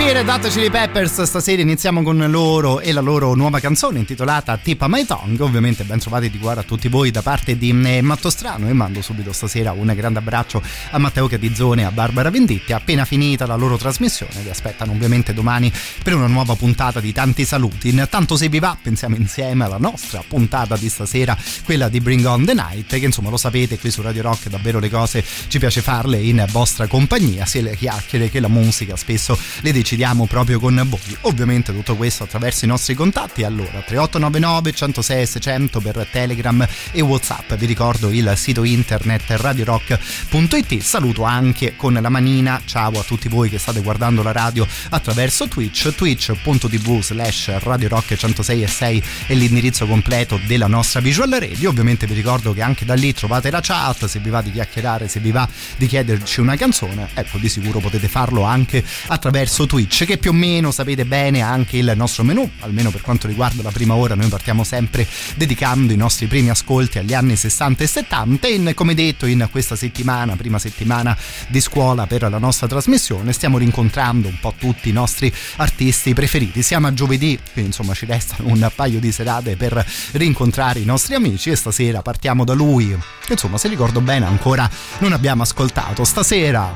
Red 0.00 0.28
Hot 0.28 0.48
Chili 0.48 0.70
Peppers, 0.70 1.22
stasera 1.22 1.62
iniziamo 1.62 2.02
con 2.02 2.18
loro 2.30 2.80
e 2.80 2.90
la 2.90 3.00
loro 3.00 3.34
nuova 3.34 3.60
canzone 3.60 4.00
intitolata 4.00 4.56
Tip 4.56 4.84
My 4.86 5.04
Tongue, 5.04 5.44
ovviamente 5.44 5.84
ben 5.84 5.98
trovati 5.98 6.30
di 6.30 6.38
cuore 6.38 6.60
a 6.60 6.62
tutti 6.62 6.88
voi 6.88 7.10
da 7.10 7.22
parte 7.22 7.56
di 7.56 7.70
eh, 7.70 8.00
Matto 8.00 8.28
Strano. 8.30 8.68
E 8.68 8.72
mando 8.72 9.02
subito 9.02 9.32
stasera 9.32 9.72
un 9.72 9.92
grande 9.94 10.18
abbraccio 10.18 10.62
a 10.90 10.98
Matteo 10.98 11.28
Catizzone 11.28 11.82
e 11.82 11.84
a 11.84 11.90
Barbara 11.90 12.30
Venditti, 12.30 12.72
appena 12.72 13.04
finita 13.04 13.46
la 13.46 13.54
loro 13.54 13.76
trasmissione, 13.76 14.40
vi 14.42 14.48
aspettano 14.48 14.92
ovviamente 14.92 15.32
domani 15.32 15.72
per 16.02 16.14
una 16.14 16.26
nuova 16.26 16.54
puntata 16.54 16.98
di 16.98 17.12
tanti 17.12 17.44
saluti, 17.44 17.90
intanto 17.90 18.36
se 18.36 18.48
vi 18.48 18.58
va 18.58 18.76
pensiamo 18.80 19.16
insieme 19.16 19.64
alla 19.64 19.78
nostra 19.78 20.24
puntata 20.26 20.76
di 20.76 20.88
stasera, 20.88 21.36
quella 21.64 21.88
di 21.88 22.00
Bring 22.00 22.24
On 22.24 22.44
The 22.44 22.54
Night, 22.54 22.98
che 22.98 23.04
insomma 23.04 23.30
lo 23.30 23.36
sapete 23.36 23.78
qui 23.78 23.90
su 23.90 24.02
Radio 24.02 24.22
Rock 24.22 24.48
davvero 24.48 24.78
le 24.78 24.90
cose 24.90 25.24
ci 25.48 25.58
piace 25.58 25.82
farle 25.82 26.18
in 26.18 26.44
vostra 26.50 26.86
compagnia, 26.86 27.44
sia 27.44 27.62
le 27.62 27.76
chiacchiere 27.76 28.30
che 28.30 28.40
la 28.40 28.48
musica 28.48 28.96
spesso 28.96 29.38
le 29.60 29.72
decidiamo 29.90 30.26
proprio 30.26 30.60
con 30.60 30.80
voi. 30.86 31.16
Ovviamente 31.22 31.72
tutto 31.72 31.96
questo 31.96 32.22
attraverso 32.22 32.64
i 32.64 32.68
nostri 32.68 32.94
contatti. 32.94 33.42
Allora, 33.42 33.82
3899 33.84 34.72
106 34.72 35.26
600 35.26 35.80
per 35.80 36.06
Telegram 36.12 36.64
e 36.92 37.00
WhatsApp. 37.00 37.54
Vi 37.54 37.66
ricordo 37.66 38.10
il 38.10 38.32
sito 38.36 38.62
internet 38.62 39.24
radiorock.it. 39.30 40.78
Saluto 40.78 41.24
anche 41.24 41.74
con 41.74 41.98
la 42.00 42.08
manina. 42.08 42.62
Ciao 42.64 43.00
a 43.00 43.02
tutti 43.02 43.28
voi 43.28 43.50
che 43.50 43.58
state 43.58 43.80
guardando 43.80 44.22
la 44.22 44.30
radio 44.30 44.64
attraverso 44.90 45.48
Twitch. 45.48 45.92
twitch.tv 45.92 47.00
slash 47.00 47.58
radiorock 47.58 48.14
106 48.14 48.62
e 48.62 48.68
6 48.68 49.04
è 49.26 49.34
l'indirizzo 49.34 49.86
completo 49.86 50.38
della 50.46 50.68
nostra 50.68 51.00
visual 51.00 51.30
radio. 51.30 51.70
Ovviamente 51.70 52.06
vi 52.06 52.14
ricordo 52.14 52.52
che 52.52 52.62
anche 52.62 52.84
da 52.84 52.94
lì 52.94 53.12
trovate 53.12 53.50
la 53.50 53.60
chat. 53.60 54.04
Se 54.04 54.20
vi 54.20 54.30
va 54.30 54.40
di 54.40 54.52
chiacchierare, 54.52 55.08
se 55.08 55.18
vi 55.18 55.32
va 55.32 55.48
di 55.76 55.88
chiederci 55.88 56.38
una 56.38 56.54
canzone, 56.54 57.08
ecco, 57.14 57.38
di 57.38 57.48
sicuro 57.48 57.80
potete 57.80 58.06
farlo 58.06 58.44
anche 58.44 58.84
attraverso 59.08 59.40
attraverso 59.40 59.66
Twitch 59.80 60.04
che 60.04 60.18
più 60.18 60.30
o 60.30 60.34
meno 60.34 60.70
sapete 60.70 61.06
bene 61.06 61.40
anche 61.40 61.78
il 61.78 61.90
nostro 61.96 62.22
menu 62.22 62.48
almeno 62.60 62.90
per 62.90 63.00
quanto 63.00 63.26
riguarda 63.26 63.62
la 63.62 63.70
prima 63.70 63.94
ora 63.94 64.14
noi 64.14 64.28
partiamo 64.28 64.62
sempre 64.62 65.06
dedicando 65.36 65.94
i 65.94 65.96
nostri 65.96 66.26
primi 66.26 66.50
ascolti 66.50 66.98
agli 66.98 67.14
anni 67.14 67.34
60 67.34 67.82
e 67.82 67.86
70 67.86 68.48
e 68.48 68.74
come 68.74 68.92
detto 68.92 69.24
in 69.24 69.48
questa 69.50 69.76
settimana 69.76 70.36
prima 70.36 70.58
settimana 70.58 71.16
di 71.48 71.60
scuola 71.60 72.06
per 72.06 72.28
la 72.28 72.38
nostra 72.38 72.66
trasmissione 72.66 73.32
stiamo 73.32 73.56
rincontrando 73.56 74.28
un 74.28 74.38
po' 74.38 74.52
tutti 74.58 74.90
i 74.90 74.92
nostri 74.92 75.32
artisti 75.56 76.12
preferiti. 76.12 76.62
Siamo 76.62 76.86
a 76.86 76.92
giovedì 76.92 77.38
quindi 77.52 77.70
insomma 77.70 77.94
ci 77.94 78.04
restano 78.04 78.50
un 78.50 78.70
paio 78.74 79.00
di 79.00 79.10
serate 79.10 79.56
per 79.56 79.82
rincontrare 80.12 80.80
i 80.80 80.84
nostri 80.84 81.14
amici 81.14 81.48
e 81.48 81.56
stasera 81.56 82.02
partiamo 82.02 82.44
da 82.44 82.52
lui. 82.52 82.94
Insomma 83.28 83.56
se 83.56 83.68
ricordo 83.68 84.02
bene 84.02 84.26
ancora 84.26 84.68
non 84.98 85.12
abbiamo 85.12 85.42
ascoltato. 85.42 86.04
Stasera 86.04 86.70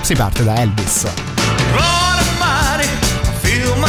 si 0.00 0.14
parte 0.14 0.44
da 0.44 0.60
Elvis. 0.60 1.99
Almighty, 2.50 2.88
I 2.88 3.32
feel 3.44 3.76
my 3.76 3.88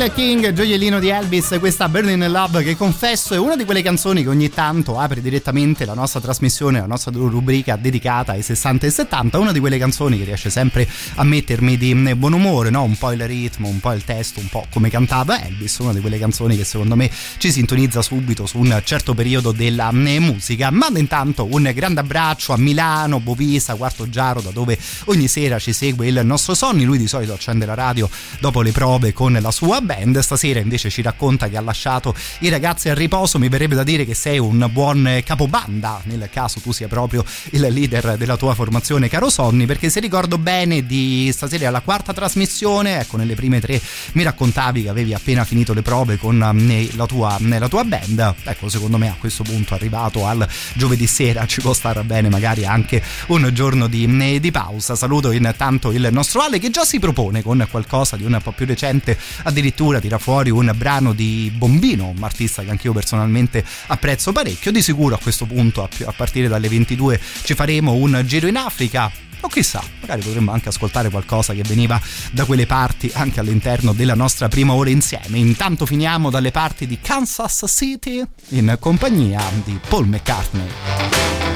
Del 0.00 0.14
King, 0.14 0.54
gioiellino 0.54 0.98
di 0.98 1.10
Elvis, 1.10 1.58
questa 1.58 1.86
Burning 1.86 2.24
Love 2.24 2.62
che 2.62 2.74
confesso 2.74 3.34
è 3.34 3.36
una 3.36 3.54
di 3.54 3.66
quelle 3.66 3.82
canzoni 3.82 4.22
che 4.22 4.30
ogni 4.30 4.48
tanto 4.48 4.98
apre 4.98 5.20
direttamente 5.20 5.84
la 5.84 5.92
nostra 5.92 6.20
trasmissione, 6.20 6.80
la 6.80 6.86
nostra 6.86 7.12
rubrica 7.12 7.76
dedicata 7.76 8.32
ai 8.32 8.40
60 8.40 8.86
e 8.86 8.90
70, 8.90 9.38
una 9.38 9.52
di 9.52 9.60
quelle 9.60 9.76
canzoni 9.76 10.16
che 10.16 10.24
riesce 10.24 10.48
sempre 10.48 10.88
a 11.16 11.22
mettermi 11.22 11.76
di 11.76 12.14
buon 12.14 12.32
umore, 12.32 12.70
no? 12.70 12.82
un 12.82 12.96
po' 12.96 13.12
il 13.12 13.26
ritmo, 13.26 13.68
un 13.68 13.78
po' 13.78 13.92
il 13.92 14.02
testo, 14.02 14.40
un 14.40 14.48
po' 14.48 14.64
come 14.72 14.88
cantava 14.88 15.44
Elvis, 15.44 15.76
una 15.80 15.92
di 15.92 16.00
quelle 16.00 16.18
canzoni 16.18 16.56
che 16.56 16.64
secondo 16.64 16.96
me 16.96 17.10
ci 17.36 17.52
sintonizza 17.52 18.00
subito 18.00 18.46
su 18.46 18.56
un 18.56 18.80
certo 18.82 19.12
periodo 19.12 19.52
della 19.52 19.92
musica. 19.92 20.70
Mando 20.70 20.98
intanto 20.98 21.46
un 21.50 21.70
grande 21.74 22.00
abbraccio 22.00 22.54
a 22.54 22.56
Milano, 22.56 23.20
Bovisa, 23.20 23.74
Quarto 23.74 24.08
Giaro, 24.08 24.40
da 24.40 24.48
dove 24.48 24.78
ogni 25.06 25.28
sera 25.28 25.58
ci 25.58 25.74
segue 25.74 26.06
il 26.06 26.22
nostro 26.24 26.54
Sonny, 26.54 26.84
lui 26.84 26.96
di 26.96 27.06
solito 27.06 27.34
accende 27.34 27.66
la 27.66 27.74
radio 27.74 28.08
dopo 28.40 28.62
le 28.62 28.72
prove 28.72 29.12
con 29.12 29.38
la 29.38 29.50
sua 29.50 29.82
band. 29.90 30.20
Stasera 30.20 30.60
invece 30.60 30.88
ci 30.88 31.02
racconta 31.02 31.48
che 31.48 31.56
ha 31.56 31.60
lasciato 31.60 32.14
i 32.40 32.48
ragazzi 32.48 32.88
a 32.88 32.94
riposo. 32.94 33.38
Mi 33.40 33.48
verrebbe 33.48 33.74
da 33.74 33.82
dire 33.82 34.04
che 34.04 34.14
sei 34.14 34.38
un 34.38 34.68
buon 34.72 35.20
capobanda, 35.24 36.00
nel 36.04 36.28
caso 36.30 36.60
tu 36.60 36.70
sia 36.70 36.86
proprio 36.86 37.24
il 37.50 37.60
leader 37.60 38.16
della 38.16 38.36
tua 38.36 38.54
formazione, 38.54 39.08
caro 39.08 39.28
Sonny, 39.28 39.66
perché 39.66 39.90
se 39.90 39.98
ricordo 39.98 40.38
bene 40.38 40.86
di 40.86 41.30
stasera 41.32 41.66
alla 41.68 41.80
quarta 41.80 42.12
trasmissione, 42.12 43.00
ecco, 43.00 43.16
nelle 43.16 43.34
prime 43.34 43.60
tre 43.60 43.80
mi 44.12 44.22
raccontavi 44.22 44.82
che 44.84 44.88
avevi 44.88 45.12
appena 45.12 45.44
finito 45.44 45.72
le 45.72 45.82
prove 45.82 46.18
con 46.18 46.40
eh, 46.70 46.88
la 46.94 47.06
tua, 47.06 47.36
la 47.40 47.68
tua 47.68 47.82
band. 47.82 48.34
Ecco, 48.44 48.68
secondo 48.68 48.96
me 48.96 49.08
a 49.08 49.16
questo 49.18 49.42
punto 49.42 49.74
arrivato 49.74 50.24
al 50.26 50.46
giovedì 50.74 51.08
sera 51.08 51.46
ci 51.46 51.60
può 51.60 51.72
stare 51.72 52.02
bene 52.04 52.28
magari 52.28 52.64
anche 52.64 53.02
un 53.28 53.50
giorno 53.52 53.88
di, 53.88 54.04
eh, 54.20 54.38
di 54.38 54.50
pausa. 54.52 54.94
Saluto 54.94 55.32
intanto 55.32 55.90
il 55.90 56.08
nostro 56.12 56.42
Ale 56.42 56.58
che 56.60 56.70
già 56.70 56.84
si 56.84 57.00
propone 57.00 57.42
con 57.42 57.66
qualcosa 57.68 58.16
di 58.16 58.24
un 58.24 58.38
po' 58.42 58.52
più 58.52 58.66
recente, 58.66 59.18
addirittura 59.42 59.79
tira 60.00 60.18
fuori 60.18 60.50
un 60.50 60.70
brano 60.76 61.14
di 61.14 61.50
Bombino, 61.54 62.12
un 62.14 62.22
artista 62.22 62.62
che 62.62 62.70
anch'io 62.70 62.92
personalmente 62.92 63.64
apprezzo 63.86 64.30
parecchio. 64.30 64.70
Di 64.70 64.82
sicuro 64.82 65.14
a 65.14 65.18
questo 65.18 65.46
punto, 65.46 65.82
a 65.82 66.12
partire 66.12 66.48
dalle 66.48 66.68
22, 66.68 67.18
ci 67.42 67.54
faremo 67.54 67.94
un 67.94 68.22
giro 68.26 68.46
in 68.46 68.56
Africa 68.56 69.10
o 69.40 69.48
chissà, 69.48 69.82
magari 70.00 70.20
potremmo 70.20 70.52
anche 70.52 70.68
ascoltare 70.68 71.08
qualcosa 71.08 71.54
che 71.54 71.62
veniva 71.62 71.98
da 72.30 72.44
quelle 72.44 72.66
parti 72.66 73.10
anche 73.14 73.40
all'interno 73.40 73.94
della 73.94 74.14
nostra 74.14 74.48
prima 74.48 74.74
ora 74.74 74.90
insieme. 74.90 75.38
Intanto 75.38 75.86
finiamo 75.86 76.28
dalle 76.28 76.50
parti 76.50 76.86
di 76.86 76.98
Kansas 77.00 77.64
City 77.66 78.22
in 78.48 78.76
compagnia 78.78 79.42
di 79.64 79.80
Paul 79.88 80.06
McCartney. 80.06 81.49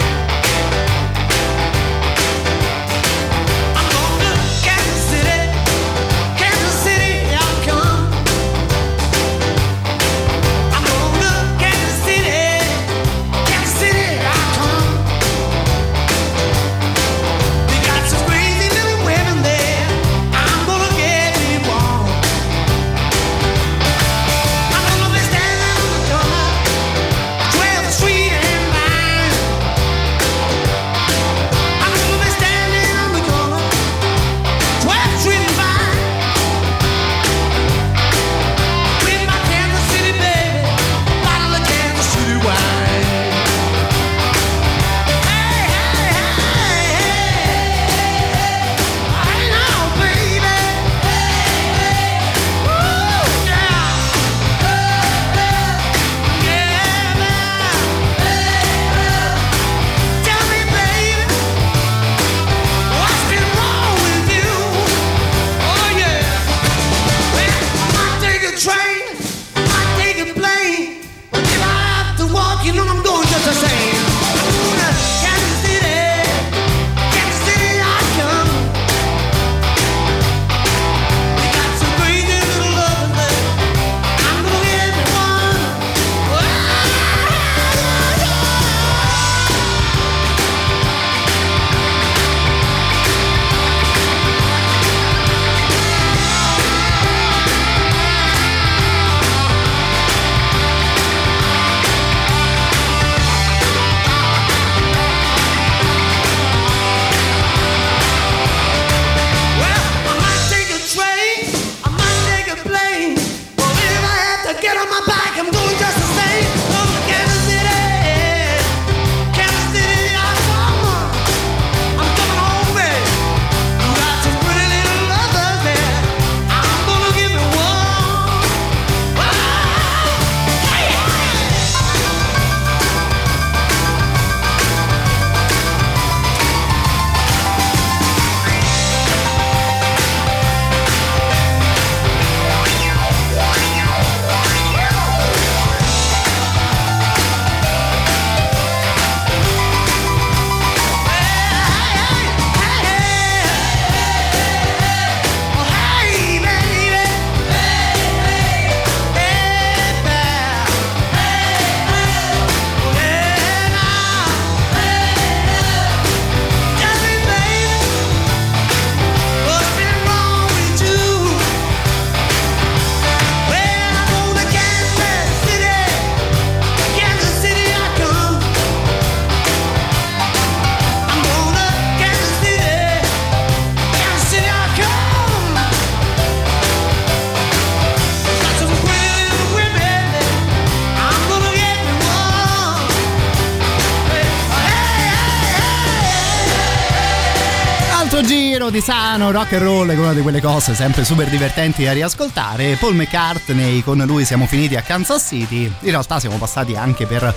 Di 198.23 198.81
sano 198.81 199.31
rock 199.31 199.55
and 199.55 199.63
roll 199.63 199.91
è 199.91 199.97
una 199.97 200.13
di 200.13 200.21
quelle 200.21 200.41
cose 200.41 200.75
sempre 200.75 201.05
super 201.05 201.29
divertenti 201.29 201.85
da 201.85 201.93
riascoltare. 201.93 202.77
Paul 202.77 202.95
McCartney, 202.95 203.83
con 203.83 203.99
lui 204.07 204.25
siamo 204.25 204.47
finiti 204.47 204.77
a 204.77 204.83
Kansas 204.83 205.27
City. 205.27 205.65
In 205.65 205.91
realtà 205.91 206.21
siamo 206.21 206.37
passati 206.37 206.75
anche 206.77 207.07
per 207.07 207.35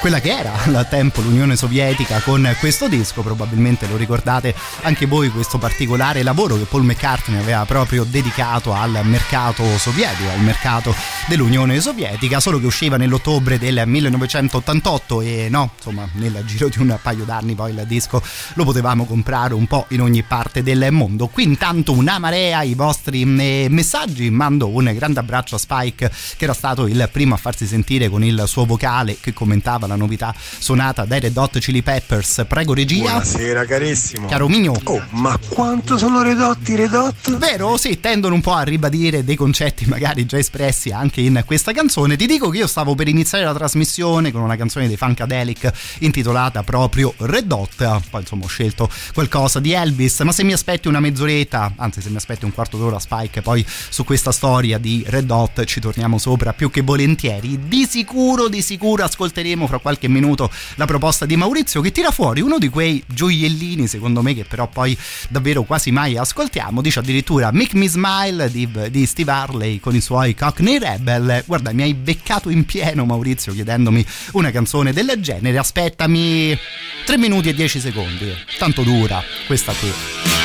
quella 0.00 0.20
che 0.20 0.30
era 0.30 0.52
al 0.64 0.86
tempo 0.88 1.20
l'Unione 1.20 1.56
Sovietica 1.56 2.20
con 2.20 2.56
questo 2.58 2.88
disco. 2.88 3.22
Probabilmente 3.22 3.86
lo 3.88 3.96
ricordate 3.96 4.54
anche 4.82 5.06
voi 5.06 5.30
questo 5.30 5.58
particolare 5.58 6.22
lavoro 6.22 6.56
che 6.56 6.64
Paul 6.64 6.84
McCartney 6.84 7.40
aveva 7.40 7.64
proprio 7.64 8.04
dedicato 8.04 8.72
al 8.72 9.00
mercato 9.04 9.64
sovietico, 9.78 10.30
al 10.30 10.40
mercato 10.40 10.94
dell'Unione 11.26 11.80
Sovietica, 11.80 12.40
solo 12.40 12.58
che 12.58 12.66
usciva 12.66 12.96
nell'ottobre 12.96 13.58
del 13.58 13.82
1988 13.84 15.20
e 15.20 15.48
no, 15.50 15.72
insomma, 15.76 16.08
nel 16.12 16.42
giro 16.46 16.68
di 16.68 16.78
un 16.78 16.98
paio 17.02 17.24
d'anni 17.24 17.54
poi 17.54 17.72
il 17.72 17.84
disco 17.86 18.22
lo 18.54 18.64
potevamo 18.64 19.04
comprare 19.04 19.54
un 19.54 19.66
po' 19.66 19.86
in 19.88 20.00
ogni 20.00 20.19
parte 20.22 20.62
del 20.62 20.88
mondo. 20.90 21.26
Qui 21.26 21.44
intanto 21.44 21.92
una 21.92 22.18
marea 22.18 22.62
i 22.62 22.74
vostri 22.74 23.22
eh, 23.22 23.66
messaggi, 23.68 24.30
mando 24.30 24.68
un 24.68 24.92
grande 24.94 25.20
abbraccio 25.20 25.56
a 25.56 25.58
Spike 25.58 26.10
che 26.36 26.44
era 26.44 26.52
stato 26.52 26.86
il 26.86 27.08
primo 27.12 27.34
a 27.34 27.36
farsi 27.36 27.66
sentire 27.66 28.08
con 28.08 28.24
il 28.24 28.44
suo 28.46 28.64
vocale 28.64 29.16
che 29.20 29.32
commentava 29.32 29.86
la 29.86 29.96
novità 29.96 30.34
suonata 30.36 31.04
dai 31.04 31.20
Red 31.20 31.36
Hot 31.36 31.58
Chili 31.58 31.82
Peppers. 31.82 32.44
Prego 32.46 32.74
regia. 32.74 33.10
Buonasera 33.10 33.64
carissimo. 33.64 34.26
Caro 34.28 34.48
Migno. 34.48 34.74
Oh, 34.84 35.02
ma 35.10 35.38
quanto 35.48 35.98
sono 35.98 36.22
ridotti 36.22 36.72
i 36.72 36.76
Redot? 36.76 37.36
Vero? 37.36 37.76
Sì, 37.76 38.00
tendono 38.00 38.34
un 38.34 38.40
po' 38.40 38.54
a 38.54 38.62
ribadire 38.62 39.24
dei 39.24 39.36
concetti 39.36 39.86
magari 39.86 40.26
già 40.26 40.38
espressi 40.38 40.90
anche 40.90 41.20
in 41.20 41.42
questa 41.44 41.72
canzone. 41.72 42.16
Ti 42.16 42.26
dico 42.26 42.48
che 42.48 42.58
io 42.58 42.66
stavo 42.66 42.94
per 42.94 43.08
iniziare 43.08 43.44
la 43.44 43.54
trasmissione 43.54 44.32
con 44.32 44.42
una 44.42 44.56
canzone 44.56 44.86
dei 44.86 44.96
Funkadelic 44.96 45.70
intitolata 46.00 46.62
proprio 46.62 47.14
Red 47.18 47.50
Hot. 47.52 48.00
Poi 48.10 48.20
insomma 48.20 48.44
ho 48.44 48.48
scelto 48.48 48.90
qualcosa 49.12 49.60
di 49.60 49.72
Elvis, 49.72 50.09
ma 50.18 50.32
se 50.32 50.44
mi 50.44 50.52
aspetti 50.52 50.88
una 50.88 51.00
mezz'oretta, 51.00 51.74
anzi 51.76 52.00
se 52.00 52.10
mi 52.10 52.16
aspetti 52.16 52.44
un 52.44 52.52
quarto 52.52 52.76
d'ora 52.76 52.98
Spike, 52.98 53.42
poi 53.42 53.64
su 53.66 54.04
questa 54.04 54.32
storia 54.32 54.78
di 54.78 55.04
Red 55.06 55.30
Hot 55.30 55.64
ci 55.64 55.80
torniamo 55.80 56.18
sopra 56.18 56.52
più 56.52 56.70
che 56.70 56.82
volentieri. 56.82 57.68
Di 57.68 57.86
sicuro, 57.88 58.48
di 58.48 58.62
sicuro 58.62 59.04
ascolteremo 59.04 59.66
fra 59.66 59.78
qualche 59.78 60.08
minuto 60.08 60.50
la 60.76 60.84
proposta 60.84 61.26
di 61.26 61.36
Maurizio 61.36 61.80
che 61.80 61.92
tira 61.92 62.10
fuori 62.10 62.40
uno 62.40 62.58
di 62.58 62.68
quei 62.68 63.02
gioiellini 63.06 63.86
secondo 63.86 64.22
me 64.22 64.34
che 64.34 64.44
però 64.44 64.68
poi 64.68 64.96
davvero 65.28 65.62
quasi 65.62 65.90
mai 65.90 66.16
ascoltiamo. 66.16 66.80
Dice 66.80 66.98
addirittura 66.98 67.50
Make 67.52 67.76
Me 67.76 67.88
Smile 67.88 68.50
di, 68.50 68.68
di 68.90 69.06
Steve 69.06 69.32
Harley 69.32 69.80
con 69.80 69.94
i 69.94 70.00
suoi 70.00 70.34
Cockney 70.34 70.78
Rebel. 70.78 71.44
Guarda, 71.46 71.72
mi 71.72 71.82
hai 71.82 71.94
beccato 71.94 72.50
in 72.50 72.64
pieno 72.64 73.04
Maurizio 73.04 73.52
chiedendomi 73.52 74.04
una 74.32 74.50
canzone 74.50 74.92
del 74.92 75.12
genere. 75.20 75.58
Aspettami 75.58 76.58
3 77.04 77.18
minuti 77.18 77.48
e 77.48 77.54
10 77.54 77.80
secondi. 77.80 78.32
Tanto 78.58 78.82
dura 78.82 79.22
questa 79.46 79.72
qui. 79.72 79.92
you 80.00 80.39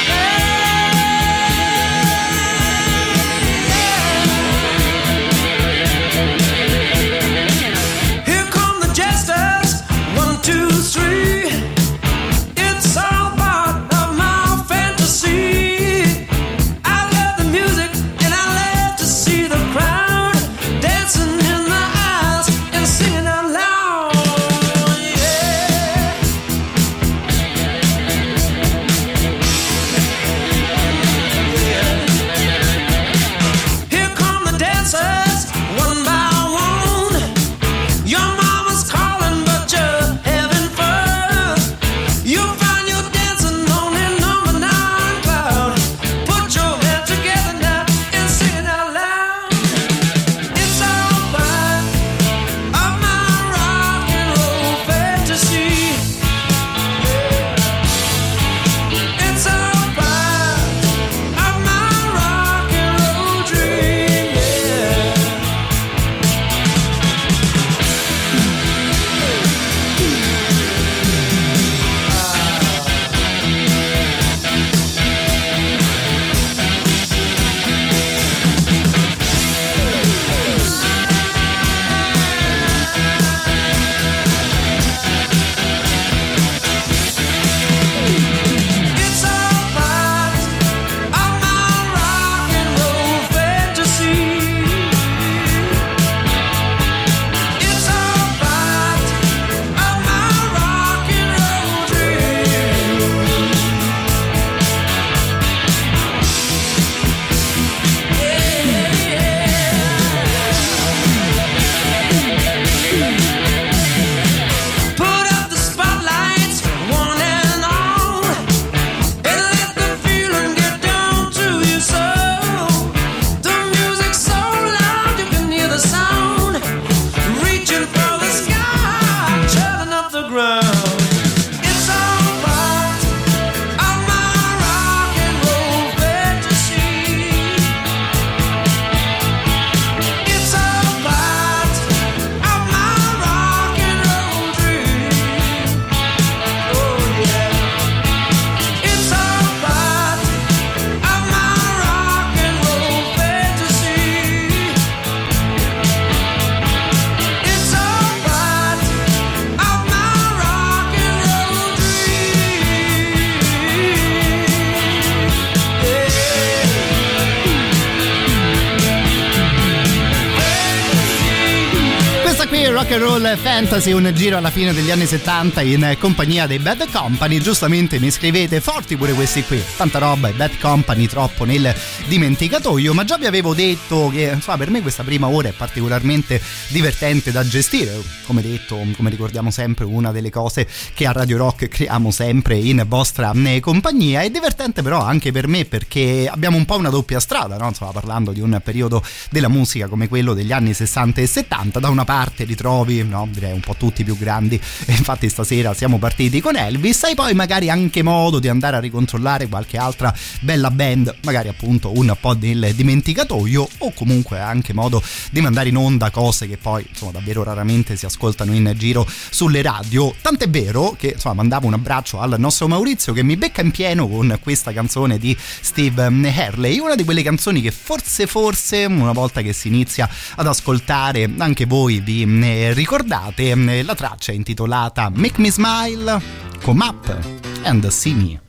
Roll 173.18 173.38
Fantasy, 173.38 173.94
un 173.94 174.12
giro 174.14 174.36
alla 174.36 174.50
fine 174.50 174.74
degli 174.74 174.92
anni 174.92 175.06
70 175.06 175.62
in 175.62 175.96
compagnia 175.98 176.48
dei 176.48 176.60
Bad 176.60 176.92
Company. 176.92 177.40
Giustamente 177.40 177.98
mi 177.98 178.12
scrivete 178.12 178.60
forti 178.60 178.98
pure 178.98 179.14
questi 179.14 179.42
qui. 179.46 179.64
Tanta 179.78 180.00
roba, 180.00 180.28
i 180.28 180.34
Bad 180.34 180.60
Company 180.60 181.08
troppo 181.08 181.46
nel 181.46 181.74
dimenticatoio, 182.08 182.94
ma 182.94 183.06
già 183.06 183.18
vi 183.18 183.26
avevo 183.26 183.54
detto 183.54 184.10
che 184.14 184.32
insomma, 184.34 184.58
per 184.58 184.70
me 184.70 184.82
questa 184.82 185.04
prima 185.04 185.28
ora 185.28 185.48
è 185.48 185.54
particolarmente 185.54 186.42
divertente 186.68 187.32
da 187.32 187.48
gestire. 187.48 187.94
Come 188.26 188.42
detto, 188.42 188.86
come 188.98 189.10
ricordiamo 189.10 189.50
sempre, 189.50 189.86
una 189.86 190.12
delle 190.12 190.30
cose 190.30 190.68
che 190.94 191.08
a 191.08 191.14
Radio 191.14 191.38
Rock 191.38 191.70
creiamo 191.70 192.12
sempre 192.12 192.58
in 192.58 192.84
vostra 192.86 193.32
eh, 193.32 193.62
compagnia. 193.62 194.24
È 194.24 194.30
divertente 194.30 194.82
però 194.82 195.02
anche 195.02 195.32
per 195.32 195.48
me 195.48 195.64
perché 195.64 196.28
abbiamo 196.30 196.58
un 196.58 196.66
po' 196.66 196.76
una 196.76 196.90
doppia 196.90 197.22
strada, 197.22 197.56
no? 197.56 197.70
Insomma, 197.70 197.92
parlando 197.92 198.34
di 198.34 198.42
un 198.42 198.60
periodo 198.62 199.02
della 199.30 199.48
musica 199.48 199.88
come 199.88 200.10
quello 200.10 200.34
degli 200.34 200.52
anni 200.52 200.74
60 200.74 201.22
e 201.22 201.28
70. 201.28 201.80
Da 201.80 201.88
una 201.88 202.04
parte 202.04 202.44
ritrovi, 202.44 203.04
no, 203.06 203.28
direi 203.32 203.54
un 203.54 203.60
po' 203.60 203.76
tutti 203.76 204.04
più 204.04 204.18
grandi, 204.18 204.60
e 204.86 204.92
infatti 204.98 205.30
stasera 205.30 205.74
siamo 205.74 205.98
partiti 205.98 206.42
con 206.42 206.56
Elvis, 206.56 207.04
hai 207.04 207.16
poi 207.16 207.34
magari 207.34 207.70
anche 207.70 208.04
modo 208.04 208.40
di 208.40 208.48
andare 208.48 208.78
a 208.78 208.80
ricontrollare 208.80 209.48
qualche 209.48 209.78
altra 209.78 210.14
bella 210.42 210.72
band, 210.72 211.16
magari 211.24 211.48
appunto 211.48 211.98
un 211.98 212.16
po' 212.20 212.36
nel 212.38 212.74
dimenticatoio, 212.74 213.68
o 213.80 213.94
comunque 213.94 214.40
anche 214.40 214.74
modo 214.74 215.02
di 215.32 215.42
mandare 215.42 215.70
in 215.70 215.78
onda 215.78 216.10
cose 216.10 216.48
che 216.48 216.58
poi 216.58 216.86
insomma 216.88 217.12
davvero 217.12 217.44
raramente 217.44 217.96
si 217.96 218.06
ascoltano 218.06 218.54
in 218.54 218.74
giro 218.78 219.08
sulle 219.30 219.62
radio. 219.62 220.14
Tant'è 220.22 220.50
vero 220.50 220.96
che 220.98 221.12
insomma 221.14 221.36
mandavo 221.36 221.68
un 221.68 221.74
abbraccio 221.74 222.20
al 222.20 222.36
nostro 222.38 222.68
Maurizio 222.68 223.14
che 223.14 223.24
mi 223.24 223.38
becca 223.38 223.62
in 223.62 223.72
pieno 223.72 224.08
con 224.08 224.38
questa 224.42 224.72
canzone 224.74 225.18
di 225.18 225.36
Steve 225.40 226.04
Harley, 226.06 226.80
una 226.80 226.96
di 226.96 227.04
quelle 227.04 227.24
canzoni 227.24 227.62
che 227.62 227.72
forse 227.72 228.28
forse 228.28 228.86
una 228.86 229.12
volta 229.12 229.42
che 229.42 229.54
si 229.54 229.68
inizia 229.68 230.10
ad 230.36 230.48
ascoltare 230.48 231.30
anche 231.38 231.66
voi 231.66 232.00
vi 232.00 232.24
eh, 232.24 232.74
ricordate, 232.98 233.52
eh, 233.52 233.84
la 233.84 233.94
traccia 233.94 234.32
intitolata 234.32 235.10
Make 235.14 235.42
Me 235.42 235.52
Smile, 235.52 236.22
Come 236.62 236.86
Up 236.86 237.24
and 237.64 237.88
See 237.90 238.14
Me. 238.14 238.40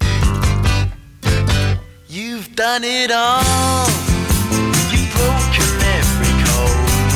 done 2.55 2.85
it 2.85 3.11
all. 3.11 3.87
You've 4.91 5.13
broken 5.13 5.71
every 5.99 6.35
code. 6.45 7.13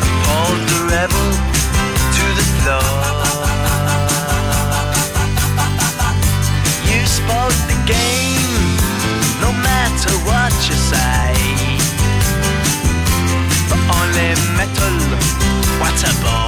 Appalled 0.00 0.62
the 0.72 0.80
rebel 0.88 1.28
to 2.16 2.24
the 2.38 2.46
floor. 2.56 2.80
You 6.88 7.00
spoke 7.06 7.58
the 7.68 7.78
game, 7.84 8.76
no 9.42 9.52
matter 9.52 10.12
what 10.24 10.52
you 10.66 10.76
say. 10.76 11.35
What 15.80 16.04
a 16.04 16.22
bore. 16.22 16.45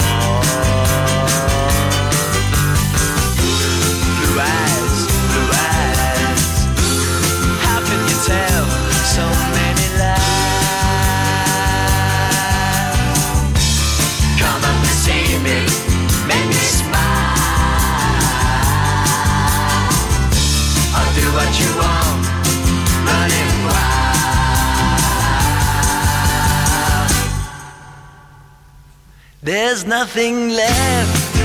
There's 29.40 29.86
nothing 29.86 30.48
left, 30.48 31.36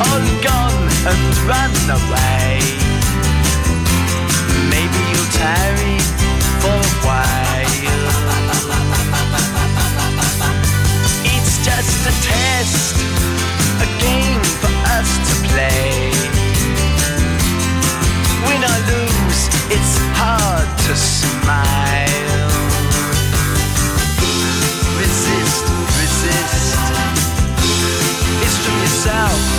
all 0.00 0.24
gone 0.40 0.88
and 1.04 1.36
run 1.44 1.74
away. 1.92 2.58
Maybe 4.72 4.98
you'll 5.12 5.32
tarry 5.36 6.00
for 6.64 6.72
a 6.72 6.94
while. 7.04 7.44
It's 11.36 11.62
just 11.62 12.08
a 12.08 12.14
test, 12.24 12.96
a 13.76 13.88
game 14.00 14.40
for 14.62 14.72
us 14.96 15.10
to 15.28 15.34
play. 15.48 16.12
Win 18.48 18.64
or 18.64 18.80
lose, 18.88 19.48
it's 19.68 19.98
hard 20.16 20.68
to 20.86 20.96
smile. 20.96 21.83
It's 29.06 29.53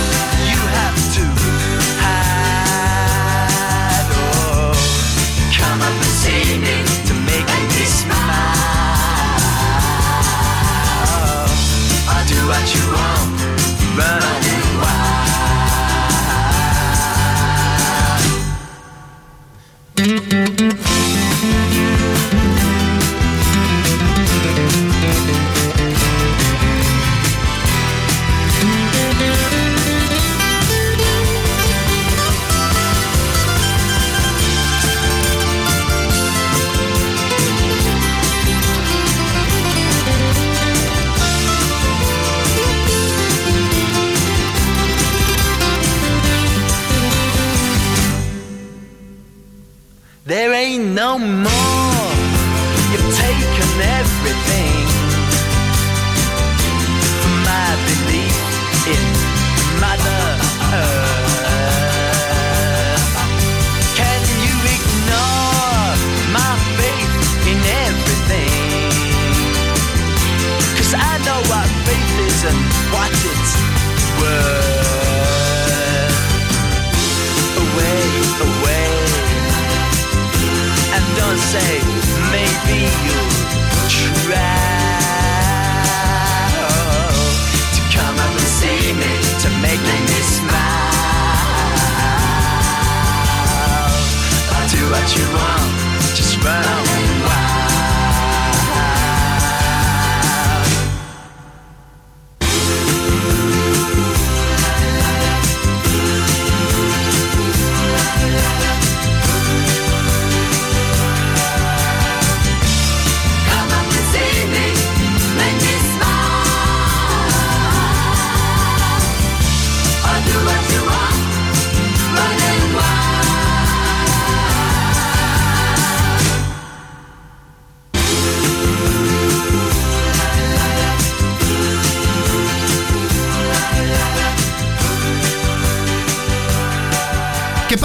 There 50.76 50.84
ain't 50.84 50.94
no 50.94 51.65
what 94.90 95.16
you 95.16 95.24
want, 95.34 96.14
just 96.14 96.36
run 96.44 96.62
wild. 96.64 96.95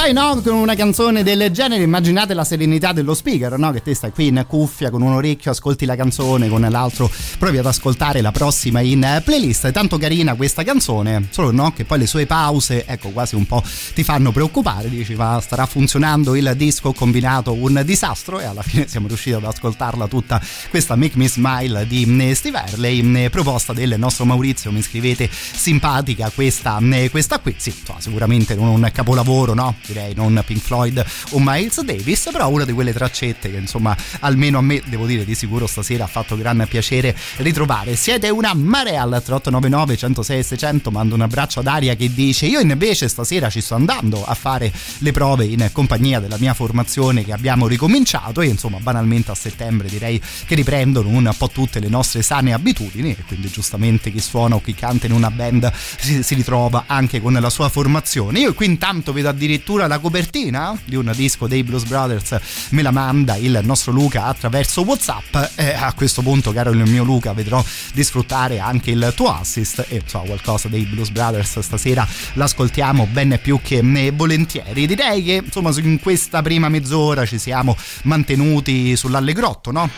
Poi 0.01 0.13
no, 0.13 0.41
con 0.41 0.55
una 0.55 0.73
canzone 0.73 1.21
del 1.21 1.51
genere 1.51 1.83
immaginate 1.83 2.33
la 2.33 2.43
serenità 2.43 2.91
dello 2.91 3.13
speaker, 3.13 3.59
no? 3.59 3.69
Che 3.69 3.83
te 3.83 3.93
stai 3.93 4.09
qui 4.09 4.29
in 4.29 4.43
cuffia 4.47 4.89
con 4.89 5.03
un 5.03 5.13
orecchio, 5.13 5.51
ascolti 5.51 5.85
la 5.85 5.95
canzone, 5.95 6.49
con 6.49 6.61
l'altro 6.61 7.07
provi 7.37 7.59
ad 7.59 7.67
ascoltare 7.67 8.19
la 8.21 8.31
prossima 8.31 8.79
in 8.79 9.21
playlist. 9.23 9.67
È 9.67 9.71
tanto 9.71 9.99
carina 9.99 10.33
questa 10.33 10.63
canzone, 10.63 11.27
solo 11.29 11.51
no? 11.51 11.71
Che 11.71 11.85
poi 11.85 11.99
le 11.99 12.07
sue 12.07 12.25
pause, 12.25 12.83
ecco, 12.87 13.09
quasi 13.09 13.35
un 13.35 13.45
po' 13.45 13.61
ti 13.93 14.03
fanno 14.03 14.31
preoccupare. 14.31 14.89
Dici, 14.89 15.13
ma 15.13 15.39
starà 15.39 15.67
funzionando 15.67 16.33
il 16.33 16.51
disco 16.55 16.87
ho 16.87 16.93
combinato 16.93 17.53
un 17.53 17.83
disastro? 17.85 18.39
E 18.39 18.45
alla 18.45 18.63
fine 18.63 18.87
siamo 18.87 19.05
riusciti 19.05 19.35
ad 19.35 19.43
ascoltarla 19.43 20.07
tutta 20.07 20.41
questa 20.71 20.95
Make 20.95 21.15
Me 21.15 21.29
Smile 21.29 21.85
di 21.85 22.07
mm, 22.07 22.31
Steve 22.31 22.57
Harley, 22.57 23.03
mm, 23.03 23.25
proposta 23.27 23.71
del 23.71 23.93
nostro 23.99 24.25
Maurizio. 24.25 24.71
Mi 24.71 24.81
scrivete 24.81 25.29
simpatica 25.31 26.31
questa, 26.33 26.79
questa 27.11 27.37
qui. 27.37 27.53
Sì, 27.55 27.71
sicuramente 27.99 28.55
non 28.55 28.69
un 28.69 28.89
capolavoro, 28.91 29.53
no? 29.53 29.75
Direi 29.91 30.13
non 30.15 30.41
Pink 30.45 30.61
Floyd 30.61 31.05
o 31.31 31.39
Miles 31.39 31.81
Davis, 31.81 32.29
però 32.31 32.49
una 32.49 32.63
di 32.65 32.71
quelle 32.71 32.93
traccette 32.93 33.51
che 33.51 33.57
insomma 33.57 33.95
almeno 34.19 34.57
a 34.57 34.61
me 34.61 34.81
devo 34.85 35.05
dire 35.05 35.25
di 35.25 35.35
sicuro 35.35 35.67
stasera 35.67 36.05
ha 36.05 36.07
fatto 36.07 36.37
gran 36.37 36.65
piacere 36.69 37.15
ritrovare. 37.37 37.95
Siete 37.95 38.29
una 38.29 38.53
marea 38.53 39.01
al 39.01 39.09
3899 39.09 39.97
106 39.97 40.43
600, 40.43 40.91
mando 40.91 41.15
un 41.15 41.21
abbraccio 41.21 41.59
ad 41.59 41.67
Aria 41.67 41.95
che 41.95 42.13
dice 42.13 42.45
io 42.45 42.59
invece 42.59 43.07
stasera 43.07 43.49
ci 43.49 43.61
sto 43.61 43.75
andando 43.75 44.23
a 44.23 44.33
fare 44.33 44.71
le 44.99 45.11
prove 45.11 45.45
in 45.45 45.69
compagnia 45.71 46.19
della 46.19 46.37
mia 46.39 46.53
formazione 46.53 47.25
che 47.25 47.33
abbiamo 47.33 47.67
ricominciato 47.67 48.41
e 48.41 48.47
insomma 48.47 48.77
banalmente 48.79 49.31
a 49.31 49.35
settembre 49.35 49.89
direi 49.89 50.21
che 50.45 50.55
riprendono 50.55 51.09
un 51.09 51.33
po' 51.37 51.49
tutte 51.49 51.79
le 51.79 51.89
nostre 51.89 52.21
sane 52.21 52.53
abitudini 52.53 53.11
e 53.11 53.23
quindi 53.27 53.49
giustamente 53.49 54.11
chi 54.11 54.19
suona 54.19 54.55
o 54.55 54.61
chi 54.61 54.73
canta 54.73 55.07
in 55.07 55.13
una 55.13 55.31
band 55.31 55.71
si, 55.73 56.23
si 56.23 56.35
ritrova 56.35 56.85
anche 56.87 57.21
con 57.21 57.33
la 57.33 57.49
sua 57.49 57.69
formazione. 57.69 58.39
Io 58.39 58.53
qui 58.53 58.65
intanto 58.65 59.13
vedo 59.13 59.29
addirittura 59.29 59.80
addirittura 59.81 59.87
la 59.87 59.99
copertina 59.99 60.79
di 60.85 60.95
un 60.95 61.11
disco 61.15 61.47
dei 61.47 61.63
Blues 61.63 61.83
Brothers 61.85 62.37
me 62.69 62.81
la 62.81 62.91
manda 62.91 63.35
il 63.35 63.59
nostro 63.63 63.91
Luca 63.91 64.25
attraverso 64.25 64.81
Whatsapp 64.81 65.35
e 65.55 65.73
a 65.73 65.93
questo 65.93 66.21
punto 66.21 66.51
caro 66.51 66.71
il 66.71 66.89
mio 66.89 67.03
Luca 67.03 67.33
vedrò 67.33 67.63
di 67.93 68.03
sfruttare 68.03 68.59
anche 68.59 68.91
il 68.91 69.13
tuo 69.15 69.33
assist 69.33 69.85
e 69.89 70.03
so, 70.05 70.19
qualcosa 70.19 70.67
dei 70.67 70.85
Blues 70.85 71.09
Brothers 71.09 71.59
stasera 71.59 72.07
l'ascoltiamo 72.33 73.07
ben 73.11 73.39
più 73.41 73.59
che 73.61 73.81
volentieri 74.13 74.85
direi 74.85 75.23
che 75.23 75.41
insomma 75.43 75.71
in 75.77 75.99
questa 75.99 76.41
prima 76.41 76.69
mezz'ora 76.69 77.25
ci 77.25 77.39
siamo 77.39 77.75
mantenuti 78.03 78.95
sull'allegrotto 78.95 79.71
no? 79.71 79.89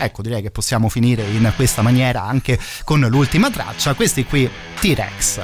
Ecco, 0.00 0.22
direi 0.22 0.42
che 0.42 0.52
possiamo 0.52 0.88
finire 0.88 1.24
in 1.24 1.52
questa 1.56 1.82
maniera 1.82 2.22
anche 2.22 2.56
con 2.84 3.00
l'ultima 3.00 3.50
traccia. 3.50 3.94
Questi 3.94 4.24
qui, 4.24 4.48
T-Rex. 4.78 5.40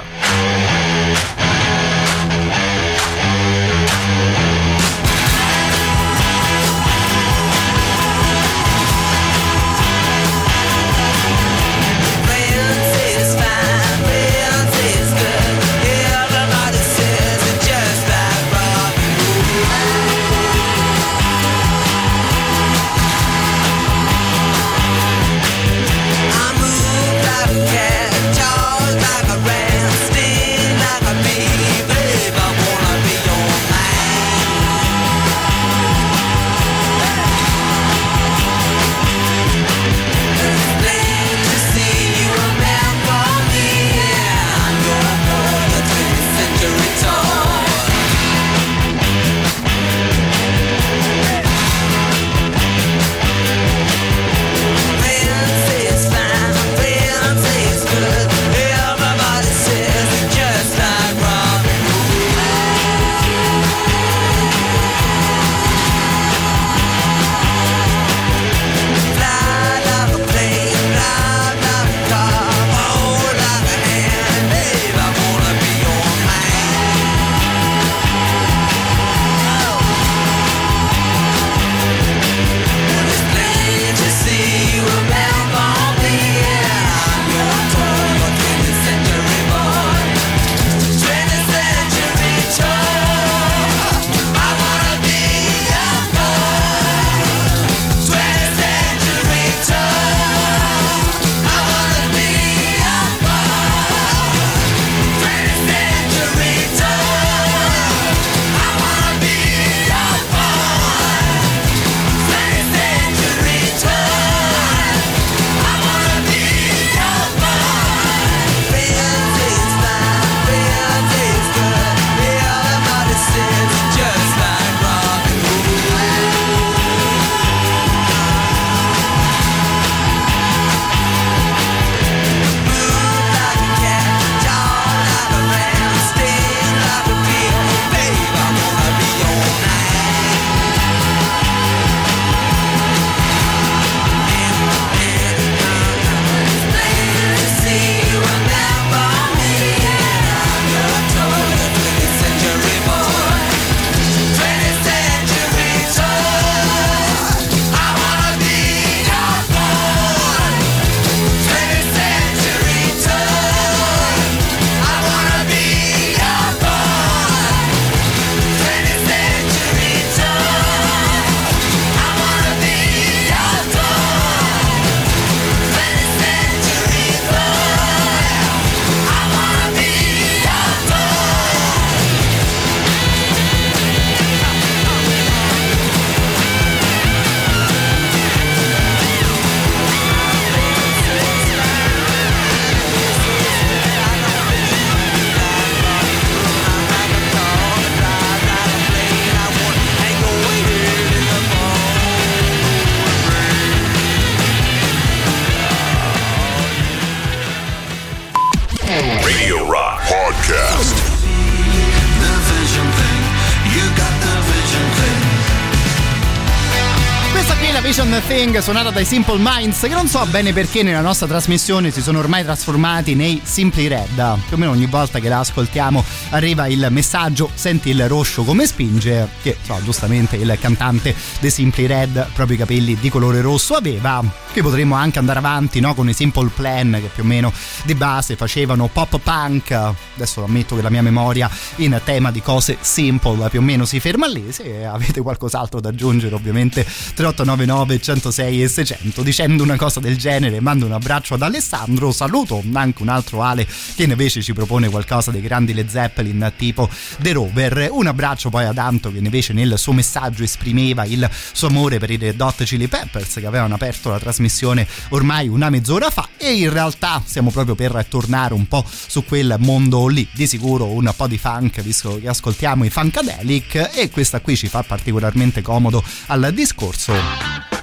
Suonata 218.64 218.88
dai 218.88 219.04
Simple 219.04 219.36
Minds 219.40 219.80
che 219.80 219.88
non 219.90 220.08
so 220.08 220.24
bene 220.24 220.54
perché 220.54 220.82
nella 220.82 221.02
nostra 221.02 221.26
trasmissione 221.26 221.90
si 221.90 222.00
sono 222.00 222.18
ormai 222.18 222.44
trasformati 222.44 223.14
nei 223.14 223.38
Simply 223.44 223.88
Red. 223.88 224.14
Più 224.14 224.54
o 224.54 224.56
meno 224.56 224.70
ogni 224.70 224.86
volta 224.86 225.18
che 225.18 225.28
la 225.28 225.40
ascoltiamo 225.40 226.02
arriva 226.30 226.66
il 226.66 226.86
messaggio 226.88 227.50
senti 227.52 227.90
il 227.90 228.08
roscio 228.08 228.42
come 228.42 228.66
spinge 228.66 229.28
che 229.42 229.58
so, 229.62 229.78
giustamente 229.84 230.36
il 230.36 230.56
cantante 230.58 231.14
dei 231.40 231.50
Simply 231.50 231.84
Red 231.84 232.28
proprio 232.32 232.56
i 232.56 232.58
capelli 232.58 232.96
di 232.98 233.10
colore 233.10 233.42
rosso 233.42 233.74
aveva 233.74 234.24
che 234.50 234.62
potremmo 234.62 234.94
anche 234.94 235.18
andare 235.18 235.40
avanti 235.40 235.80
no? 235.80 235.92
con 235.92 236.08
i 236.08 236.14
Simple 236.14 236.48
Plan 236.48 236.92
che 236.92 237.10
più 237.12 237.22
o 237.22 237.26
meno 237.26 237.52
di 237.82 237.94
base 237.94 238.34
facevano 238.34 238.88
pop 238.90 239.18
punk 239.18 239.72
adesso 240.14 240.42
ammetto 240.42 240.74
che 240.74 240.80
la 240.80 240.90
mia 240.90 241.02
memoria 241.02 241.50
in 241.76 242.00
tema 242.02 242.30
di 242.30 242.40
cose 242.40 242.78
simple 242.80 243.50
più 243.50 243.60
o 243.60 243.62
meno 243.62 243.84
si 243.84 244.00
ferma 244.00 244.26
lì 244.26 244.52
se 244.52 244.86
avete 244.86 245.20
qualcos'altro 245.20 245.80
da 245.80 245.90
aggiungere 245.90 246.34
ovviamente 246.34 246.82
3899 246.82 247.98
39 247.98 248.53
106 248.54 248.62
e 248.62 248.68
600 248.68 249.22
dicendo 249.22 249.62
una 249.62 249.76
cosa 249.76 250.00
del 250.00 250.16
genere 250.16 250.60
mando 250.60 250.86
un 250.86 250.92
abbraccio 250.92 251.34
ad 251.34 251.42
Alessandro 251.42 252.12
saluto 252.12 252.62
anche 252.74 253.02
un 253.02 253.08
altro 253.08 253.42
Ale 253.42 253.66
che 253.94 254.04
invece 254.04 254.42
ci 254.42 254.52
propone 254.52 254.88
qualcosa 254.88 255.30
dei 255.30 255.40
grandi 255.40 255.74
Led 255.74 255.88
Zeppelin 255.88 256.52
tipo 256.56 256.88
The 257.18 257.32
Rover. 257.32 257.88
Un 257.90 258.06
abbraccio 258.06 258.50
poi 258.50 258.64
ad 258.64 258.78
Anto 258.78 259.10
che 259.10 259.18
invece 259.18 259.52
nel 259.52 259.74
suo 259.78 259.92
messaggio 259.92 260.42
esprimeva 260.42 261.04
il 261.04 261.28
suo 261.52 261.68
amore 261.68 261.98
per 261.98 262.10
i 262.10 262.16
Red 262.16 262.40
Hot 262.40 262.62
Chili 262.64 262.88
Peppers 262.88 263.34
che 263.34 263.46
avevano 263.46 263.74
aperto 263.74 264.10
la 264.10 264.18
trasmissione 264.18 264.86
ormai 265.10 265.48
una 265.48 265.70
mezz'ora 265.70 266.10
fa 266.10 266.28
e 266.36 266.52
in 266.52 266.72
realtà 266.72 267.22
siamo 267.24 267.50
proprio 267.50 267.74
per 267.74 268.04
tornare 268.08 268.54
un 268.54 268.66
po' 268.68 268.84
su 268.86 269.24
quel 269.24 269.56
mondo 269.58 270.06
lì. 270.06 270.26
Di 270.32 270.46
sicuro 270.46 270.86
un 270.86 271.12
po' 271.16 271.26
di 271.26 271.38
funk 271.38 271.80
visto 271.82 272.18
che 272.20 272.28
ascoltiamo 272.28 272.84
i 272.84 272.90
Funkadelic 272.90 273.90
e 273.94 274.10
questa 274.10 274.40
qui 274.40 274.56
ci 274.56 274.68
fa 274.68 274.82
particolarmente 274.82 275.62
comodo 275.62 276.02
al 276.26 276.52
discorso 276.52 277.73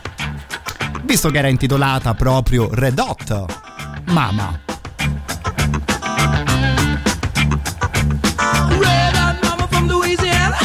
visto 1.04 1.30
che 1.30 1.38
era 1.38 1.48
intitolata 1.48 2.14
proprio 2.14 2.70
Red 2.72 3.00
Hot 3.00 3.46
Mama 4.06 4.60
Red 8.80 9.16
hot 9.16 9.44
mama 9.44 9.68
from 9.68 9.88
Louisiana, 9.88 10.58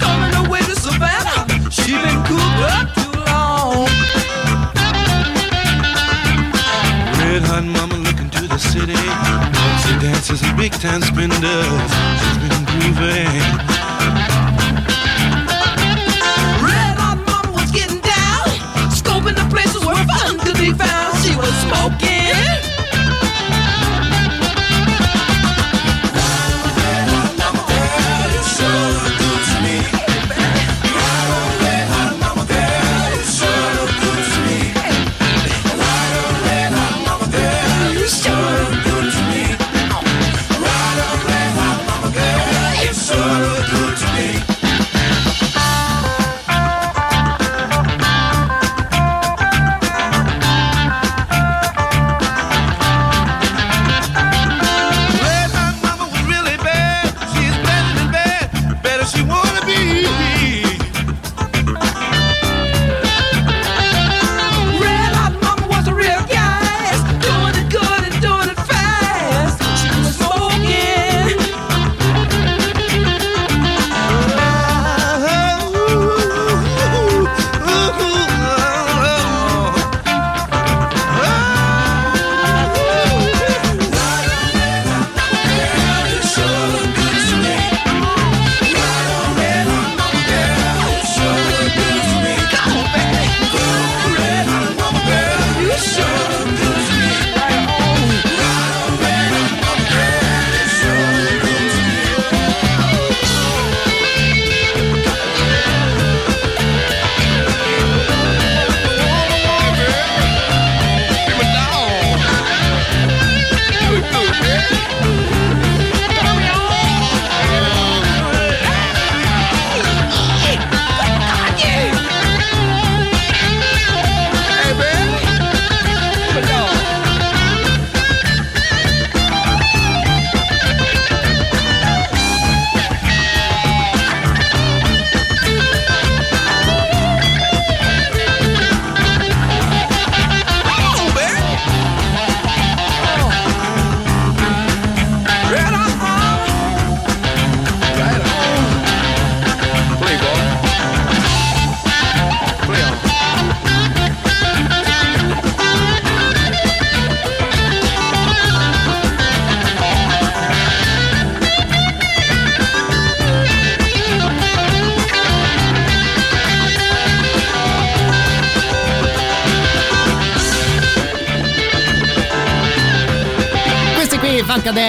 coming 0.00 0.34
away 0.46 0.60
to 0.60 0.74
Savannah. 0.74 1.46
She 1.70 1.92
been 1.92 2.22
cooped 2.24 2.62
up 2.62 2.94
too 2.94 3.12
long. 3.30 3.86
Red 7.18 7.42
hot 7.42 7.64
mama 7.64 7.96
looking 7.96 8.30
to 8.30 8.46
the 8.48 8.58
city. 8.58 8.96
Sexy 9.82 9.98
dancers 10.00 10.42
and 10.42 10.56
big 10.56 10.72
time 10.72 11.02
spenders. 11.02 11.92
She's 12.20 12.38
been 12.48 12.64
grooving. 12.64 13.71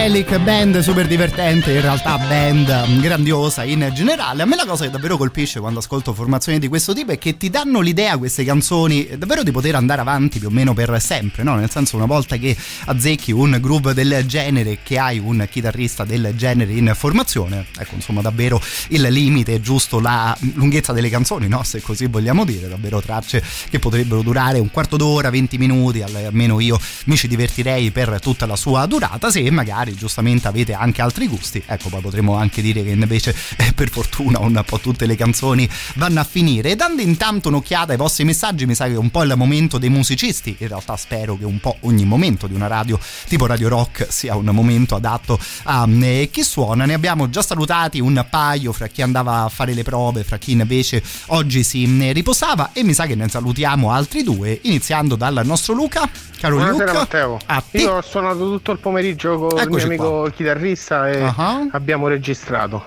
Funkadelic, 0.04 0.38
band 0.40 0.80
super 0.80 1.08
divertente, 1.08 1.72
in 1.72 1.80
realtà 1.80 2.18
band 2.18 2.88
mm, 2.90 3.00
grandiosa 3.00 3.64
in 3.64 3.90
generale. 3.94 4.42
A 4.42 4.46
me 4.46 4.58
la 4.58 4.66
cosa 4.66 4.84
che 4.84 4.92
davvero 4.92 5.16
colpisce 5.16 5.62
quando 5.62 5.80
ascolto 5.80 6.14
formazioni 6.14 6.60
di 6.60 6.68
questo 6.68 6.94
tipo 6.94 7.14
è 7.14 7.18
che 7.18 7.38
ti 7.38 7.50
danno 7.50 7.80
l'idea 7.80 8.18
queste 8.18 8.44
canzoni 8.44 9.08
eh, 9.08 9.18
davvero 9.18 9.44
di 9.44 9.52
poter 9.52 9.76
andare 9.76 10.02
avanti 10.02 10.40
più 10.40 10.50
o 10.50 10.52
meno 10.52 10.74
per 10.74 11.00
sempre, 11.00 11.44
no? 11.44 11.56
Nel 11.56 11.70
senso 11.70 11.96
una 11.96 12.06
volta 12.06 12.36
che 12.36 12.54
azzecchi 12.86 13.32
un 13.32 13.58
groove 13.62 13.94
del 13.94 14.26
genere, 14.26 14.80
che 14.84 15.00
hai 15.00 15.20
un 15.20 15.48
chitarrista 15.50 16.04
del 16.04 16.34
genere 16.36 16.74
in 16.74 16.92
formazione, 16.94 17.68
ecco 17.80 17.96
insomma 17.96 18.20
davvero 18.20 18.62
il 18.90 19.04
limite 19.04 19.56
è 19.56 19.62
giusto 19.62 20.02
la 20.02 20.38
lunghezza 20.56 20.92
delle 20.92 21.10
canzoni, 21.10 21.48
no? 21.48 21.64
Se 21.64 21.82
così 21.82 22.08
vogliamo 22.08 22.44
dire, 22.44 22.68
davvero 22.68 23.00
tracce 23.00 23.42
che 23.70 23.80
potrebbero 23.80 24.22
durare 24.22 24.60
un 24.60 24.70
quarto 24.70 24.98
d'ora, 24.98 25.30
20 25.30 25.58
minuti, 25.58 26.02
almeno 26.02 26.60
io 26.60 26.78
mi 27.06 27.16
ci 27.16 27.30
divertirei 27.30 27.92
per 27.92 28.20
tutta 28.20 28.46
la 28.46 28.58
sua 28.58 28.86
durata 28.86 29.32
se 29.32 29.50
magari 29.50 29.92
giustamente 29.96 30.48
avete 30.48 30.74
anche 30.74 31.02
altri 31.02 31.28
gusti. 31.28 31.62
Ecco 31.66 31.90
poi 31.90 32.02
potremmo 32.02 32.36
anche 32.36 32.62
dire 32.62 32.84
che 32.84 32.90
invece 32.90 33.36
eh, 33.58 33.74
per 33.74 33.90
fortuna 33.90 34.40
un 34.40 34.62
po' 34.66 34.80
tutte 34.80 35.06
le 35.06 35.16
canzoni 35.16 35.68
vanno 35.96 36.20
a 36.20 36.24
finire. 36.24 36.72
E 36.72 36.76
dando 36.76 37.02
intanto 37.02 37.50
un'occhiata 37.50 37.92
ai 37.92 37.98
vostri 37.98 38.24
messaggi 38.24 38.66
mi 38.66 38.76
sa 38.76 38.86
che 38.86 38.94
è 38.94 38.98
un 38.98 39.10
po' 39.10 39.24
il 39.24 39.34
momento 39.36 39.78
dei 39.78 39.90
musicisti. 39.90 40.56
In 40.60 40.68
realtà 40.68 40.96
spero 40.98 41.38
che 41.38 41.46
un 41.46 41.60
po' 41.60 41.78
ogni 41.82 42.06
momento 42.06 42.48
di 42.48 42.54
una 42.54 42.68
radio 42.68 43.00
tipo 43.28 43.46
Radio 43.46 43.70
Rock 43.70 44.08
sia 44.10 44.36
un 44.36 44.46
momento 44.46 44.96
adatto 44.96 45.40
a 45.64 45.88
eh, 45.88 46.30
chi 46.32 46.44
suona. 46.44 46.86
Ne 46.86 46.94
abbiamo 46.94 47.30
già 47.30 47.42
salutati 47.42 48.00
un 48.00 48.26
paio 48.30 48.72
fra 48.72 48.88
chi 48.88 49.02
andava 49.02 49.44
a 49.44 49.50
fare 49.50 49.74
le 49.74 49.84
prove 49.84 50.24
fra 50.24 50.38
chi 50.38 50.52
invece 50.52 51.04
oggi 51.28 51.64
si 51.64 51.84
eh, 52.02 52.12
riposava. 52.12 52.72
E 52.74 52.84
mi 52.84 52.94
sa 52.94 53.06
che 53.06 53.16
ne 53.16 53.28
salutiamo 53.28 53.92
altri 53.92 54.24
due 54.24 54.60
iniziando 54.64 55.16
dal 55.16 55.42
nostro 55.44 55.74
Luca. 55.74 56.10
Caro 56.44 56.58
Buonasera 56.58 56.86
Luca 56.86 57.00
Matteo. 57.00 57.38
a 57.46 57.64
te. 57.70 57.78
Io 57.78 57.94
ho 57.94 58.02
suonato 58.02 58.40
tutto 58.40 58.72
il 58.72 58.80
pomeriggio 58.80 59.38
con 59.38 59.58
il 59.58 59.64
Eccoci 59.64 59.83
mio 59.88 60.04
amico 60.04 60.32
chitarrista 60.36 61.10
e 61.10 61.22
Ah. 61.24 61.68
abbiamo 61.72 62.08
registrato. 62.08 62.86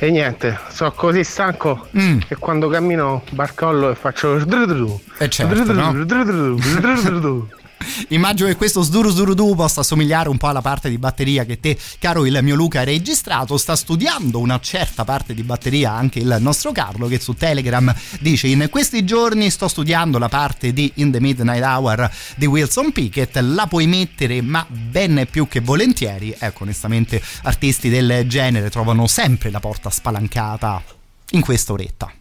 E 0.00 0.10
niente, 0.12 0.56
sono 0.68 0.92
così 0.92 1.24
stanco 1.24 1.88
Mm. 1.98 2.18
che 2.28 2.36
quando 2.36 2.68
cammino 2.68 3.22
barcollo 3.32 3.90
e 3.90 3.94
faccio 3.96 4.38
sdrudru, 4.38 5.00
Eh 5.18 5.28
certo, 5.28 5.72
no? 5.72 5.90
Immagino 8.08 8.48
che 8.48 8.56
questo 8.56 8.82
sduru 8.82 9.10
sduru 9.10 9.34
du 9.34 9.54
possa 9.54 9.80
assomigliare 9.80 10.28
un 10.28 10.36
po' 10.36 10.48
alla 10.48 10.60
parte 10.60 10.88
di 10.88 10.98
batteria 10.98 11.44
che 11.44 11.60
te, 11.60 11.78
caro 11.98 12.26
il 12.26 12.38
mio 12.42 12.54
Luca, 12.54 12.80
hai 12.80 12.84
registrato. 12.84 13.56
Sta 13.56 13.76
studiando 13.76 14.38
una 14.38 14.58
certa 14.60 15.04
parte 15.04 15.34
di 15.34 15.42
batteria 15.42 15.92
anche 15.92 16.18
il 16.18 16.36
nostro 16.40 16.72
Carlo 16.72 17.06
che 17.06 17.20
su 17.20 17.34
Telegram 17.34 17.94
dice 18.20 18.46
in 18.48 18.68
questi 18.70 19.04
giorni 19.04 19.50
sto 19.50 19.68
studiando 19.68 20.18
la 20.18 20.28
parte 20.28 20.72
di 20.72 20.92
In 20.96 21.10
the 21.10 21.20
Midnight 21.20 21.62
Hour 21.62 22.10
di 22.36 22.46
Wilson 22.46 22.92
Pickett, 22.92 23.36
la 23.38 23.66
puoi 23.66 23.86
mettere 23.86 24.42
ma 24.42 24.66
ben 24.68 25.26
più 25.30 25.48
che 25.48 25.60
volentieri. 25.60 26.34
Ecco, 26.38 26.62
onestamente 26.62 27.22
artisti 27.42 27.88
del 27.88 28.24
genere 28.26 28.70
trovano 28.70 29.06
sempre 29.06 29.50
la 29.50 29.60
porta 29.60 29.90
spalancata 29.90 30.82
in 31.30 31.40
questa 31.40 31.72
oretta. 31.72 32.12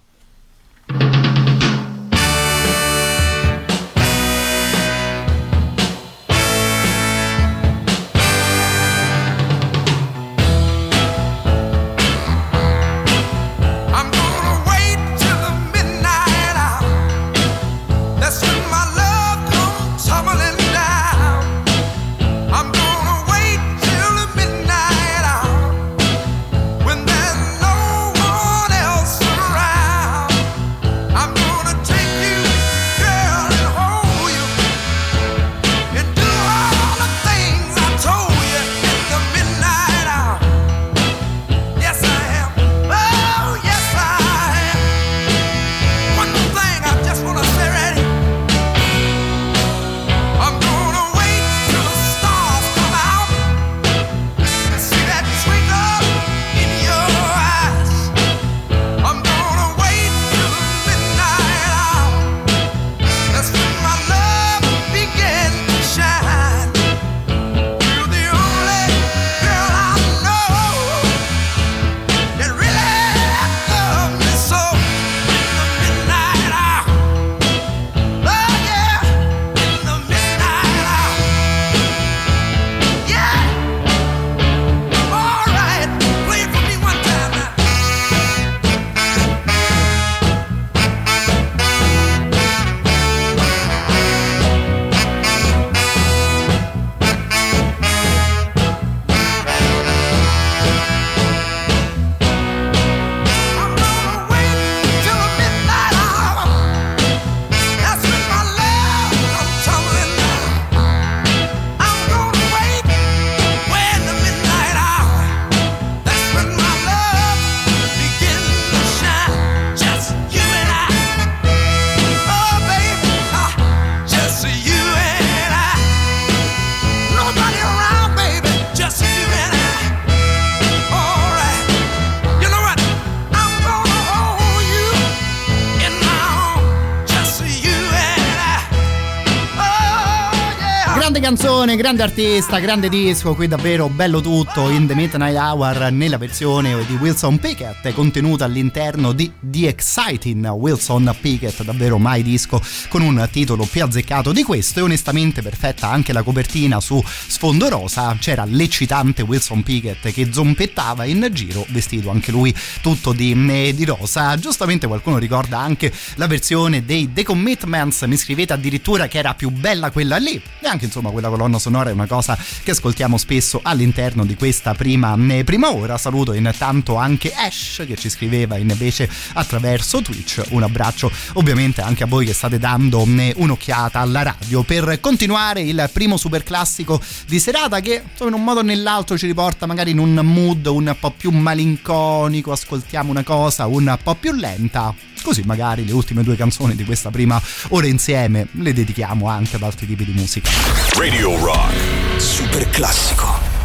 Grande 141.17 141.35
canzone, 141.35 141.75
grande 141.77 142.03
artista, 142.03 142.59
grande 142.59 142.89
disco, 142.89 143.33
qui 143.33 143.47
davvero 143.47 143.89
bello 143.89 144.21
tutto 144.21 144.69
in 144.69 144.85
The 144.85 144.93
Midnight 144.93 145.35
Hour 145.35 145.89
nella 145.91 146.19
versione 146.19 146.85
di 146.85 146.93
Wilson 146.93 147.39
Pickett 147.39 147.91
contenuta 147.93 148.45
all'interno 148.45 149.13
di 149.13 149.31
The 149.39 149.69
Exciting 149.69 150.47
Wilson 150.47 151.15
Pickett, 151.19 151.63
davvero 151.63 151.97
mai 151.97 152.21
disco 152.21 152.61
con 152.87 153.01
un 153.01 153.27
titolo 153.31 153.65
più 153.65 153.83
azzeccato 153.83 154.31
di 154.31 154.43
questo 154.43 154.77
e 154.77 154.83
onestamente 154.83 155.41
perfetta 155.41 155.89
anche 155.89 156.13
la 156.13 156.21
copertina 156.21 156.79
su 156.79 157.03
sfondo 157.03 157.67
rosa, 157.67 158.15
c'era 158.19 158.45
l'eccitante 158.45 159.23
Wilson 159.23 159.63
Pickett 159.63 160.13
che 160.13 160.31
zompettava 160.31 161.05
in 161.05 161.27
giro 161.31 161.65
vestito 161.69 162.11
anche 162.11 162.29
lui 162.29 162.55
tutto 162.83 163.11
di, 163.11 163.31
eh, 163.49 163.73
di 163.73 163.85
rosa, 163.85 164.37
giustamente 164.37 164.85
qualcuno 164.85 165.17
ricorda 165.17 165.57
anche 165.57 165.91
la 166.15 166.27
versione 166.27 166.85
dei 166.85 167.11
The 167.11 167.23
Commitments, 167.23 168.03
mi 168.03 168.17
scrivete 168.17 168.53
addirittura 168.53 169.07
che 169.07 169.17
era 169.17 169.33
più 169.33 169.49
bella 169.49 169.89
quella 169.89 170.17
lì. 170.17 170.39
E 170.59 170.67
anche 170.67 170.85
insomma 170.85 171.05
quella 171.11 171.29
colonna 171.29 171.59
sonora 171.59 171.89
è 171.89 171.93
una 171.93 172.07
cosa 172.07 172.37
che 172.63 172.71
ascoltiamo 172.71 173.17
spesso 173.17 173.59
all'interno 173.63 174.25
di 174.25 174.35
questa 174.35 174.73
prima, 174.73 175.17
eh, 175.29 175.43
prima 175.43 175.73
ora. 175.73 175.97
Saluto 175.97 176.33
intanto 176.33 176.95
anche 176.95 177.33
Ash 177.33 177.83
che 177.87 177.95
ci 177.95 178.09
scriveva 178.09 178.57
invece 178.57 179.09
attraverso 179.33 180.01
Twitch. 180.01 180.43
Un 180.49 180.63
abbraccio 180.63 181.11
ovviamente 181.33 181.81
anche 181.81 182.03
a 182.03 182.07
voi 182.07 182.25
che 182.25 182.33
state 182.33 182.59
dando 182.59 183.05
eh, 183.05 183.33
un'occhiata 183.35 183.99
alla 183.99 184.23
radio 184.23 184.63
per 184.63 184.99
continuare 184.99 185.61
il 185.61 185.89
primo 185.91 186.17
super 186.17 186.43
classico 186.43 187.01
di 187.27 187.39
serata 187.39 187.79
che 187.79 188.03
insomma, 188.09 188.29
in 188.31 188.35
un 188.37 188.43
modo 188.43 188.59
o 188.59 188.63
nell'altro 188.63 189.17
ci 189.17 189.25
riporta 189.25 189.65
magari 189.65 189.91
in 189.91 189.99
un 189.99 190.13
mood 190.23 190.65
un 190.65 190.95
po' 190.99 191.11
più 191.11 191.31
malinconico. 191.31 192.51
Ascoltiamo 192.51 193.09
una 193.09 193.23
cosa 193.23 193.65
un 193.67 193.97
po' 194.01 194.15
più 194.15 194.33
lenta. 194.33 194.93
Così 195.21 195.43
magari 195.45 195.85
le 195.85 195.91
ultime 195.91 196.23
due 196.23 196.35
canzoni 196.35 196.75
di 196.75 196.85
questa 196.85 197.11
prima 197.11 197.41
ora 197.69 197.87
insieme 197.87 198.47
le 198.51 198.73
dedichiamo 198.73 199.27
anche 199.27 199.55
ad 199.55 199.63
altri 199.63 199.87
tipi 199.87 200.05
di 200.05 200.13
musica. 200.13 200.49
Radio 200.95 201.37
Rock. 201.43 202.21
Super 202.21 202.69
classico. 202.69 203.56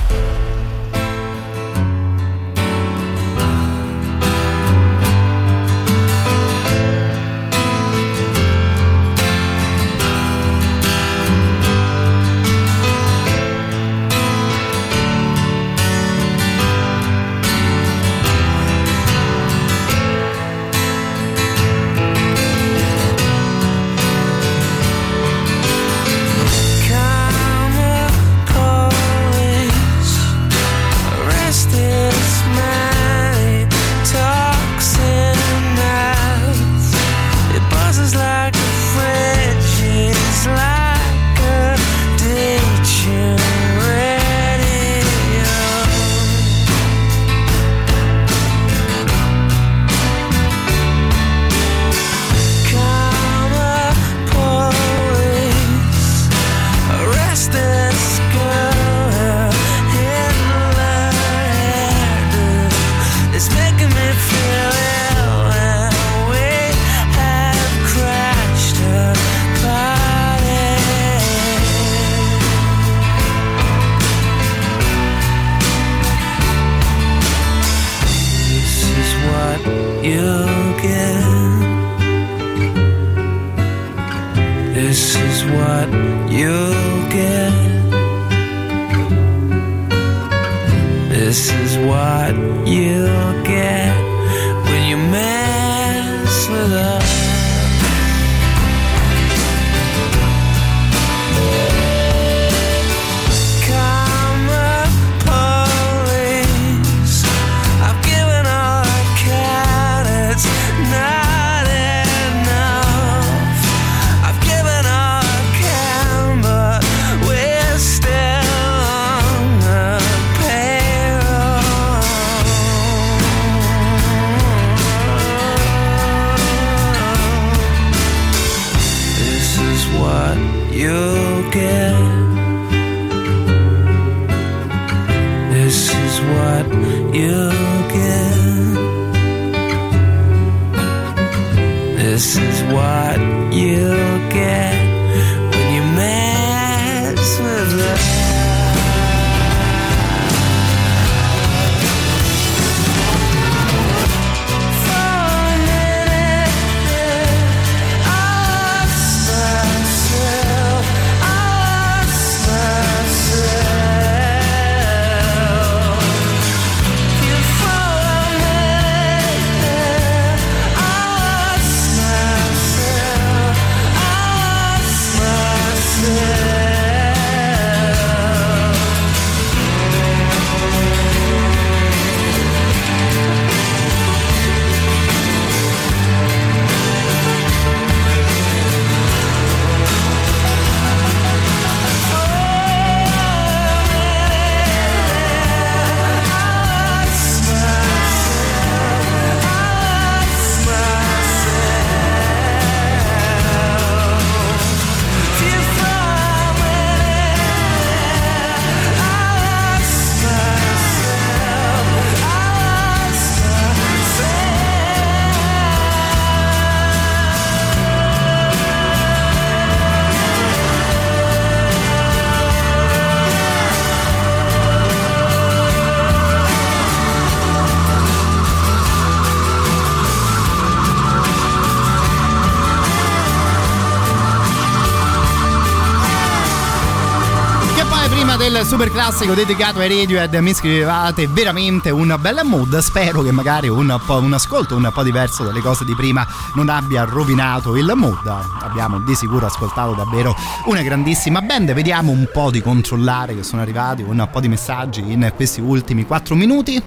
Super 238.73 238.91
classico 238.91 239.35
dedicato 239.35 239.81
ai 239.81 239.89
Radiohead 239.89 240.33
mi 240.37 240.55
scrivevate 240.55 241.27
veramente 241.27 241.91
un 241.91 242.17
bel 242.19 242.41
mood. 242.43 242.79
Spero 242.79 243.21
che 243.21 243.31
magari 243.31 243.69
un, 243.69 243.95
un 244.07 244.33
ascolto 244.33 244.77
un 244.77 244.91
po' 244.95 245.03
diverso 245.03 245.45
dalle 245.45 245.61
cose 245.61 245.85
di 245.85 245.95
prima 245.95 246.27
non 246.55 246.71
abbia 246.71 247.05
rovinato 247.05 247.77
il 247.77 247.93
mood. 247.95 248.27
Abbiamo 248.63 248.99
di 249.01 249.15
sicuro 249.15 249.45
ascoltato 249.45 249.93
davvero 249.93 250.35
una 250.65 250.81
grandissima 250.81 251.43
band. 251.43 251.75
Vediamo 251.75 252.13
un 252.13 252.27
po' 252.33 252.51
di 252.51 252.63
controllare 252.63 253.35
che 253.35 253.43
sono 253.43 253.61
arrivati 253.61 254.01
un 254.01 254.27
po' 254.33 254.41
di 254.41 254.49
messaggi 254.49 255.05
in 255.13 255.31
questi 255.37 255.61
ultimi 255.61 256.07
4 256.07 256.35
minuti 256.35 256.83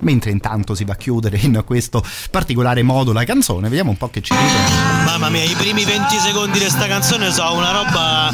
mentre 0.00 0.30
intanto 0.30 0.74
si 0.74 0.84
va 0.84 0.92
a 0.92 0.96
chiudere 0.96 1.38
in 1.38 1.62
questo 1.64 2.04
particolare 2.30 2.82
modo 2.82 3.12
la 3.12 3.24
canzone. 3.24 3.68
Vediamo 3.68 3.90
un 3.90 3.96
po' 3.96 4.08
che 4.10 4.20
ci 4.20 4.34
dicono. 4.34 5.04
Mamma 5.04 5.28
mia, 5.28 5.44
i 5.44 5.54
primi 5.54 5.84
20 5.84 6.18
secondi 6.18 6.58
di 6.58 6.68
sta 6.68 6.86
canzone 6.86 7.32
sono 7.32 7.54
una 7.54 7.70
roba 7.72 8.32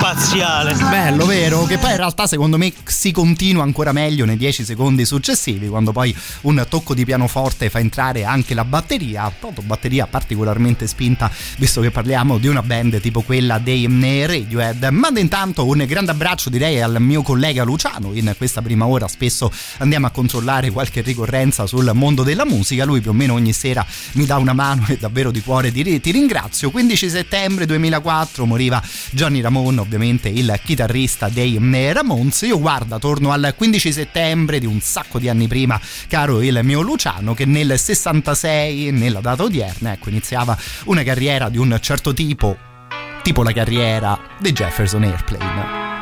spaziale. 0.00 0.74
Bello, 0.74 1.26
vero? 1.26 1.64
Che 1.64 1.78
poi 1.78 1.90
in 1.90 1.96
realtà 1.96 2.26
secondo 2.26 2.56
me 2.56 2.72
si 2.84 3.12
continua 3.12 3.62
ancora 3.62 3.92
meglio 3.92 4.24
nei 4.24 4.36
10 4.36 4.64
secondi 4.64 5.04
successivi, 5.04 5.68
quando 5.68 5.92
poi 5.92 6.14
un 6.42 6.64
tocco 6.68 6.94
di 6.94 7.04
pianoforte 7.04 7.70
fa 7.70 7.78
entrare 7.78 8.24
anche 8.24 8.54
la 8.54 8.64
batteria, 8.64 9.30
proprio 9.36 9.64
batteria 9.64 10.06
particolarmente 10.06 10.86
spinta, 10.86 11.30
visto 11.58 11.80
che 11.80 11.90
parliamo 11.90 12.38
di 12.38 12.48
una 12.48 12.62
band 12.62 13.00
tipo 13.00 13.20
quella 13.22 13.58
dei 13.58 13.86
mm, 13.86 14.26
Radiohead. 14.26 14.88
Mando 14.90 15.20
intanto 15.20 15.66
un 15.66 15.84
grande 15.86 16.10
abbraccio 16.10 16.50
direi 16.50 16.80
al 16.80 17.00
mio 17.00 17.22
collega 17.22 17.62
Luciano, 17.64 18.12
in 18.14 18.34
questa 18.36 18.62
prima 18.62 18.86
ora 18.86 19.06
spesso 19.08 19.52
andiamo 19.78 20.06
a 20.06 20.10
controllare 20.10 20.70
qualche 20.80 21.02
ricorrenza 21.02 21.66
sul 21.66 21.90
mondo 21.92 22.22
della 22.22 22.46
musica, 22.46 22.86
lui 22.86 23.02
più 23.02 23.10
o 23.10 23.12
meno 23.12 23.34
ogni 23.34 23.52
sera 23.52 23.84
mi 24.12 24.24
dà 24.24 24.38
una 24.38 24.54
mano 24.54 24.86
e 24.88 24.96
davvero 24.96 25.30
di 25.30 25.42
cuore 25.42 25.70
ti, 25.70 26.00
ti 26.00 26.10
ringrazio. 26.10 26.70
15 26.70 27.10
settembre 27.10 27.66
2004 27.66 28.46
moriva 28.46 28.82
Johnny 29.10 29.42
Ramone, 29.42 29.80
ovviamente 29.80 30.30
il 30.30 30.58
chitarrista 30.64 31.28
dei 31.28 31.58
Ramones. 31.92 32.40
Io 32.42 32.58
guarda, 32.58 32.98
torno 32.98 33.30
al 33.30 33.52
15 33.54 33.92
settembre 33.92 34.58
di 34.58 34.64
un 34.64 34.80
sacco 34.80 35.18
di 35.18 35.28
anni 35.28 35.48
prima, 35.48 35.78
caro 36.08 36.40
il 36.40 36.58
mio 36.62 36.80
Luciano, 36.80 37.34
che 37.34 37.44
nel 37.44 37.78
66, 37.78 38.90
nella 38.90 39.20
data 39.20 39.42
odierna, 39.42 39.92
ecco, 39.92 40.08
iniziava 40.08 40.56
una 40.84 41.02
carriera 41.02 41.50
di 41.50 41.58
un 41.58 41.76
certo 41.82 42.14
tipo, 42.14 42.56
tipo 43.22 43.42
la 43.42 43.52
carriera 43.52 44.18
dei 44.38 44.52
Jefferson 44.52 45.02
Airplane. 45.02 45.99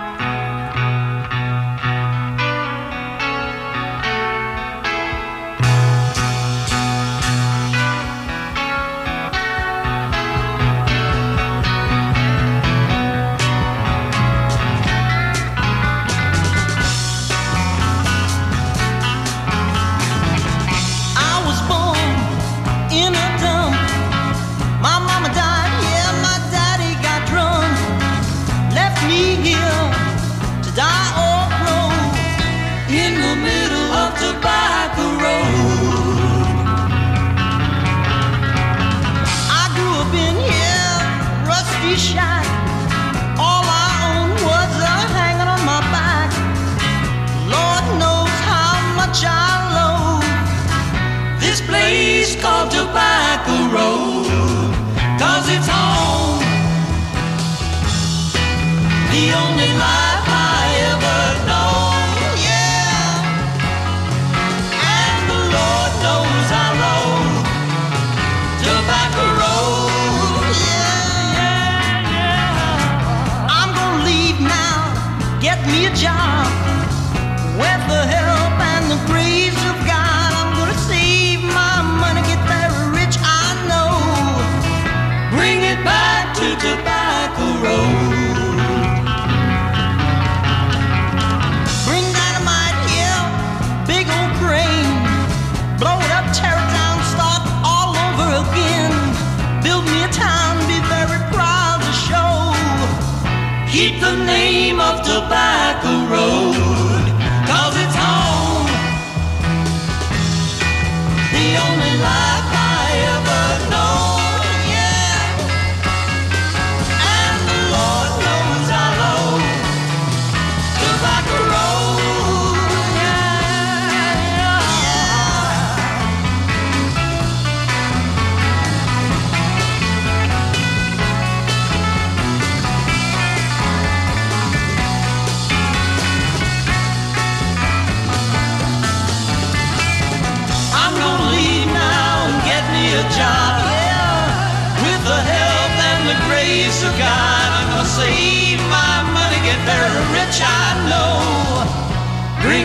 Tobacco 105.08 105.88
Road, 106.10 106.47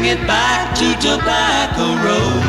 Bring 0.04 0.20
it 0.20 0.28
back 0.28 0.76
to 0.80 0.88
Tobacco 1.00 1.96
Road. 2.04 2.44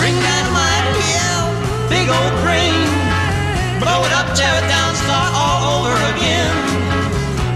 Bring 0.00 0.16
dynamite 0.24 0.88
here, 1.04 1.44
big 1.92 2.08
old 2.08 2.32
crane. 2.40 2.88
Blow 3.84 4.00
it 4.08 4.12
up, 4.16 4.32
tear 4.34 4.56
it 4.56 4.66
down, 4.72 4.96
start 5.04 5.32
all 5.36 5.84
over 5.84 5.96
again. 6.16 6.56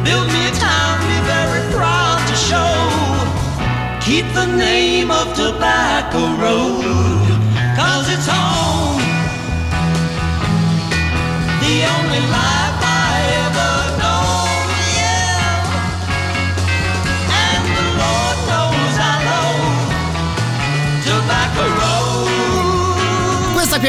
Build 0.05 0.29
me 0.29 0.45
a 0.45 0.55
town, 0.61 1.01
be 1.09 1.19
very 1.25 1.65
proud 1.73 2.21
to 2.29 2.37
show. 2.37 2.77
Keep 4.05 4.27
the 4.35 4.53
name 4.55 5.11
of 5.11 5.35
Tobacco 5.35 6.37
Road, 6.37 6.88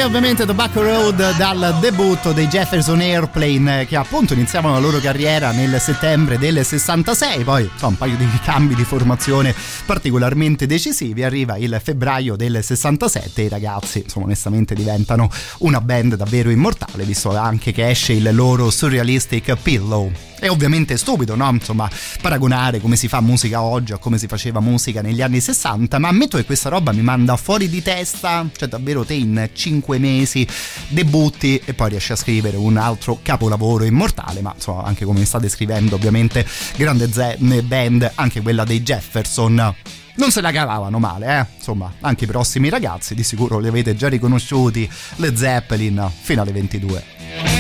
ovviamente 0.10 0.44
Tobacco 0.44 0.82
Road 0.82 1.38
dal 1.38 1.78
debutto 1.80 2.32
dei 2.32 2.48
Jefferson 2.48 3.00
Airplane 3.00 3.86
che 3.86 3.96
appunto 3.96 4.34
iniziavano 4.34 4.74
la 4.74 4.80
loro 4.80 4.98
carriera 4.98 5.52
nel 5.52 5.80
settembre 5.80 6.40
del 6.40 6.66
66, 6.66 7.44
poi 7.44 7.70
insomma, 7.72 7.92
un 7.92 7.98
paio 7.98 8.16
di 8.18 8.28
cambi 8.44 8.74
di 8.74 8.84
formazione 8.84 9.54
particolarmente 9.86 10.66
decisivi, 10.66 11.24
arriva 11.24 11.58
il 11.58 11.80
febbraio 11.84 12.36
del 12.36 12.64
67 12.64 13.40
e 13.40 13.46
i 13.46 13.50
ragazzi 13.50 14.00
insomma 14.00 14.26
onestamente 14.26 14.74
diventano 14.74 15.30
una 15.60 15.80
band 15.80 16.16
davvero 16.16 16.50
immortale 16.50 17.04
visto 17.04 17.38
anche 17.38 17.72
che 17.72 17.88
esce 17.88 18.14
il 18.14 18.34
loro 18.34 18.72
Surrealistic 18.72 19.56
Pillow. 19.62 20.29
È 20.40 20.50
ovviamente 20.50 20.96
stupido, 20.98 21.36
no? 21.36 21.50
Insomma, 21.50 21.90
paragonare 22.22 22.80
come 22.80 22.96
si 22.96 23.08
fa 23.08 23.20
musica 23.20 23.62
oggi 23.62 23.92
a 23.92 23.98
come 23.98 24.18
si 24.18 24.28
faceva 24.28 24.62
musica 24.62 25.02
negli 25.02 25.22
anni 25.22 25.42
60, 25.42 26.00
ma 26.00 26.08
ammetto 26.08 26.38
che 26.38 26.46
questa 26.46 26.70
roba 26.70 26.94
mi 26.94 27.02
manda 27.02 27.36
fuori 27.36 27.68
di 27.68 27.82
testa, 27.82 28.48
cioè 28.56 28.70
davvero 28.70 29.04
te 29.04 29.16
in 29.16 29.50
5 29.52 29.98
mesi 30.00 30.48
debutti 30.88 31.62
e 31.64 31.74
poi 31.74 31.90
riesci 31.90 32.14
a 32.14 32.16
scrivere 32.16 32.58
un 32.58 32.78
altro 32.78 33.20
capolavoro 33.22 33.84
immortale, 33.84 34.42
ma 34.42 34.54
insomma, 34.56 34.84
anche 34.84 35.06
come 35.06 35.26
state 35.26 35.50
scrivendo, 35.50 35.96
ovviamente 35.96 36.46
grande 36.78 37.12
ze- 37.12 37.38
band, 37.40 38.12
anche 38.16 38.42
quella 38.42 38.64
dei 38.64 38.82
Jefferson 38.82 39.76
non 40.20 40.32
se 40.32 40.42
la 40.42 40.52
cavavano 40.52 41.00
male, 41.00 41.40
eh? 41.40 41.46
Insomma, 41.56 41.94
anche 42.02 42.26
i 42.26 42.28
prossimi 42.28 42.68
ragazzi 42.68 43.16
di 43.16 43.24
sicuro 43.24 43.58
li 43.58 43.70
avete 43.70 43.96
già 43.96 44.10
riconosciuti, 44.10 44.90
le 45.16 45.36
Zeppelin 45.36 46.12
fino 46.22 46.42
alle 46.42 46.52
22. 46.52 47.59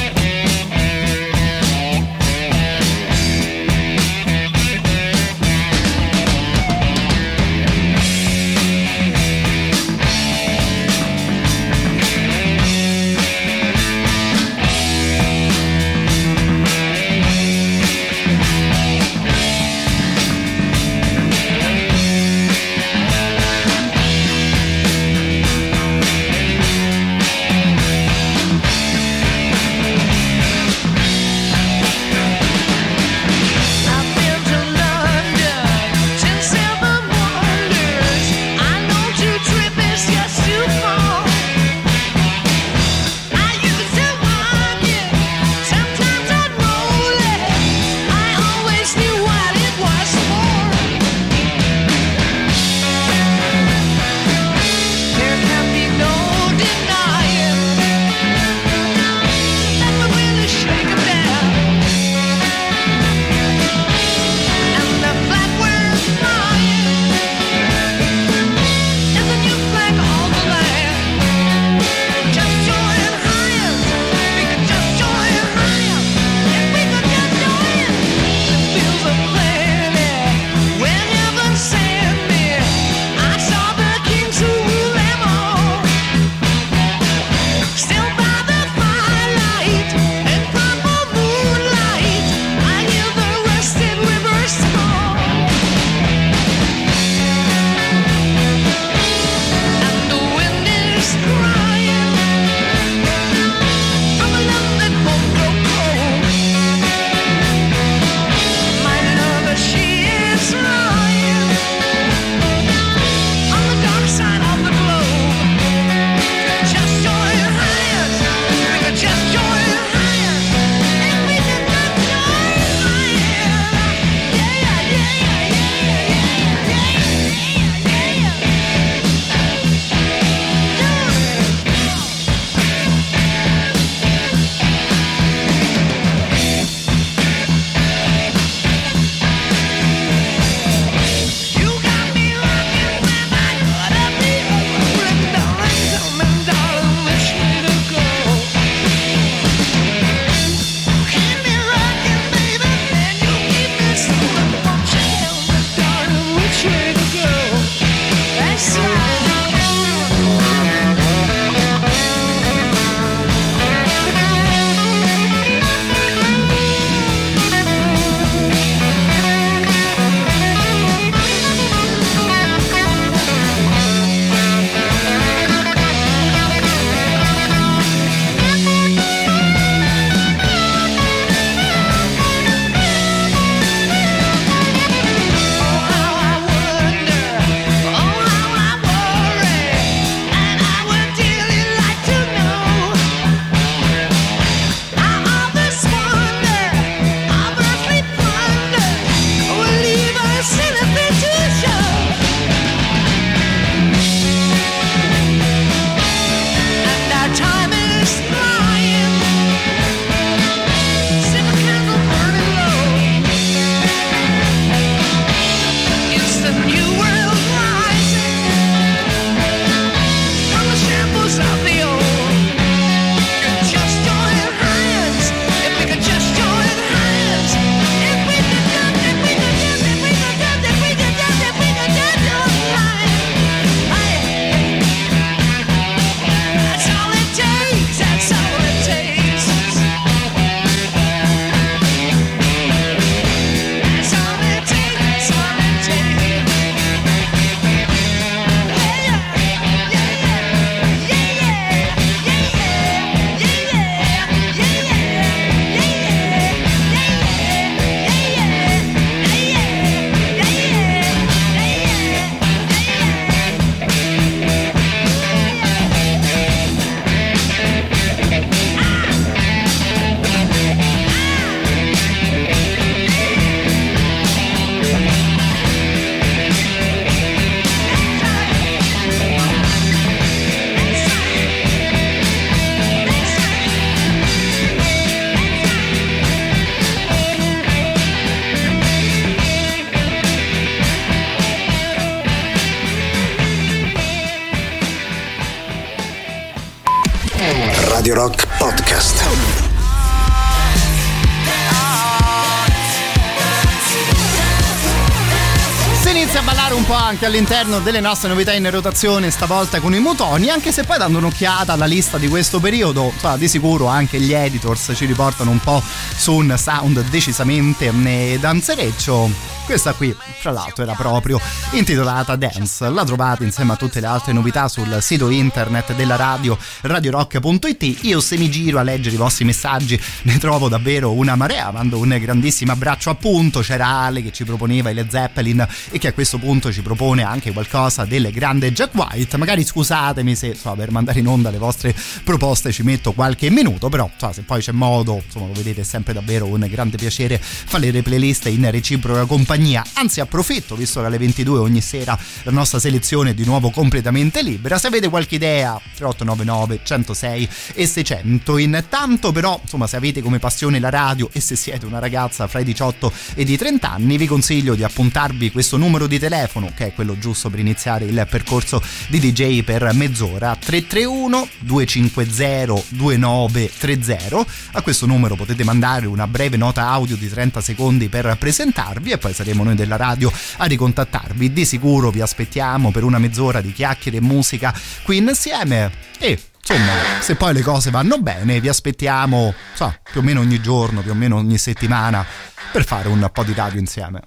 Anche 307.19 307.37
all'interno 307.37 307.79
delle 307.81 307.99
nostre 307.99 308.29
novità 308.29 308.53
in 308.53 308.69
rotazione, 308.71 309.29
stavolta 309.29 309.81
con 309.81 309.93
i 309.93 309.99
mutoni, 309.99 310.49
anche 310.49 310.71
se 310.71 310.85
poi 310.85 310.97
dando 310.97 311.17
un'occhiata 311.17 311.73
alla 311.73 311.85
lista 311.85 312.17
di 312.17 312.29
questo 312.29 312.61
periodo, 312.61 313.11
insomma, 313.13 313.35
di 313.35 313.49
sicuro 313.49 313.87
anche 313.87 314.21
gli 314.21 314.31
editors 314.31 314.93
ci 314.95 315.05
riportano 315.05 315.51
un 315.51 315.59
po' 315.59 315.83
su 316.15 316.33
un 316.35 316.55
sound 316.57 317.03
decisamente 317.09 317.91
eh, 318.05 318.37
danzereccio. 318.39 319.29
Questa 319.65 319.91
qui, 319.91 320.15
fra 320.39 320.51
l'altro, 320.51 320.83
era 320.83 320.93
proprio 320.93 321.39
intitolata 321.71 322.35
Dance. 322.35 322.89
La 322.89 323.03
trovate 323.03 323.43
insieme 323.43 323.73
a 323.73 323.75
tutte 323.75 323.99
le 323.99 324.07
altre 324.07 324.31
novità 324.31 324.67
sul 324.69 324.97
sito 325.01 325.29
internet 325.29 325.93
della 325.93 326.15
radio 326.15 326.57
radiorock.it. 326.81 328.03
Io 328.03 328.21
se 328.21 328.37
mi 328.37 328.49
giro 328.49 328.79
a 328.79 328.83
leggere 328.83 329.15
i 329.15 329.17
vostri 329.17 329.43
messaggi 329.43 329.99
ne 330.23 330.37
trovo 330.37 330.69
davvero 330.69 331.11
una 331.11 331.35
marea. 331.35 331.71
Mando 331.71 331.97
un 331.97 332.17
grandissimo 332.19 332.71
abbraccio 332.71 333.09
appunto. 333.09 333.59
C'era 333.59 333.87
Ale 333.87 334.23
che 334.23 334.31
ci 334.31 334.45
proponeva 334.45 334.89
i 334.89 334.93
Led 334.93 335.09
Zeppelin 335.09 335.67
e 335.91 335.97
che 335.97 336.07
a 336.07 336.13
questo 336.13 336.37
punto 336.37 336.71
ci 336.71 336.81
propone 336.81 337.23
anche 337.23 337.51
qualcosa 337.51 338.05
del 338.05 338.31
grande 338.31 338.71
Jack 338.71 338.95
White. 338.95 339.35
Magari 339.37 339.65
scusatemi 339.65 340.35
se 340.35 340.55
so, 340.55 340.73
per 340.73 340.91
mandare 340.91 341.19
in 341.19 341.27
onda 341.27 341.49
le 341.49 341.57
vostre 341.57 341.93
proposte 342.23 342.71
ci 342.71 342.83
metto 342.83 343.11
qualche 343.11 343.49
minuto, 343.49 343.89
però 343.89 344.09
so, 344.15 344.31
se 344.31 344.43
poi 344.43 344.61
c'è 344.61 344.71
modo, 344.71 345.21
insomma 345.25 345.47
lo 345.47 345.53
vedete 345.53 345.81
è 345.81 345.83
sempre 345.83 346.13
davvero 346.13 346.45
un 346.45 346.65
grande 346.69 346.97
piacere 346.97 347.39
fare 347.41 347.91
le 347.91 348.01
playlist 348.01 348.45
in 348.47 348.69
reciproca 348.71 349.25
compagnia. 349.25 349.83
Anzi 349.93 350.21
approfitto, 350.29 350.75
visto 350.75 351.01
che 351.01 351.07
alle 351.07 351.17
22 351.17 351.59
ogni 351.59 351.81
sera 351.81 352.17
la 352.43 352.51
nostra 352.51 352.79
selezione 352.79 353.31
è 353.31 353.33
di 353.33 353.43
nuovo 353.43 353.71
completamente 353.71 354.43
libera. 354.43 354.77
Se 354.77 354.87
avete 354.87 355.09
qualche 355.09 355.35
idea, 355.35 355.71
3899 355.95 356.79
106 356.83 357.49
e 357.73 357.87
600. 357.87 358.57
Intanto 358.59 359.31
però, 359.31 359.59
insomma, 359.61 359.87
se 359.87 359.97
avete 359.97 360.21
come 360.21 360.37
passione 360.37 360.79
la 360.79 360.89
radio 360.89 361.29
e 361.33 361.41
se 361.41 361.55
siete 361.55 361.85
una 361.85 361.99
ragazza 361.99 362.47
fra 362.47 362.59
i 362.59 362.63
18 362.63 363.11
e 363.33 363.41
i 363.41 363.57
30 363.57 363.91
anni, 363.91 364.17
vi 364.17 364.27
consiglio 364.27 364.75
di 364.75 364.83
appuntarvi 364.83 365.51
questo 365.51 365.77
numero 365.77 366.05
di 366.05 366.19
telefono, 366.19 366.71
che 366.75 366.87
è 366.87 366.93
quello 366.93 367.17
giusto 367.17 367.49
per 367.49 367.59
iniziare 367.59 368.05
il 368.05 368.27
percorso 368.29 368.81
di 369.07 369.19
DJ 369.19 369.63
per 369.63 369.91
mezz'ora, 369.93 370.55
331 370.55 371.47
250 371.59 372.83
2930. 372.89 374.45
A 374.73 374.81
questo 374.81 375.07
numero 375.07 375.35
potete 375.35 375.63
mandare 375.63 376.05
una 376.05 376.27
breve 376.27 376.57
nota 376.57 376.87
audio 376.89 377.15
di 377.15 377.27
30 377.27 377.61
secondi 377.61 378.09
per 378.09 378.35
presentarvi 378.37 379.11
e 379.11 379.17
poi 379.17 379.33
saremo 379.33 379.63
noi 379.63 379.75
della 379.75 379.95
radio 379.95 380.18
a 380.57 380.65
ricontattarvi. 380.65 381.53
Di 381.53 381.65
sicuro 381.65 382.09
vi 382.09 382.21
aspettiamo 382.21 382.91
per 382.91 383.03
una 383.03 383.19
mezz'ora 383.19 383.61
di 383.61 383.71
chiacchiere 383.71 384.17
e 384.17 384.21
musica 384.21 384.73
qui 385.03 385.17
insieme 385.17 385.91
e 386.17 386.39
Insomma, 386.71 386.91
se 387.19 387.33
poi 387.33 387.53
le 387.53 387.61
cose 387.61 387.89
vanno 387.89 388.19
bene, 388.19 388.59
vi 388.59 388.69
aspettiamo 388.69 389.55
so, 389.73 389.91
più 390.11 390.19
o 390.19 390.23
meno 390.23 390.41
ogni 390.41 390.61
giorno, 390.61 391.01
più 391.01 391.09
o 391.09 391.15
meno 391.15 391.37
ogni 391.37 391.57
settimana 391.57 392.23
per 392.71 392.85
fare 392.85 393.07
un 393.07 393.27
po' 393.33 393.43
di 393.43 393.53
radio 393.55 393.79
insieme. 393.79 394.21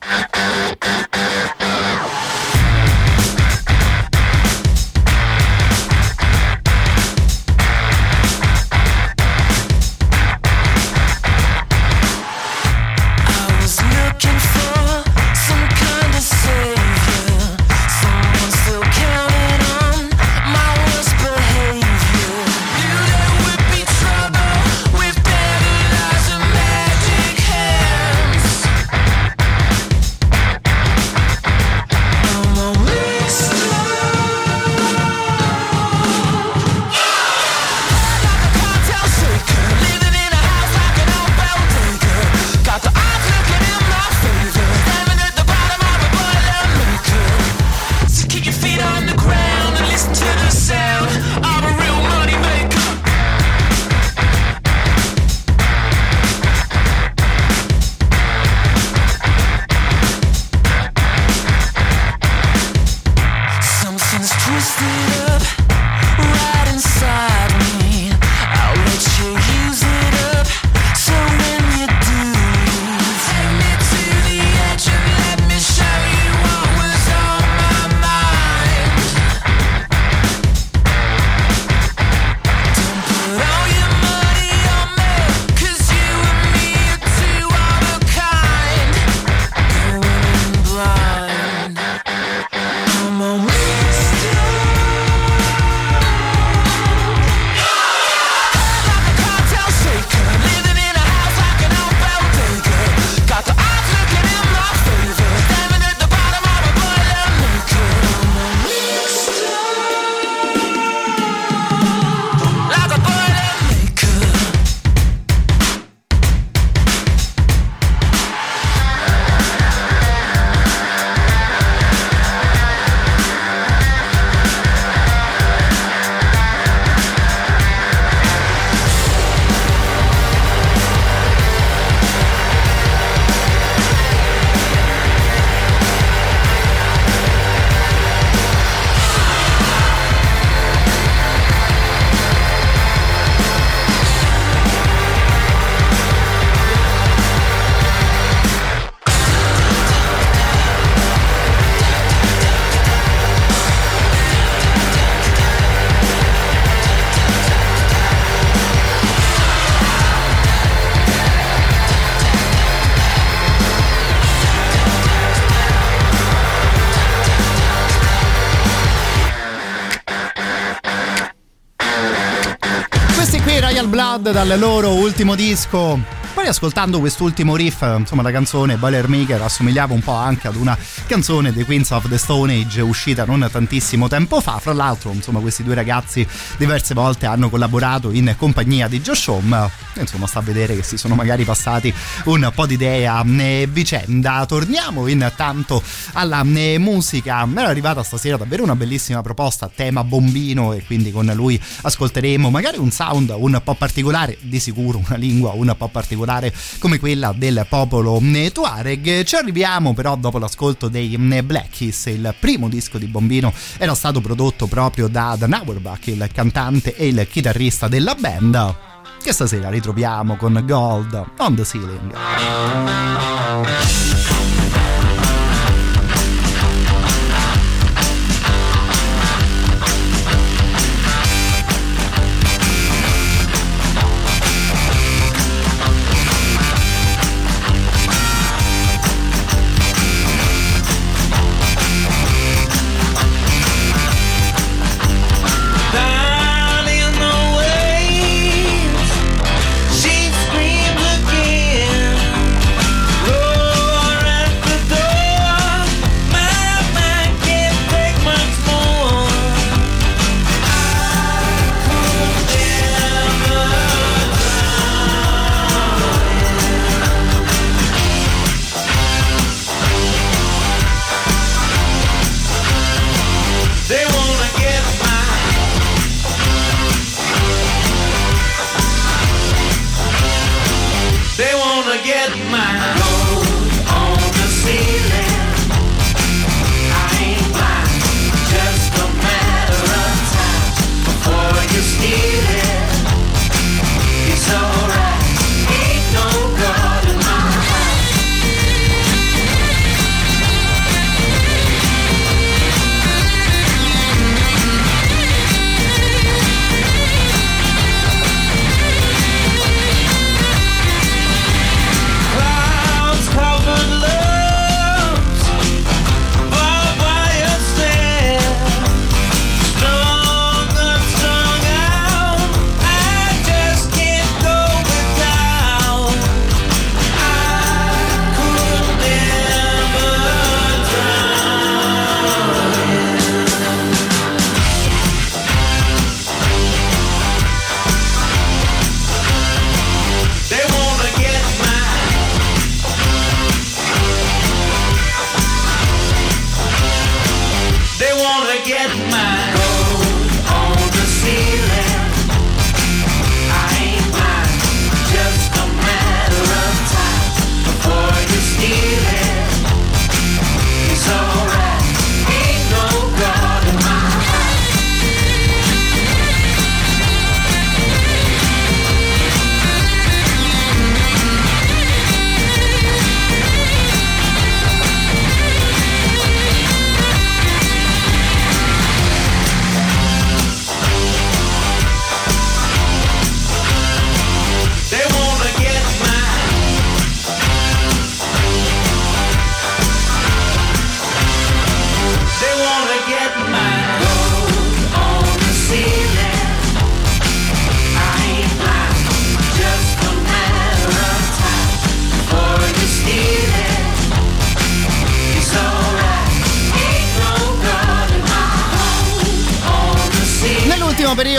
Dal 174.44 174.58
loro 174.58 174.94
ultimo 174.94 175.36
disco 175.36 176.00
Poi 176.34 176.46
ascoltando 176.46 176.98
quest'ultimo 176.98 177.54
riff, 177.54 177.82
insomma 177.96 178.22
la 178.22 178.32
canzone 178.32 178.76
Boilermaker 178.76 179.40
assomigliava 179.40 179.94
un 179.94 180.00
po' 180.00 180.14
anche 180.14 180.48
ad 180.48 180.56
una 180.56 180.76
canzone 181.06 181.52
dei 181.52 181.64
Queens 181.64 181.90
of 181.90 182.08
the 182.08 182.18
Stone 182.18 182.52
Age 182.54 182.80
uscita 182.80 183.24
non 183.24 183.46
tantissimo 183.50 184.08
tempo 184.08 184.40
fa. 184.40 184.58
Fra 184.58 184.72
l'altro, 184.72 185.12
insomma, 185.12 185.40
questi 185.40 185.62
due 185.62 185.74
ragazzi 185.74 186.26
diverse 186.56 186.94
volte 186.94 187.26
hanno 187.26 187.50
collaborato 187.50 188.10
in 188.10 188.34
compagnia 188.36 188.88
di 188.88 189.00
Josh 189.00 189.26
Home. 189.28 189.81
Insomma, 189.96 190.26
sta 190.26 190.38
a 190.38 190.42
vedere 190.42 190.74
che 190.74 190.82
si 190.82 190.96
sono 190.96 191.14
magari 191.14 191.44
passati 191.44 191.92
un 192.24 192.50
po' 192.54 192.66
di 192.66 192.74
idea 192.74 193.22
eh, 193.24 193.68
vicenda. 193.70 194.44
Torniamo 194.46 195.06
intanto 195.06 195.82
alla 196.12 196.42
musica. 196.44 197.44
Mi 197.46 197.58
era 197.58 197.68
arrivata 197.68 198.02
stasera 198.02 198.36
davvero 198.36 198.62
una 198.62 198.76
bellissima 198.76 199.22
proposta, 199.22 199.70
tema 199.74 200.04
bombino, 200.04 200.72
e 200.72 200.84
quindi 200.84 201.10
con 201.10 201.30
lui 201.34 201.60
ascolteremo 201.82 202.50
magari 202.50 202.78
un 202.78 202.90
sound 202.90 203.34
un 203.36 203.60
po' 203.62 203.74
particolare, 203.74 204.36
di 204.40 204.58
sicuro 204.58 204.98
una 204.98 205.16
lingua 205.16 205.52
un 205.52 205.74
po' 205.76 205.88
particolare 205.88 206.52
come 206.78 206.98
quella 206.98 207.34
del 207.36 207.66
popolo 207.68 208.20
Tuareg. 208.52 209.24
Ci 209.24 209.36
arriviamo 209.36 209.94
però 209.94 210.16
dopo 210.16 210.38
l'ascolto 210.38 210.88
dei 210.88 211.16
Black 211.16 211.70
Keys, 211.70 212.06
il 212.06 212.34
primo 212.38 212.68
disco 212.68 212.98
di 212.98 213.06
Bombino 213.06 213.52
era 213.78 213.94
stato 213.94 214.20
prodotto 214.20 214.66
proprio 214.66 215.08
da 215.08 215.36
Dan 215.38 215.52
Auerbach, 215.52 216.06
il 216.06 216.28
cantante 216.32 216.94
e 216.96 217.08
il 217.08 217.26
chitarrista 217.30 217.88
della 217.88 218.14
band 218.14 218.90
che 219.22 219.32
stasera 219.32 219.70
ritroviamo 219.70 220.36
con 220.36 220.62
Gold 220.66 221.24
on 221.38 221.54
the 221.54 221.64
Ceiling. 221.64 222.12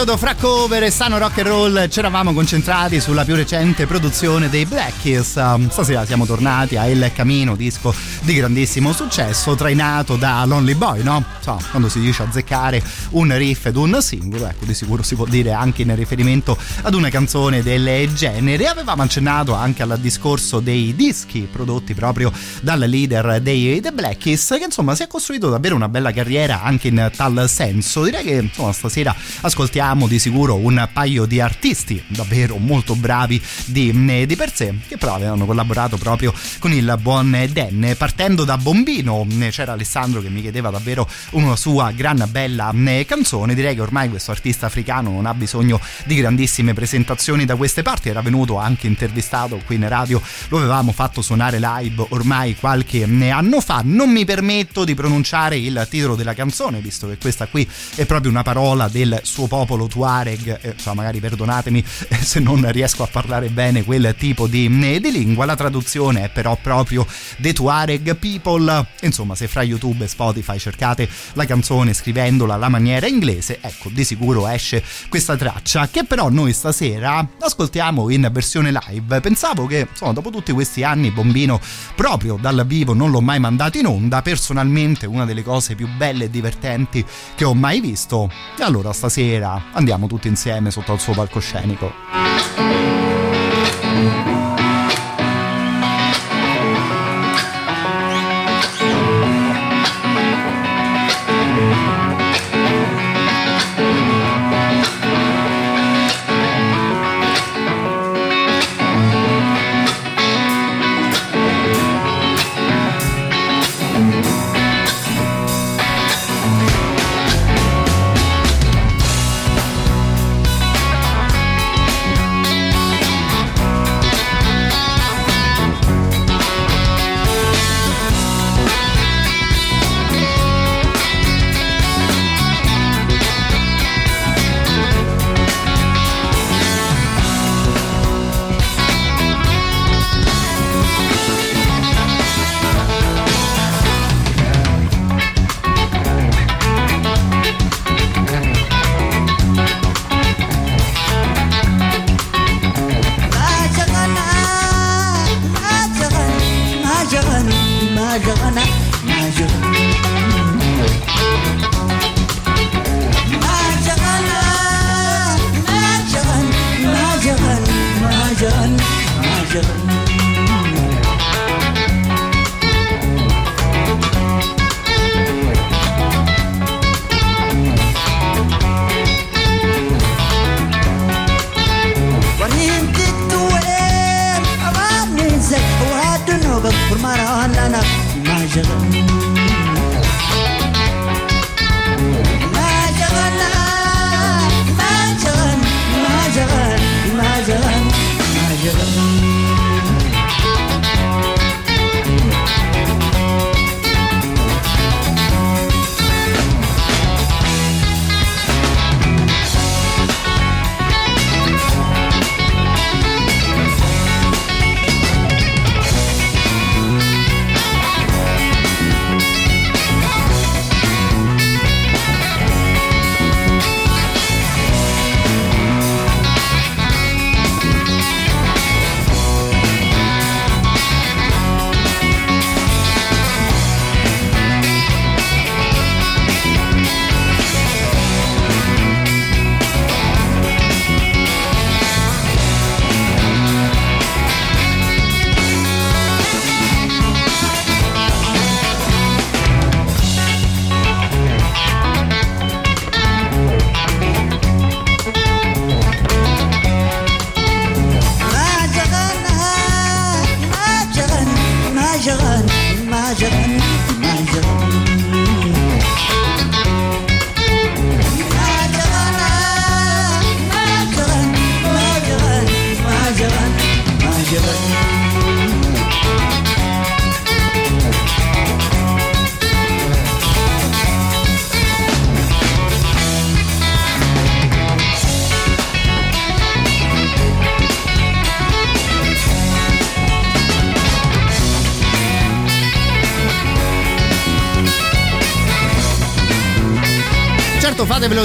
Periodo 0.04 0.18
fra 0.18 0.33
cover 0.44 0.84
e 0.84 0.92
sano 0.92 1.18
rock 1.18 1.38
and 1.38 1.48
roll 1.48 1.88
ci 1.88 2.00
eravamo 2.00 2.34
concentrati 2.34 3.00
sulla 3.00 3.24
più 3.24 3.34
recente 3.34 3.88
produzione 3.88 4.50
dei 4.50 4.66
Black 4.66 5.02
Keys. 5.02 5.36
Um, 5.36 5.70
Stasera 5.70 6.06
siamo 6.06 6.26
tornati 6.26 6.76
a 6.76 6.86
El 6.86 7.12
Camino, 7.16 7.56
disco 7.56 7.96
di 8.24 8.34
grandissimo 8.34 8.92
successo, 8.92 9.56
trainato 9.56 10.18
da 10.18 10.44
Lonely 10.44 10.74
Boy, 10.74 11.02
no? 11.02 11.24
So, 11.40 11.58
quando 11.72 11.88
si 11.88 12.02
dice 12.02 12.24
azzeccare 12.24 12.84
un 13.12 13.34
riff 13.38 13.68
ed 13.68 13.78
un 13.78 14.02
singolo, 14.02 14.46
ecco, 14.48 14.66
di 14.66 14.74
sicuro 14.74 15.02
si 15.02 15.16
può 15.16 15.26
dire 15.26 15.54
anche 15.54 15.84
in 15.84 15.96
riferimento 15.96 16.58
ad 16.82 16.94
una 16.94 17.08
canzone 17.08 17.64
del 17.64 18.14
genere. 18.14 18.68
Avevamo 18.68 19.02
accennato 19.02 19.54
anche 19.54 19.84
al 19.84 19.98
discorso 19.98 20.60
dei 20.60 20.94
dischi 20.94 21.48
prodotti 21.50 21.94
proprio 21.94 22.34
dal 22.62 22.80
leader 22.80 23.40
dei 23.40 23.80
The 23.80 23.94
Black 23.94 24.18
Keys, 24.18 24.56
che 24.58 24.66
insomma 24.66 24.94
si 24.94 25.04
è 25.04 25.08
costruito 25.08 25.50
davvero 25.50 25.76
una 25.76 25.88
bella 25.88 26.12
carriera 26.12 26.64
anche 26.64 26.90
in 26.90 27.10
tal 27.16 27.48
senso. 27.48 28.04
Direi 28.04 28.26
che 28.26 28.34
insomma 28.34 28.74
stasera 28.74 29.16
ascoltiamo 29.40 30.06
di 30.06 30.20
sicuro 30.20 30.32
un 30.34 30.90
paio 30.92 31.26
di 31.26 31.40
artisti 31.40 32.02
davvero 32.08 32.58
molto 32.58 32.96
bravi 32.96 33.42
di, 33.66 34.26
di 34.26 34.36
per 34.36 34.54
sé, 34.54 34.74
che 34.88 34.98
però 34.98 35.16
avevano 35.16 35.46
collaborato 35.46 35.98
proprio 35.98 36.34
con 36.60 36.72
il 36.72 36.98
buon 37.00 37.50
Dan. 37.52 37.96
Partendo 37.98 38.44
da 38.44 38.58
Bombino 38.58 39.26
c'era 39.50 39.74
Alessandro 39.74 40.22
che 40.22 40.30
mi 40.30 40.42
chiedeva 40.42 40.70
davvero 40.70 41.08
una 41.32 41.56
sua 41.56 41.92
gran 41.92 42.28
bella 42.30 42.74
canzone. 43.06 43.54
Direi 43.54 43.76
che 43.76 43.82
ormai 43.82 44.10
questo 44.10 44.32
artista 44.32 44.66
africano 44.66 45.12
non 45.12 45.26
ha 45.26 45.34
bisogno 45.34 45.80
di 46.06 46.16
grandissime 46.16 46.74
presentazioni 46.74 47.46
da 47.46 47.56
queste 47.56 47.82
parti. 47.82 48.10
Era 48.10 48.22
venuto 48.22 48.58
anche 48.58 48.88
intervistato 48.88 49.62
qui 49.66 49.76
in 49.76 49.88
radio, 49.88 50.22
lo 50.50 50.58
avevamo 50.58 50.92
fatto 50.92 51.22
suonare 51.22 51.60
live 51.60 52.06
ormai 52.10 52.56
qualche 52.56 53.04
anno 53.04 53.62
fa. 53.62 53.82
Non 53.84 54.10
mi 54.10 54.26
permetto 54.26 54.84
di 54.84 54.96
pronunciare 54.96 55.58
il 55.58 55.86
titolo 55.90 56.16
della 56.16 56.34
canzone, 56.34 56.80
visto 56.80 57.08
che 57.08 57.18
questa 57.18 57.48
qui 57.48 57.68
è 57.96 58.06
proprio 58.06 58.32
una 58.32 58.44
parola 58.44 58.88
del 58.88 59.20
suo 59.24 59.48
popolo 59.48 59.62
popolo 59.64 59.88
Tuareg, 60.24 60.60
eh, 60.62 60.70
insomma 60.72 61.02
magari 61.02 61.20
perdonatemi 61.20 61.84
se 62.22 62.40
non 62.40 62.70
riesco 62.72 63.04
a 63.04 63.08
parlare 63.08 63.50
bene 63.50 63.84
quel 63.84 64.16
tipo 64.18 64.48
di, 64.48 64.70
di 64.70 65.12
lingua, 65.12 65.46
la 65.46 65.56
traduzione 65.56 66.24
è 66.24 66.30
però 66.30 66.58
proprio 66.62 67.06
The 67.38 67.52
Tuareg 67.52 68.16
People, 68.16 68.88
insomma 69.02 69.36
se 69.36 69.48
fra 69.48 69.64
YouTube 69.64 70.06
e 70.06 70.08
Spotify 70.08 70.58
cercate 70.58 71.10
la 71.34 71.46
canzone 71.46 71.94
scrivendola 71.94 72.54
alla 72.54 72.70
maniera 72.70 73.08
inglese, 73.08 73.60
ecco 73.60 73.90
di 73.90 74.04
sicuro 74.06 74.48
esce 74.48 74.82
questa 75.10 75.36
traccia 75.36 75.90
che 75.90 76.06
però 76.06 76.30
noi 76.30 76.54
stasera 76.54 77.28
ascoltiamo 77.40 78.10
in 78.10 78.30
versione 78.32 78.72
live, 78.72 79.20
pensavo 79.20 79.66
che 79.66 79.88
insomma 79.90 80.14
dopo 80.14 80.30
tutti 80.30 80.52
questi 80.54 80.84
anni 80.84 81.12
Bombino 81.12 81.60
proprio 81.96 82.38
dal 82.40 82.66
vivo 82.66 82.94
non 82.94 83.12
l'ho 83.12 83.22
mai 83.22 83.40
mandato 83.40 83.78
in 83.78 83.88
onda, 83.88 84.22
personalmente 84.22 85.06
una 85.06 85.26
delle 85.26 85.44
cose 85.44 85.76
più 85.76 85.88
belle 85.98 86.26
e 86.26 86.30
divertenti 86.30 87.06
che 87.36 87.44
ho 87.44 87.54
mai 87.54 87.82
visto. 87.82 88.30
E 88.58 88.64
allora 88.64 88.94
stasera 88.94 89.64
andiamo 89.74 90.08
tutti 90.08 90.13
insieme 90.28 90.72
sotto 90.72 90.92
al 90.94 91.00
suo 91.00 91.14
palcoscenico. 91.14 92.93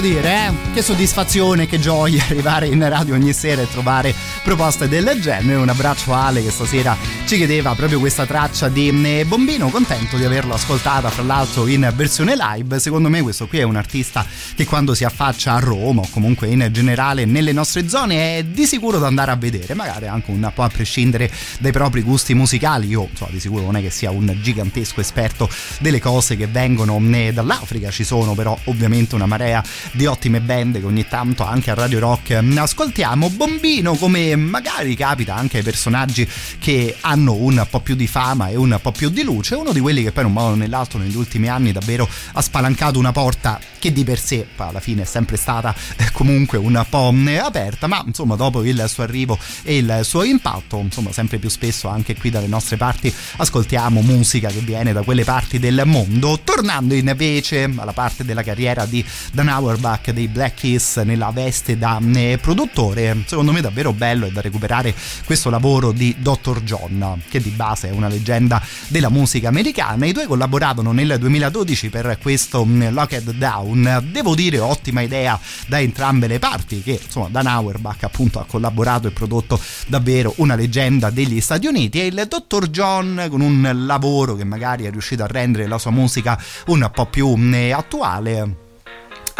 Dire, 0.09 0.47
eh? 0.47 0.53
Che 0.73 0.83
soddisfazione, 0.83 1.67
che 1.67 1.79
gioia 1.79 2.25
arrivare 2.31 2.67
in 2.67 2.87
radio 2.89 3.15
ogni 3.15 3.33
sera 3.33 3.63
e 3.63 3.71
trovare 3.71 4.15
proposte 4.43 4.89
del 4.89 5.19
genere. 5.21 5.57
Un 5.57 5.69
abbraccio 5.69 6.15
a 6.15 6.27
Ale 6.27 6.43
che 6.43 6.51
stasera 6.51 6.97
ci 7.29 7.37
chiedeva 7.37 7.75
proprio 7.75 7.99
questa 7.99 8.25
traccia 8.25 8.71
di 8.71 8.89
eh, 8.89 9.27
Bombino. 9.27 9.69
Contento 9.69 10.17
di 10.17 10.25
averlo 10.25 10.55
ascoltata, 10.55 11.11
fra 11.11 11.23
l'altro 11.23 11.67
in 11.67 11.93
versione 11.95 12.35
live. 12.35 12.81
Secondo 12.81 13.11
me 13.11 13.21
questo 13.21 13.47
qui 13.47 13.59
è 13.59 13.65
un 13.65 13.77
artista 13.77 14.25
che 14.55 14.65
quando 14.65 14.95
si 14.95 15.05
affaccia 15.05 15.53
a 15.53 15.59
Roma 15.59 16.01
o 16.01 16.09
comunque 16.11 16.47
in 16.47 16.67
generale 16.73 17.27
nelle 17.27 17.53
nostre 17.53 17.87
zone 17.87 18.39
è 18.39 18.45
di 18.45 18.65
sicuro 18.65 18.99
da 18.99 19.09
andare 19.09 19.31
a 19.31 19.37
vedere, 19.37 19.75
magari 19.75 20.07
anche 20.07 20.31
un 20.31 20.51
po' 20.55 20.63
a 20.63 20.69
prescindere 20.69 21.31
dai 21.59 21.71
propri 21.71 22.01
gusti 22.01 22.33
musicali. 22.33 22.87
Io 22.87 23.11
so, 23.13 23.29
di 23.31 23.41
sicuro 23.41 23.65
non 23.65 23.77
è 23.77 23.83
che 23.83 23.91
sia 23.91 24.11
un 24.11 24.35
gigantesco 24.41 25.03
esperto 25.03 25.51
delle 25.81 26.01
cose 26.01 26.35
che 26.35 26.47
vengono 26.47 26.99
eh, 27.13 27.35
dall'Africa, 27.35 27.91
ci 27.91 28.05
sono 28.05 28.33
però 28.33 28.59
ovviamente 28.65 29.15
una 29.17 29.27
marea 29.27 29.63
di 29.93 30.07
ottime 30.07 30.41
band 30.41 30.81
che 30.81 30.87
ogni 30.87 31.07
tanto 31.07 31.45
anche 31.45 31.71
a 31.71 31.75
Radio 31.75 31.99
Rock 31.99 32.43
ascoltiamo. 32.57 33.29
Bombino, 33.29 33.97
come 33.97 34.35
magari 34.35 34.97
capita 34.97 35.35
anche 35.35 35.59
ai 35.59 35.63
personaggi 35.63 36.27
che 36.59 36.97
hanno 37.03 37.17
un 37.27 37.67
po' 37.69 37.81
più 37.81 37.95
di 37.95 38.07
fama 38.07 38.49
e 38.49 38.57
un 38.57 38.79
po' 38.81 38.93
più 38.93 39.09
di 39.09 39.23
luce, 39.23 39.55
uno 39.55 39.73
di 39.73 39.81
quelli 39.81 40.03
che 40.03 40.13
poi 40.13 40.23
in 40.23 40.29
un 40.29 40.35
modo 40.35 40.53
o 40.53 40.57
nell'altro 40.57 40.99
negli 40.99 41.17
ultimi 41.17 41.49
anni 41.49 41.73
davvero 41.73 42.09
ha 42.33 42.41
spalancato 42.41 42.99
una 42.99 43.13
porta 43.13 43.59
che 43.79 43.93
di 43.93 44.05
per 44.05 44.19
sé 44.19 44.47
alla 44.57 44.81
fine 44.81 45.03
è 45.03 45.05
sempre 45.05 45.37
stata 45.37 45.75
comunque 46.13 46.59
un 46.59 46.85
po' 46.89 47.13
aperta, 47.41 47.87
ma 47.87 48.03
insomma 48.07 48.37
dopo 48.37 48.65
il 48.65 48.85
suo 48.89 49.03
arrivo 49.03 49.39
e 49.63 49.79
il 49.79 50.01
suo 50.03 50.23
impatto, 50.23 50.79
insomma 50.79 51.13
sempre 51.13 51.39
più 51.39 51.49
spesso 51.49 51.89
anche 51.89 52.17
qui 52.17 52.31
dalle 52.31 52.47
nostre 52.47 52.77
parti 52.77 53.13
ascoltiamo 53.37 54.01
musica 54.03 54.49
che 54.49 54.61
viene 54.61 54.93
da 54.93 55.03
quelle 55.03 55.25
parti 55.25 55.59
del 55.59 55.83
mondo. 55.85 56.39
Tornando 56.43 56.95
invece 56.95 57.71
alla 57.77 57.93
parte 57.93 58.25
della 58.25 58.43
carriera 58.43 58.85
di 58.85 59.05
Dan 59.33 59.49
Auerbach 59.49 60.11
dei 60.11 60.29
Black 60.29 60.61
Keys 60.61 60.97
nella 60.97 61.31
veste 61.31 61.79
da 61.79 62.01
eh, 62.15 62.39
produttore. 62.41 63.23
Secondo 63.27 63.53
me 63.53 63.61
davvero 63.61 63.93
bello 63.93 64.27
e 64.27 64.31
da 64.31 64.41
recuperare 64.41 64.95
questo 65.25 65.51
lavoro 65.51 65.93
di 65.93 66.17
Dr. 66.19 66.63
John, 66.63 67.08
che 67.29 67.41
di 67.41 67.51
base 67.51 67.89
è 67.89 67.93
una 67.93 68.09
leggenda 68.09 68.61
della 68.89 69.09
musica 69.09 69.49
americana. 69.49 70.07
I 70.07 70.13
due 70.13 70.27
collaboravano 70.27 70.93
nel 70.93 71.17
2012 71.19 71.89
per 71.89 72.19
questo 72.21 72.65
mm, 72.65 72.89
Locked 72.89 73.31
Down. 73.33 74.09
Devo 74.11 74.35
dire 74.35 74.59
ottima 74.59 75.01
idea 75.01 75.39
da 75.67 75.81
entrambe 75.81 76.27
le 76.27 76.39
parti, 76.39 76.83
che 76.83 77.01
insomma 77.03 77.29
Dan 77.29 77.47
Auerbach 77.47 78.03
appunto 78.05 78.41
ha 78.41 78.45
collaborato 78.45 79.09
e 79.09 79.11
prodotto 79.11 79.61
davvero 79.87 80.35
una 80.37 80.55
leggenda 80.55 81.11
degli 81.11 81.41
Stati 81.41 81.67
Uniti 81.67 82.01
e 82.01 82.07
il 82.07 82.27
Dr. 82.29 82.69
John 82.69 83.27
con 83.31 83.41
un 83.41 83.71
lavoro 83.87 84.35
che 84.35 84.45
magari 84.45 84.85
è 84.85 84.91
riuscito 84.91 85.23
a 85.23 85.27
rendere 85.27 85.67
la 85.67 85.79
sua 85.79 85.91
musica 85.91 86.41
un 86.67 86.89
po' 86.93 87.07
più 87.07 87.35
mm, 87.35 87.73
attuale 87.73 88.67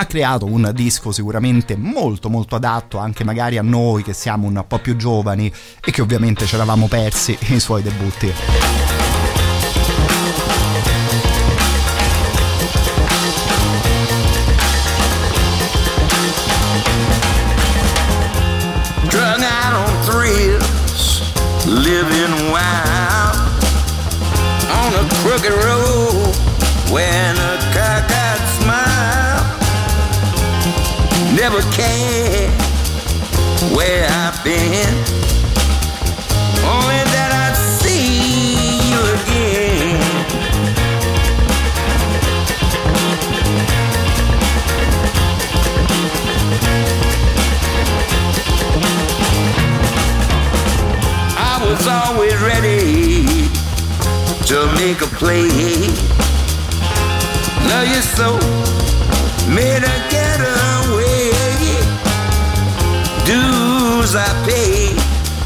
ha 0.01 0.07
creato 0.07 0.47
un 0.47 0.71
disco 0.75 1.11
sicuramente 1.11 1.77
molto 1.77 2.29
molto 2.29 2.55
adatto 2.55 2.99
anche 2.99 3.25
magari 3.25 3.59
a 3.59 3.63
noi 3.63 4.05
che 4.05 4.13
siamo 4.13 4.47
un 4.47 4.65
po' 4.67 4.79
più 4.79 4.97
giovani 4.97 5.53
e 5.85 5.91
che 5.91 6.03
ovviamente 6.03 6.47
ci 6.47 6.55
eravamo 6.55 6.87
persi 6.87 7.37
i 7.51 7.61
suoi 7.61 7.83
debutti. 7.83 8.33
Living 21.67 22.51
wild 22.51 23.37
on 24.73 24.95
a 24.95 25.07
crooked 25.21 25.53
road 25.53 26.35
when 26.91 27.28
Cared 31.79 32.51
where 33.73 34.05
I've 34.11 34.43
been, 34.43 34.95
only 36.67 37.03
that 37.15 37.31
I'd 37.45 37.57
see 37.79 38.83
you 38.91 39.01
again. 39.15 40.03
I 51.39 51.63
was 51.65 51.87
always 51.87 52.37
ready 52.43 53.25
to 54.47 54.67
make 54.75 55.01
a 55.01 55.07
play. 55.17 55.47
Love 57.69 57.87
you 57.87 58.03
so, 58.03 58.37
made 59.55 59.85
a 59.85 60.08
I 64.19 64.35
pay 64.47 64.91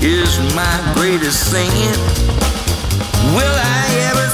is 0.01 0.39
my 0.55 0.93
greatest 0.95 1.51
sin. 1.51 1.93
Will 3.37 3.57
I 3.57 3.85
ever 4.09 4.29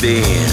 did 0.00 0.49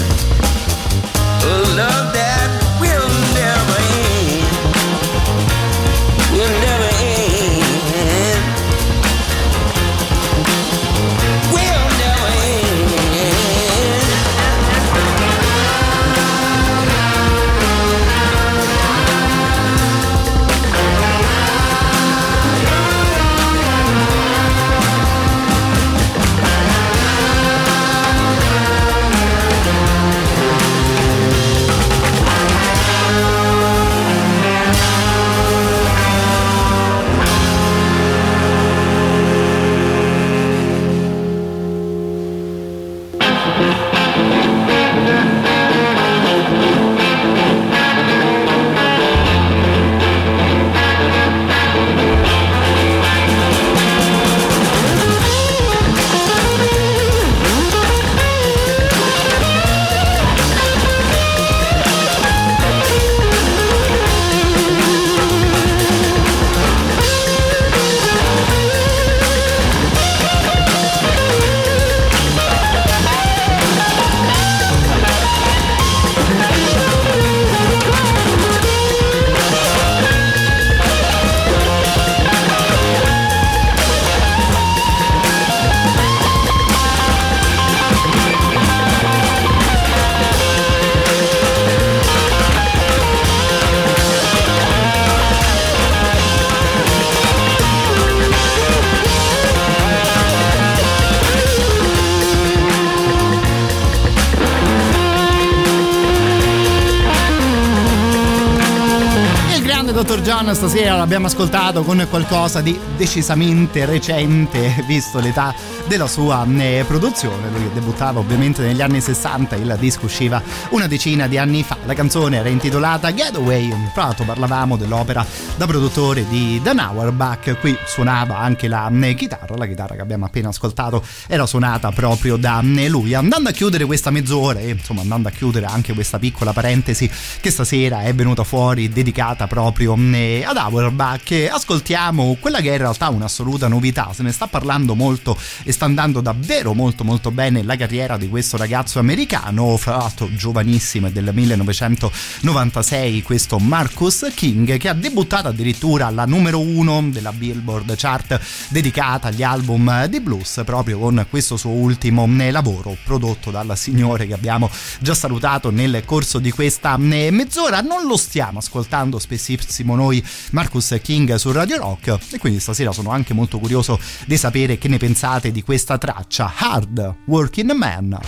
John 110.48 110.56
stasera 110.56 110.96
l'abbiamo 110.96 111.26
ascoltato 111.26 111.82
con 111.82 112.06
qualcosa 112.08 112.62
di 112.62 112.78
decisamente 112.96 113.84
recente, 113.84 114.82
visto 114.88 115.18
l'età 115.18 115.54
della 115.88 116.06
sua 116.06 116.46
eh, 116.46 116.84
produzione. 116.86 117.48
Lui 117.50 117.70
debuttava 117.72 118.20
ovviamente 118.20 118.62
negli 118.62 118.82
anni 118.82 119.00
60, 119.00 119.56
il 119.56 119.74
disco 119.80 120.04
usciva 120.04 120.40
una 120.70 120.86
decina 120.86 121.26
di 121.26 121.38
anni 121.38 121.62
fa. 121.62 121.78
La 121.86 121.94
canzone 121.94 122.36
era 122.36 122.48
intitolata 122.50 123.12
Getaway. 123.12 123.68
Tra 123.94 124.04
l'altro 124.04 124.24
parlavamo 124.26 124.76
dell'opera 124.76 125.24
da 125.56 125.66
produttore 125.66 126.28
di 126.28 126.60
Dan 126.62 126.78
Auerbach. 126.78 127.58
Qui 127.58 127.76
suonava 127.86 128.36
anche 128.36 128.68
la 128.68 128.90
eh, 129.00 129.14
chitarra, 129.14 129.56
la 129.56 129.66
chitarra 129.66 129.94
che 129.94 130.02
abbiamo 130.02 130.26
appena 130.26 130.50
ascoltato 130.50 131.02
era 131.26 131.46
suonata 131.46 131.90
proprio 131.90 132.36
da 132.36 132.60
eh, 132.60 132.88
lui. 132.88 133.14
Andando 133.14 133.48
a 133.48 133.52
chiudere 133.52 133.86
questa 133.86 134.10
mezz'ora 134.10 134.60
e 134.60 134.70
insomma 134.70 135.00
andando 135.00 135.28
a 135.28 135.30
chiudere 135.30 135.64
anche 135.64 135.94
questa 135.94 136.18
piccola 136.18 136.52
parentesi 136.52 137.10
che 137.40 137.50
stasera 137.50 138.02
è 138.02 138.14
venuta 138.14 138.44
fuori 138.44 138.90
dedicata 138.90 139.46
proprio 139.46 139.94
ad 139.94 140.56
Auerbach, 140.56 141.48
ascoltiamo 141.50 142.36
quella 142.38 142.60
che 142.60 142.68
è 142.68 142.72
in 142.72 142.78
realtà 142.78 143.08
un'assoluta 143.08 143.68
novità. 143.68 144.10
Se 144.12 144.22
ne 144.22 144.32
sta 144.32 144.46
parlando 144.46 144.94
molto 144.94 145.36
e 145.64 145.72
sta 145.78 145.84
andando 145.84 146.20
davvero 146.20 146.74
molto 146.74 147.04
molto 147.04 147.30
bene 147.30 147.62
la 147.62 147.76
carriera 147.76 148.16
di 148.16 148.28
questo 148.28 148.56
ragazzo 148.56 148.98
americano, 148.98 149.76
fra 149.76 149.98
l'altro 149.98 150.28
giovanissimo 150.34 151.08
del 151.08 151.30
1996, 151.32 153.22
questo 153.22 153.60
Marcus 153.60 154.26
King 154.34 154.76
che 154.76 154.88
ha 154.88 154.92
debuttato 154.92 155.46
addirittura 155.46 156.06
alla 156.06 156.24
numero 156.24 156.58
uno 156.58 157.00
della 157.12 157.30
Billboard 157.30 157.94
chart 157.96 158.40
dedicata 158.70 159.28
agli 159.28 159.44
album 159.44 160.06
di 160.06 160.18
blues 160.18 160.62
proprio 160.64 160.98
con 160.98 161.24
questo 161.30 161.56
suo 161.56 161.70
ultimo 161.70 162.26
lavoro 162.50 162.96
prodotto 163.04 163.52
dal 163.52 163.78
signore 163.78 164.26
che 164.26 164.34
abbiamo 164.34 164.68
già 164.98 165.14
salutato 165.14 165.70
nel 165.70 166.02
corso 166.04 166.40
di 166.40 166.50
questa 166.50 166.96
mezz'ora. 166.96 167.82
Non 167.82 168.04
lo 168.04 168.16
stiamo 168.16 168.58
ascoltando 168.58 169.20
spessissimo 169.20 169.94
noi 169.94 170.20
Marcus 170.50 170.98
King 171.00 171.36
su 171.36 171.52
Radio 171.52 171.76
Rock 171.76 172.18
e 172.32 172.38
quindi 172.38 172.58
stasera 172.58 172.90
sono 172.90 173.10
anche 173.10 173.32
molto 173.32 173.60
curioso 173.60 174.00
di 174.26 174.36
sapere 174.36 174.76
che 174.76 174.88
ne 174.88 174.96
pensate 174.96 175.52
di 175.52 175.66
questa 175.68 175.98
traccia. 175.98 176.50
Hard 176.56 177.14
Working 177.26 177.72
Man. 177.72 178.18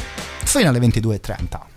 Fino 0.44 0.68
alle 0.68 0.78
22.30. 0.78 1.68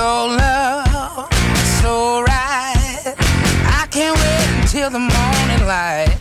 of 0.00 0.37
can't 3.98 4.16
wait 4.16 4.60
until 4.60 4.90
the 4.90 4.98
morning 5.00 5.66
light 5.66 6.16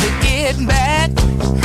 to 0.00 0.08
get 0.22 0.56
back. 0.66 1.61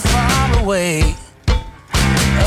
far 0.00 0.62
away. 0.62 1.14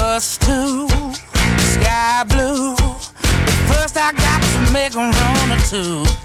Us 0.02 0.38
two, 0.38 0.88
sky 0.89 2.24
blue. 2.28 2.76
But 2.76 3.58
first, 3.70 3.98
I 3.98 4.12
got 4.14 4.41
to 4.41 4.74
make 4.74 4.93
a 4.95 4.98
run 4.98 5.52
or 5.52 5.62
two. 5.64 6.16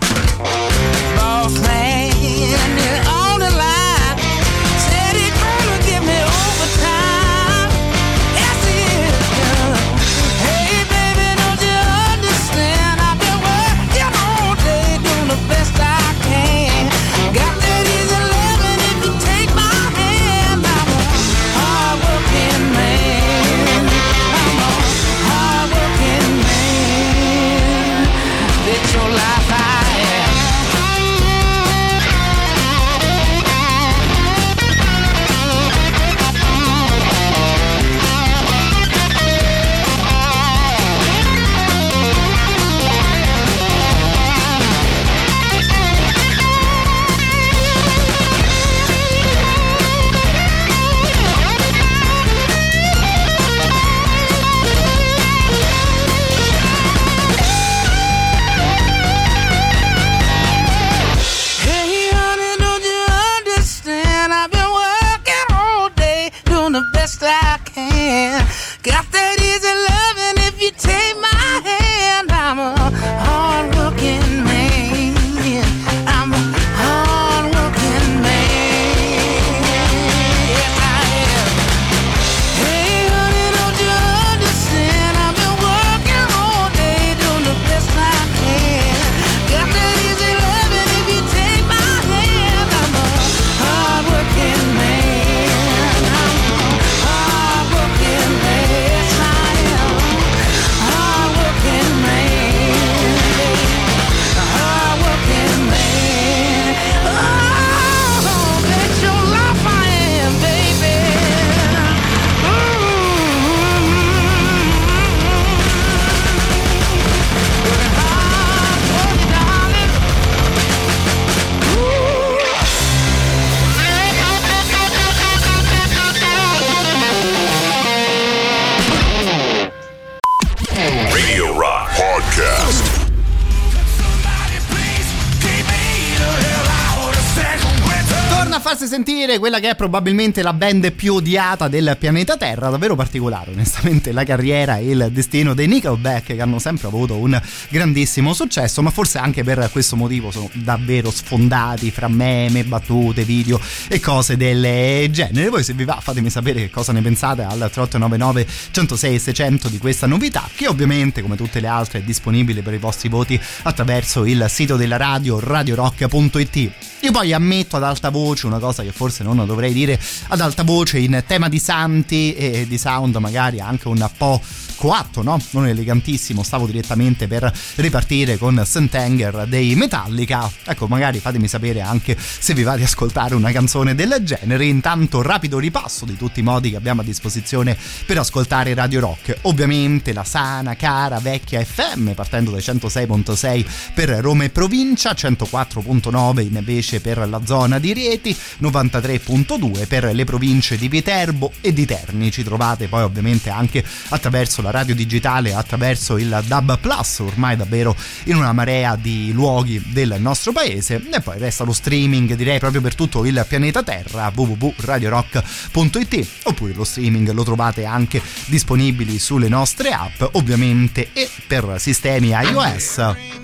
Probabilmente 139.83 140.43
la 140.43 140.53
band 140.53 140.93
più 140.93 141.15
odiata 141.15 141.67
del 141.67 141.97
pianeta 141.99 142.37
Terra, 142.37 142.71
davvero 142.71 142.95
particolare 142.95 143.51
onestamente 143.51 144.13
la 144.13 144.23
carriera 144.23 144.77
e 144.77 144.91
il 144.91 145.09
destino 145.11 145.55
dei 145.55 145.67
Nickelback 145.67 146.27
che 146.27 146.41
hanno 146.41 146.61
sempre 146.61 146.87
avuto 146.87 147.17
un 147.17 147.37
grandissimo 147.69 148.33
successo, 148.33 148.81
ma 148.81 148.91
forse 148.91 149.19
anche 149.19 149.43
per 149.43 149.71
questo 149.73 149.97
motivo 149.97 150.31
sono 150.31 150.49
davvero 150.53 151.11
sfondati 151.11 151.91
fra 151.91 152.07
meme, 152.07 152.63
battute, 152.63 153.25
video 153.25 153.61
e 153.89 153.99
cose 153.99 154.37
del 154.37 155.11
genere. 155.11 155.49
Voi 155.49 155.65
se 155.65 155.73
vi 155.73 155.85
va 155.85 155.99
fatemi 156.01 156.31
sapere 156.31 156.61
che 156.61 156.71
cosa 156.71 156.93
ne 156.93 157.03
pensate 157.03 157.43
al 157.43 157.57
3899 157.57 158.47
106 158.71 159.19
600 159.19 159.69
di 159.69 159.79
questa 159.79 160.07
novità 160.07 160.49
che 160.55 160.69
ovviamente 160.69 161.23
come 161.23 161.35
tutte 161.35 161.59
le 161.59 161.67
altre 161.67 161.99
è 161.99 162.03
disponibile 162.03 162.63
per 162.63 162.75
i 162.75 162.79
vostri 162.79 163.09
voti 163.09 163.41
attraverso 163.63 164.27
il 164.27 164.47
sito 164.49 164.77
della 164.77 164.97
radio 164.97 165.41
radiorock.it. 165.41 166.71
Io 167.01 167.11
poi 167.11 167.33
ammetto 167.33 167.75
ad 167.75 167.83
alta 167.83 168.11
voce 168.11 168.47
una 168.47 168.61
cosa 168.61 168.85
che 168.85 168.93
forse 168.93 169.25
non 169.25 169.45
dovrei 169.45 169.72
dire 169.73 169.99
ad 170.29 170.41
alta 170.41 170.63
voce 170.63 170.99
in 170.99 171.23
tema 171.27 171.49
di 171.49 171.59
santi 171.59 172.35
e 172.35 172.67
di 172.67 172.79
sound 172.79 173.17
magari 173.17 173.61
anche 173.61 173.89
un 173.89 174.09
po' 174.17 174.41
coatto, 174.83 175.23
no? 175.23 175.41
Non 175.51 175.69
elegantissimo, 175.69 176.43
stavo 176.43 176.67
direttamente 176.67 177.29
per 177.29 177.53
ripartire 177.77 178.37
con 178.37 178.61
Sentenger 178.67 179.47
dei 179.47 179.77
Metallica. 179.77 180.51
Ecco, 180.65 180.89
magari 180.89 181.21
fatemi 181.21 181.47
sapere 181.47 181.81
anche 181.81 182.17
se 182.19 182.53
vi 182.53 182.65
va 182.65 182.75
di 182.75 182.83
ascoltare 182.83 183.37
una 183.37 183.53
canzone 183.53 183.95
del 183.95 184.17
genere. 184.25 184.65
Intanto 184.65 185.23
rapido 185.23 185.61
ripasso 185.61 186.05
di 186.05 186.17
tutti 186.17 186.41
i 186.41 186.43
modi 186.43 186.71
che 186.71 186.77
abbiamo 186.79 187.03
a 187.03 187.05
disposizione 187.05 187.77
per 188.05 188.19
ascoltare 188.19 188.75
Radio 188.75 188.99
Rock. 188.99 189.39
Ovviamente 189.43 190.13
la 190.13 190.25
sana, 190.25 190.75
cara, 190.75 191.21
vecchia 191.21 191.65
FM 191.65 192.11
partendo 192.11 192.51
dai 192.51 192.61
106.6 192.61 193.65
per 193.95 194.09
Roma 194.09 194.43
e 194.43 194.51
provincia, 194.51 195.13
104.9 195.13 196.41
invece 196.41 197.01
per 197.01 197.29
la 197.29 197.41
zona 197.45 197.79
di 197.79 197.93
Rieti, 197.93 198.37
93.2 198.61 199.87
per 199.87 200.13
le 200.13 200.25
province 200.25 200.77
di 200.77 200.89
Viterbo 200.89 201.53
e 201.61 201.73
di 201.73 201.87
Terni. 201.87 202.33
Ci 202.33 202.43
trovate 202.43 202.89
poi 202.89 203.03
ovviamente 203.03 203.49
anche 203.49 203.85
attraverso 204.09 204.61
la 204.61 204.71
radio 204.73 204.95
digitale 204.95 205.55
attraverso 205.55 206.17
il 206.17 206.43
DAB 206.45 206.79
Plus, 206.81 207.21
ormai 207.21 207.55
davvero 207.57 207.95
in 208.25 208.37
una 208.37 208.53
marea 208.53 208.97
di 208.97 209.31
luoghi 209.33 209.81
del 209.93 210.17
nostro 210.19 210.51
paese. 210.53 211.01
E 211.13 211.21
poi 211.21 211.39
resta 211.39 211.63
lo 211.63 211.73
streaming, 211.73 212.35
direi 212.35 212.59
proprio 212.59 212.81
per 212.81 212.97
tutto 212.97 213.25
il 213.25 213.45
pianeta 213.49 213.83
Terra, 213.85 214.33
www.radiorock.it, 214.35 216.27
oppure 216.45 216.73
lo 216.73 216.85
streaming 216.85 217.31
lo 217.31 217.45
trovate 217.45 217.85
anche 217.85 218.21
disponibili 218.47 219.19
sulle 219.19 219.49
nostre 219.49 219.91
app, 219.91 220.23
ovviamente, 220.33 221.11
e 221.13 221.29
per 221.47 221.77
sistemi 221.79 222.31
iOS 222.31 222.99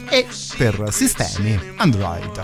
e 0.08 0.26
per 0.56 0.86
sistemi 0.90 1.58
Android. 1.76 2.40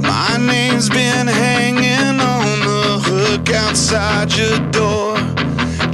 My 0.00 0.36
name's 0.38 0.88
been 0.88 1.26
hanging 1.26 2.20
on 2.20 2.60
the 2.60 3.00
hook 3.04 3.50
outside 3.54 4.32
your 4.32 4.58
door. 4.70 5.17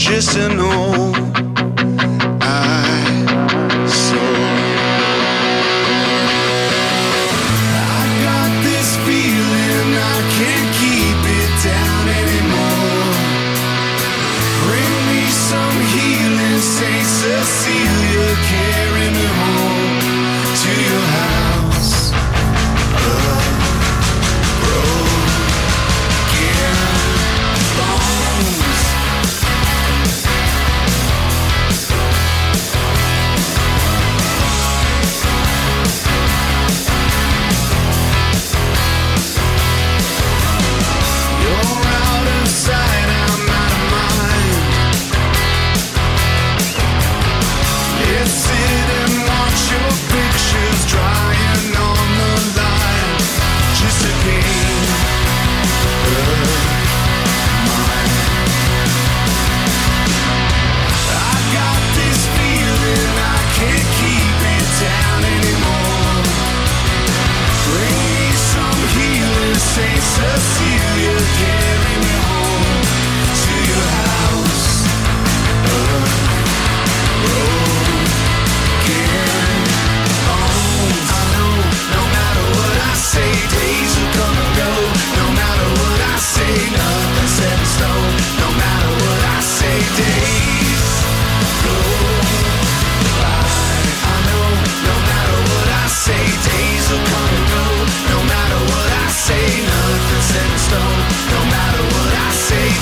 Just 0.05 0.35
to 0.35 0.48
know 0.51 1.53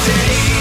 say, 0.05 0.52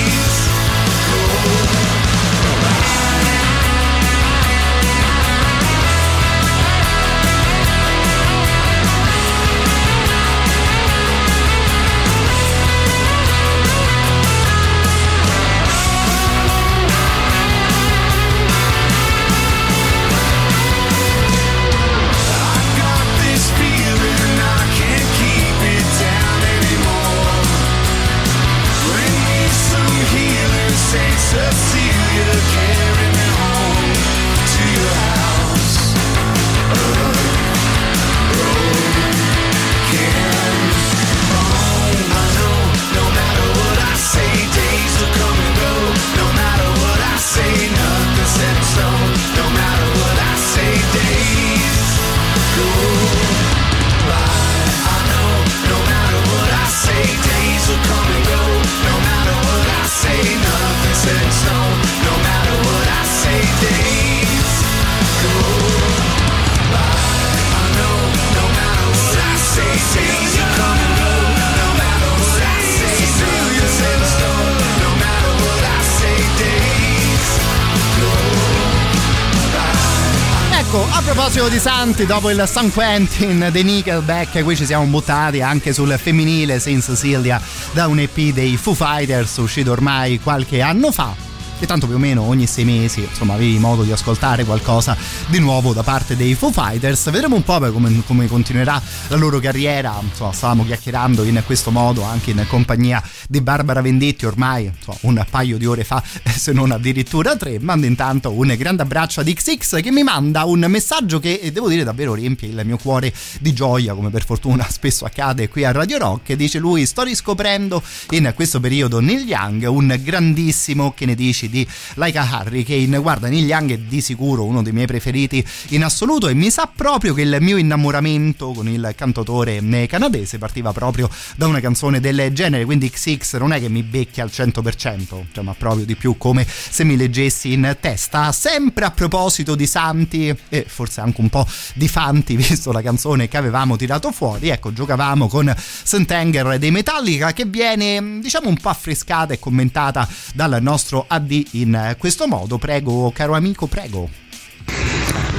di 81.51 81.59
santi, 81.59 82.05
dopo 82.05 82.29
il 82.29 82.41
San 82.47 82.71
Quentin 82.71 83.49
dei 83.51 83.63
Nickelback, 83.63 84.41
qui 84.41 84.55
ci 84.55 84.65
siamo 84.65 84.85
buttati 84.85 85.41
anche 85.41 85.73
sul 85.73 85.93
femminile 86.01 86.59
Saint 86.59 86.81
Cecilia 86.81 87.41
da 87.73 87.87
un 87.87 87.99
EP 87.99 88.31
dei 88.31 88.55
Foo 88.55 88.73
Fighters 88.73 89.35
uscito 89.35 89.71
ormai 89.71 90.21
qualche 90.21 90.61
anno 90.61 90.93
fa. 90.93 91.30
E 91.61 91.67
tanto 91.67 91.85
più 91.85 91.95
o 91.95 91.99
meno 91.99 92.23
ogni 92.23 92.47
sei 92.47 92.65
mesi 92.65 93.01
insomma 93.01 93.35
avevi 93.35 93.59
modo 93.59 93.83
di 93.83 93.91
ascoltare 93.91 94.43
qualcosa 94.43 94.97
di 95.27 95.37
nuovo 95.37 95.73
da 95.73 95.83
parte 95.83 96.15
dei 96.15 96.33
Foo 96.33 96.51
Fighters. 96.51 97.11
Vedremo 97.11 97.35
un 97.35 97.43
po' 97.43 97.59
come, 97.71 98.01
come 98.05 98.27
continuerà 98.27 98.81
la 99.07 99.15
loro 99.15 99.39
carriera. 99.39 99.99
Insomma 100.01 100.31
stavamo 100.31 100.65
chiacchierando 100.65 101.23
in 101.23 101.41
questo 101.45 101.69
modo 101.69 102.01
anche 102.03 102.31
in 102.31 102.43
compagnia 102.47 103.01
di 103.29 103.41
Barbara 103.41 103.81
Venditti 103.81 104.25
ormai 104.25 104.65
insomma, 104.65 104.97
un 105.01 105.25
paio 105.29 105.57
di 105.57 105.65
ore 105.67 105.83
fa 105.83 106.01
se 106.25 106.51
non 106.51 106.71
addirittura 106.71 107.35
tre. 107.35 107.59
Mando 107.59 107.85
intanto 107.85 108.31
un 108.31 108.53
grande 108.57 108.81
abbraccio 108.81 109.19
ad 109.19 109.31
XX 109.31 109.81
che 109.81 109.91
mi 109.91 110.01
manda 110.01 110.45
un 110.45 110.65
messaggio 110.67 111.19
che 111.19 111.39
eh, 111.41 111.51
devo 111.51 111.69
dire 111.69 111.83
davvero 111.83 112.15
riempie 112.15 112.49
il 112.49 112.61
mio 112.65 112.77
cuore 112.77 113.13
di 113.39 113.53
gioia 113.53 113.93
come 113.93 114.09
per 114.09 114.25
fortuna 114.25 114.67
spesso 114.67 115.05
accade 115.05 115.47
qui 115.47 115.63
a 115.63 115.71
Radio 115.71 115.99
Rock. 115.99 116.33
Dice 116.33 116.57
lui 116.57 116.87
sto 116.87 117.03
riscoprendo 117.03 117.83
in 118.11 118.31
questo 118.35 118.59
periodo 118.59 118.99
Neil 118.99 119.27
Young 119.27 119.67
un 119.67 119.99
grandissimo 120.03 120.93
che 120.93 121.05
ne 121.05 121.13
dici 121.13 121.49
di 121.51 121.67
Like 121.95 122.17
a 122.17 122.41
Hurricane 122.43 122.97
guarda 122.97 123.27
Neil 123.27 123.45
Young 123.45 123.71
è 123.73 123.77
di 123.77 124.01
sicuro 124.01 124.45
uno 124.45 124.63
dei 124.63 124.71
miei 124.71 124.87
preferiti 124.87 125.45
in 125.69 125.83
assoluto. 125.83 126.27
E 126.27 126.33
mi 126.33 126.49
sa 126.49 126.71
proprio 126.73 127.13
che 127.13 127.21
il 127.21 127.37
mio 127.41 127.57
innamoramento 127.57 128.51
con 128.53 128.67
il 128.67 128.93
cantautore 128.95 129.57
eh, 129.57 129.85
canadese 129.87 130.37
partiva 130.39 130.71
proprio 130.71 131.09
da 131.35 131.47
una 131.47 131.59
canzone 131.59 131.99
del 131.99 132.29
genere 132.33 132.65
quindi 132.65 132.89
XX 132.89 133.33
non 133.33 133.53
è 133.53 133.59
che 133.59 133.69
mi 133.69 133.83
becchi 133.83 134.21
al 134.21 134.29
100% 134.33 135.23
cioè, 135.31 135.43
ma 135.43 135.53
proprio 135.53 135.85
di 135.85 135.95
più 135.95 136.17
come 136.17 136.47
se 136.47 136.83
mi 136.83 136.95
leggessi 136.95 137.53
in 137.53 137.77
testa. 137.79 138.31
Sempre 138.31 138.85
a 138.85 138.91
proposito 138.91 139.55
di 139.55 139.67
santi 139.67 140.35
e 140.49 140.65
forse 140.67 141.01
anche 141.01 141.21
un 141.21 141.29
po' 141.29 141.45
di 141.73 141.87
fanti 141.87 142.35
visto 142.37 142.71
la 142.71 142.81
canzone 142.81 143.27
che 143.27 143.37
avevamo 143.37 143.75
tirato 143.75 144.11
fuori 144.11 144.49
ecco 144.49 144.71
giocavamo 144.71 145.27
con 145.27 145.53
Sentenger 145.57 146.57
dei 146.57 146.71
Metallica 146.71 147.33
che 147.33 147.45
viene 147.45 148.19
diciamo 148.21 148.47
un 148.47 148.57
po' 148.57 148.69
affrescata 148.69 149.33
e 149.33 149.39
commentata 149.39 150.07
dal 150.33 150.57
nostro 150.61 151.05
AD 151.07 151.40
in 151.51 151.95
questo 151.97 152.27
modo 152.27 152.57
prego 152.57 153.11
caro 153.13 153.33
amico 153.35 153.67
prego 153.67 154.09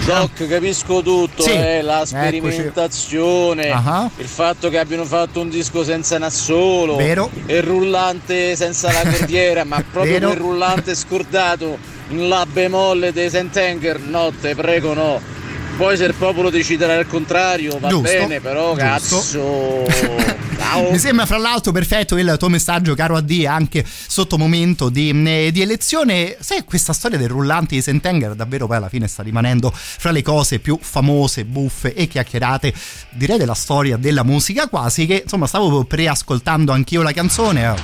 Doc, 0.04 0.48
capisco 0.48 1.00
tutto, 1.00 1.42
Sì, 1.44 1.52
eh, 1.52 1.80
la 1.80 2.04
sperimentazione, 2.04 3.70
Ah. 3.70 4.10
il 4.16 4.26
fatto 4.26 4.68
che 4.68 4.78
abbiano 4.78 5.04
fatto 5.04 5.40
un 5.40 5.48
disco 5.48 5.84
senza 5.84 6.18
nassolo, 6.18 6.96
Vero. 6.96 7.30
il 7.46 7.62
rullante 7.62 8.56
senza 8.56 8.90
la 8.90 9.08
cordiera, 9.08 9.62
ma 9.62 9.76
proprio 9.88 10.14
Vero. 10.14 10.26
quel 10.30 10.38
rullante 10.40 10.96
scordato 10.96 11.78
in 12.08 12.28
la 12.28 12.44
bemolle 12.50 13.12
dei 13.12 13.30
Sentenger, 13.30 14.00
no, 14.00 14.32
te 14.40 14.56
prego 14.56 14.92
no. 14.92 15.20
Poi 15.76 15.96
se 15.96 16.04
il 16.04 16.14
popolo 16.14 16.50
deciderà 16.50 16.94
il 16.94 17.06
contrario 17.06 17.78
va 17.78 17.88
Giusto, 17.88 18.02
bene, 18.02 18.40
però 18.40 18.76
giusto. 18.76 19.84
cazzo. 19.84 20.30
Mi 20.90 20.98
sembra 20.98 21.26
fra 21.26 21.38
l'altro 21.38 21.72
perfetto 21.72 22.16
il 22.16 22.36
tuo 22.38 22.48
messaggio, 22.48 22.94
caro 22.94 23.16
AD, 23.16 23.44
anche 23.46 23.84
sotto 23.84 24.38
momento 24.38 24.88
di, 24.88 25.10
eh, 25.10 25.50
di 25.52 25.60
elezione. 25.60 26.36
Sai, 26.40 26.64
questa 26.64 26.92
storia 26.92 27.18
del 27.18 27.28
rullante 27.28 27.74
di 27.74 27.82
Sentenger 27.82 28.34
davvero 28.34 28.66
poi 28.66 28.76
alla 28.76 28.88
fine 28.88 29.06
sta 29.08 29.22
rimanendo 29.22 29.70
fra 29.74 30.10
le 30.10 30.22
cose 30.22 30.60
più 30.60 30.78
famose, 30.80 31.44
buffe 31.44 31.94
e 31.94 32.06
chiacchierate, 32.06 32.72
direi 33.10 33.38
della 33.38 33.54
storia 33.54 33.96
della 33.96 34.22
musica 34.22 34.68
quasi, 34.68 35.06
che 35.06 35.22
insomma 35.24 35.46
stavo 35.46 35.84
preascoltando 35.84 36.72
anch'io 36.72 37.02
la 37.02 37.12
canzone. 37.12 37.74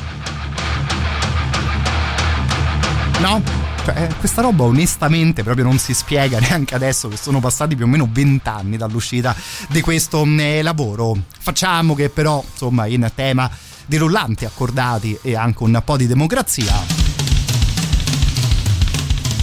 No? 3.21 3.68
Cioè, 3.89 4.03
eh, 4.03 4.15
questa 4.17 4.43
roba 4.43 4.65
onestamente 4.65 5.43
proprio 5.43 5.65
non 5.65 5.79
si 5.79 5.95
spiega 5.95 6.39
neanche 6.45 6.75
adesso 6.75 7.09
che 7.09 7.17
sono 7.17 7.41
passati 7.41 7.75
più 7.75 7.87
o 7.87 7.89
meno 7.89 8.07
vent'anni 8.11 8.77
dall'uscita 8.77 9.35
di 9.69 9.81
questo 9.81 10.25
eh, 10.25 10.61
lavoro. 10.61 11.17
Facciamo 11.39 11.95
che 11.95 12.11
però, 12.11 12.45
insomma, 12.51 12.85
in 12.85 13.11
tema 13.15 13.51
di 13.87 13.97
rullanti 13.97 14.45
accordati 14.45 15.19
e 15.23 15.35
anche 15.35 15.63
un 15.63 15.81
po' 15.83 15.97
di 15.97 16.07
democrazia. 16.07 16.85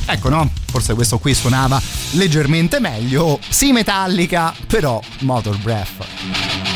Ecco 0.05 0.29
no, 0.29 0.51
forse 0.67 0.93
questo 0.93 1.17
qui 1.17 1.33
suonava 1.33 1.81
leggermente 2.11 2.79
meglio, 2.79 3.39
sì 3.49 3.71
metallica, 3.71 4.53
però 4.67 5.01
Motor 5.21 5.57
Breath. 5.57 6.74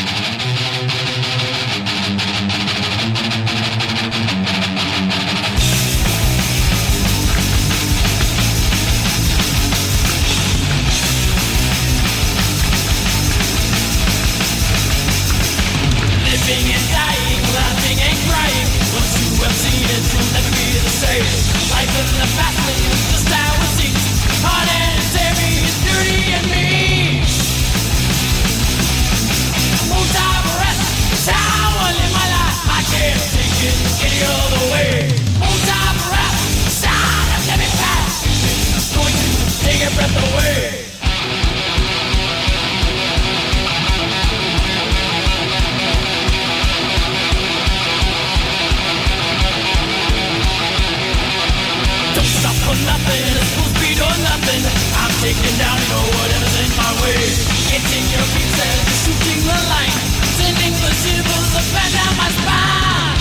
I'm 55.20 55.36
down, 55.60 55.76
you 55.76 55.88
know, 55.92 56.00
whatever's 56.16 56.56
in 56.64 56.72
my 56.80 56.92
way. 57.04 57.20
Getting 57.68 58.08
your 58.08 58.24
and 58.24 58.80
shooting 59.04 59.42
the 59.44 59.58
line. 59.68 59.92
Sending 60.40 60.72
the 60.80 60.92
shivers 60.96 61.52
up 61.60 61.76
and 61.76 61.92
down 61.92 62.14
my 62.16 62.30
spine. 62.40 63.20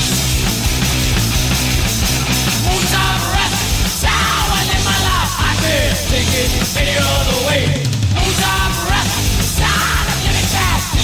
Moons 2.70 2.92
of 2.94 3.18
rest, 3.34 3.58
it's 3.82 4.02
how 4.06 4.46
I 4.46 4.62
live 4.70 4.84
my 4.86 4.98
life. 5.10 5.34
I 5.42 5.52
can't 5.58 5.98
take 6.06 6.32
it 6.38 6.50
any 6.78 6.94
other 7.02 7.38
way. 7.50 7.66
Moons 8.14 8.40
of 8.46 8.70
rest, 8.86 9.58
how 9.58 10.06
I'm 10.06 10.22
living 10.22 10.48
fast. 10.54 10.94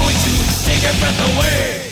Going 0.00 0.16
to 0.16 0.32
take 0.64 0.80
your 0.80 0.96
breath 0.96 1.20
away. 1.28 1.91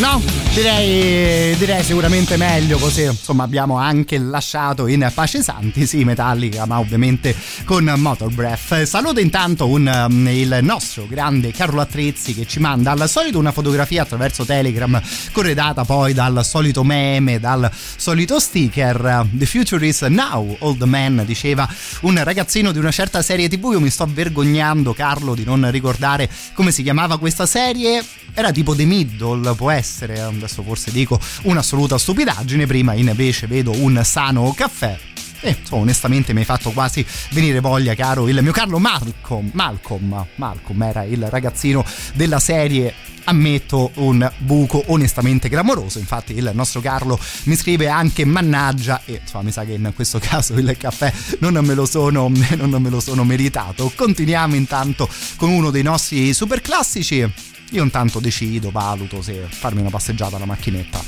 No, 0.00 0.20
Direi, 0.58 1.56
direi 1.56 1.84
sicuramente 1.84 2.36
meglio 2.36 2.78
così, 2.78 3.04
insomma 3.04 3.44
abbiamo 3.44 3.76
anche 3.76 4.18
lasciato 4.18 4.88
in 4.88 5.08
pace 5.14 5.40
santi, 5.40 5.86
sì 5.86 6.02
Metallica 6.02 6.66
ma 6.66 6.80
ovviamente 6.80 7.32
con 7.64 7.84
Motor 7.96 8.32
Breath. 8.32 8.82
Saluto 8.82 9.20
intanto 9.20 9.68
un, 9.68 9.86
um, 9.86 10.26
il 10.26 10.58
nostro 10.62 11.06
grande 11.06 11.52
Carlo 11.52 11.80
Attrezzi 11.80 12.34
che 12.34 12.44
ci 12.44 12.58
manda 12.58 12.90
al 12.90 13.08
solito 13.08 13.38
una 13.38 13.52
fotografia 13.52 14.02
attraverso 14.02 14.44
Telegram 14.44 15.00
corredata 15.30 15.84
poi 15.84 16.12
dal 16.12 16.44
solito 16.44 16.82
meme, 16.82 17.38
dal 17.38 17.70
solito 17.72 18.40
sticker. 18.40 19.28
The 19.30 19.46
future 19.46 19.86
is 19.86 20.00
now, 20.02 20.56
old 20.58 20.82
man, 20.82 21.22
diceva 21.24 21.72
un 22.00 22.20
ragazzino 22.20 22.72
di 22.72 22.80
una 22.80 22.90
certa 22.90 23.22
serie 23.22 23.48
tv, 23.48 23.70
io 23.74 23.80
mi 23.80 23.90
sto 23.90 24.08
vergognando 24.12 24.92
Carlo 24.92 25.36
di 25.36 25.44
non 25.44 25.70
ricordare 25.70 26.28
come 26.54 26.72
si 26.72 26.82
chiamava 26.82 27.16
questa 27.16 27.46
serie, 27.46 28.04
era 28.34 28.50
tipo 28.50 28.74
The 28.74 28.84
Middle, 28.84 29.54
può 29.54 29.70
essere, 29.70 30.46
adesso 30.48 30.62
forse 30.62 30.90
dico 30.90 31.20
un'assoluta 31.42 31.98
stupidaggine, 31.98 32.66
prima 32.66 32.94
invece 32.94 33.46
vedo 33.46 33.70
un 33.72 34.00
sano 34.02 34.52
caffè. 34.56 34.98
E 35.40 35.56
insomma, 35.60 35.82
onestamente 35.82 36.32
mi 36.32 36.40
hai 36.40 36.44
fatto 36.44 36.70
quasi 36.70 37.04
venire 37.30 37.60
voglia, 37.60 37.94
caro 37.94 38.26
il 38.26 38.42
mio 38.42 38.50
Carlo 38.50 38.78
Malcolm. 38.78 39.50
Malcolm, 39.52 40.26
Malcolm 40.36 40.82
era 40.82 41.04
il 41.04 41.28
ragazzino 41.28 41.84
della 42.14 42.40
serie 42.40 42.92
ammetto 43.24 43.90
un 43.96 44.28
buco 44.38 44.84
onestamente 44.86 45.50
clamoroso 45.50 45.98
infatti 45.98 46.34
il 46.34 46.50
nostro 46.54 46.80
Carlo 46.80 47.20
mi 47.42 47.56
scrive 47.56 47.86
anche 47.86 48.24
mannaggia 48.24 49.02
e 49.04 49.20
insomma 49.20 49.42
mi 49.42 49.52
sa 49.52 49.66
che 49.66 49.72
in 49.72 49.92
questo 49.94 50.18
caso 50.18 50.54
il 50.54 50.74
caffè 50.78 51.12
non 51.40 51.62
me 51.62 51.74
lo 51.74 51.84
sono, 51.84 52.32
non 52.56 52.80
me 52.80 52.88
lo 52.88 53.00
sono 53.00 53.24
meritato 53.24 53.92
continuiamo 53.94 54.54
intanto 54.54 55.06
con 55.36 55.50
uno 55.50 55.68
dei 55.70 55.82
nostri 55.82 56.32
super 56.32 56.62
classici 56.62 57.30
io 57.70 57.82
intanto 57.82 58.20
decido, 58.20 58.70
valuto 58.70 59.20
se 59.22 59.46
farmi 59.48 59.80
una 59.80 59.90
passeggiata 59.90 60.36
alla 60.36 60.46
macchinetta. 60.46 61.00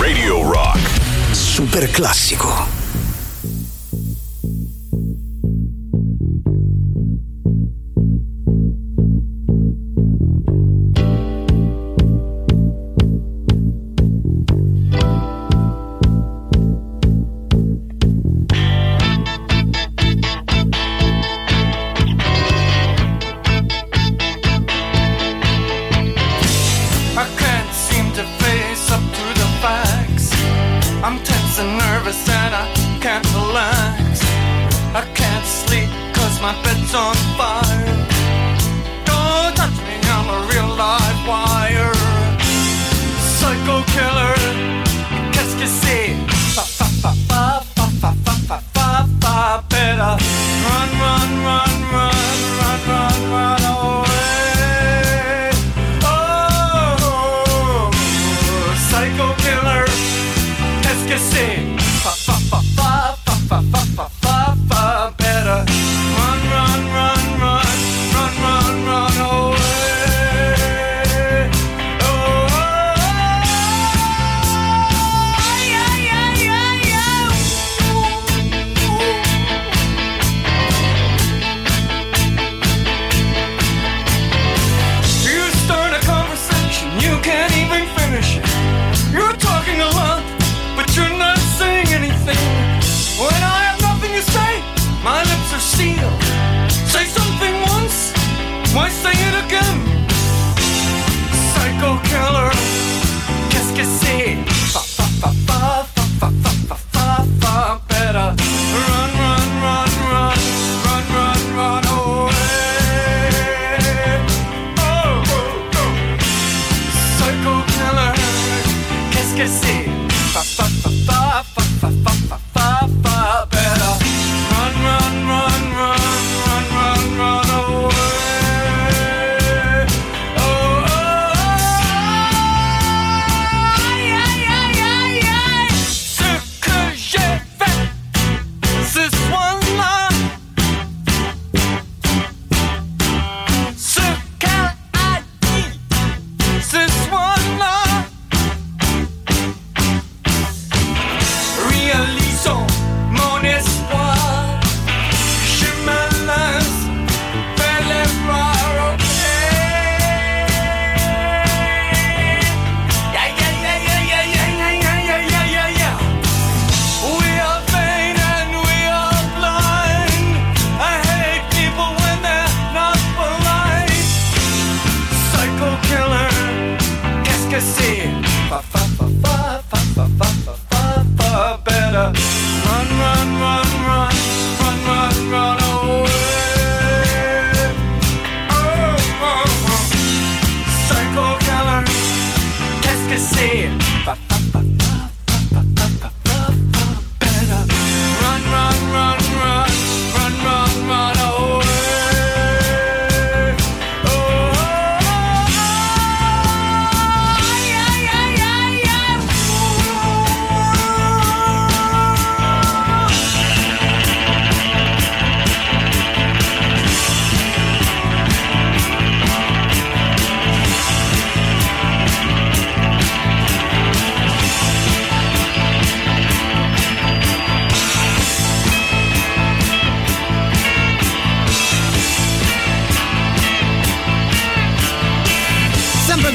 Radio 0.00 0.42
Rock. 0.42 0.78
Super 1.32 1.90
classico. 1.90 2.83
sun 36.94 37.33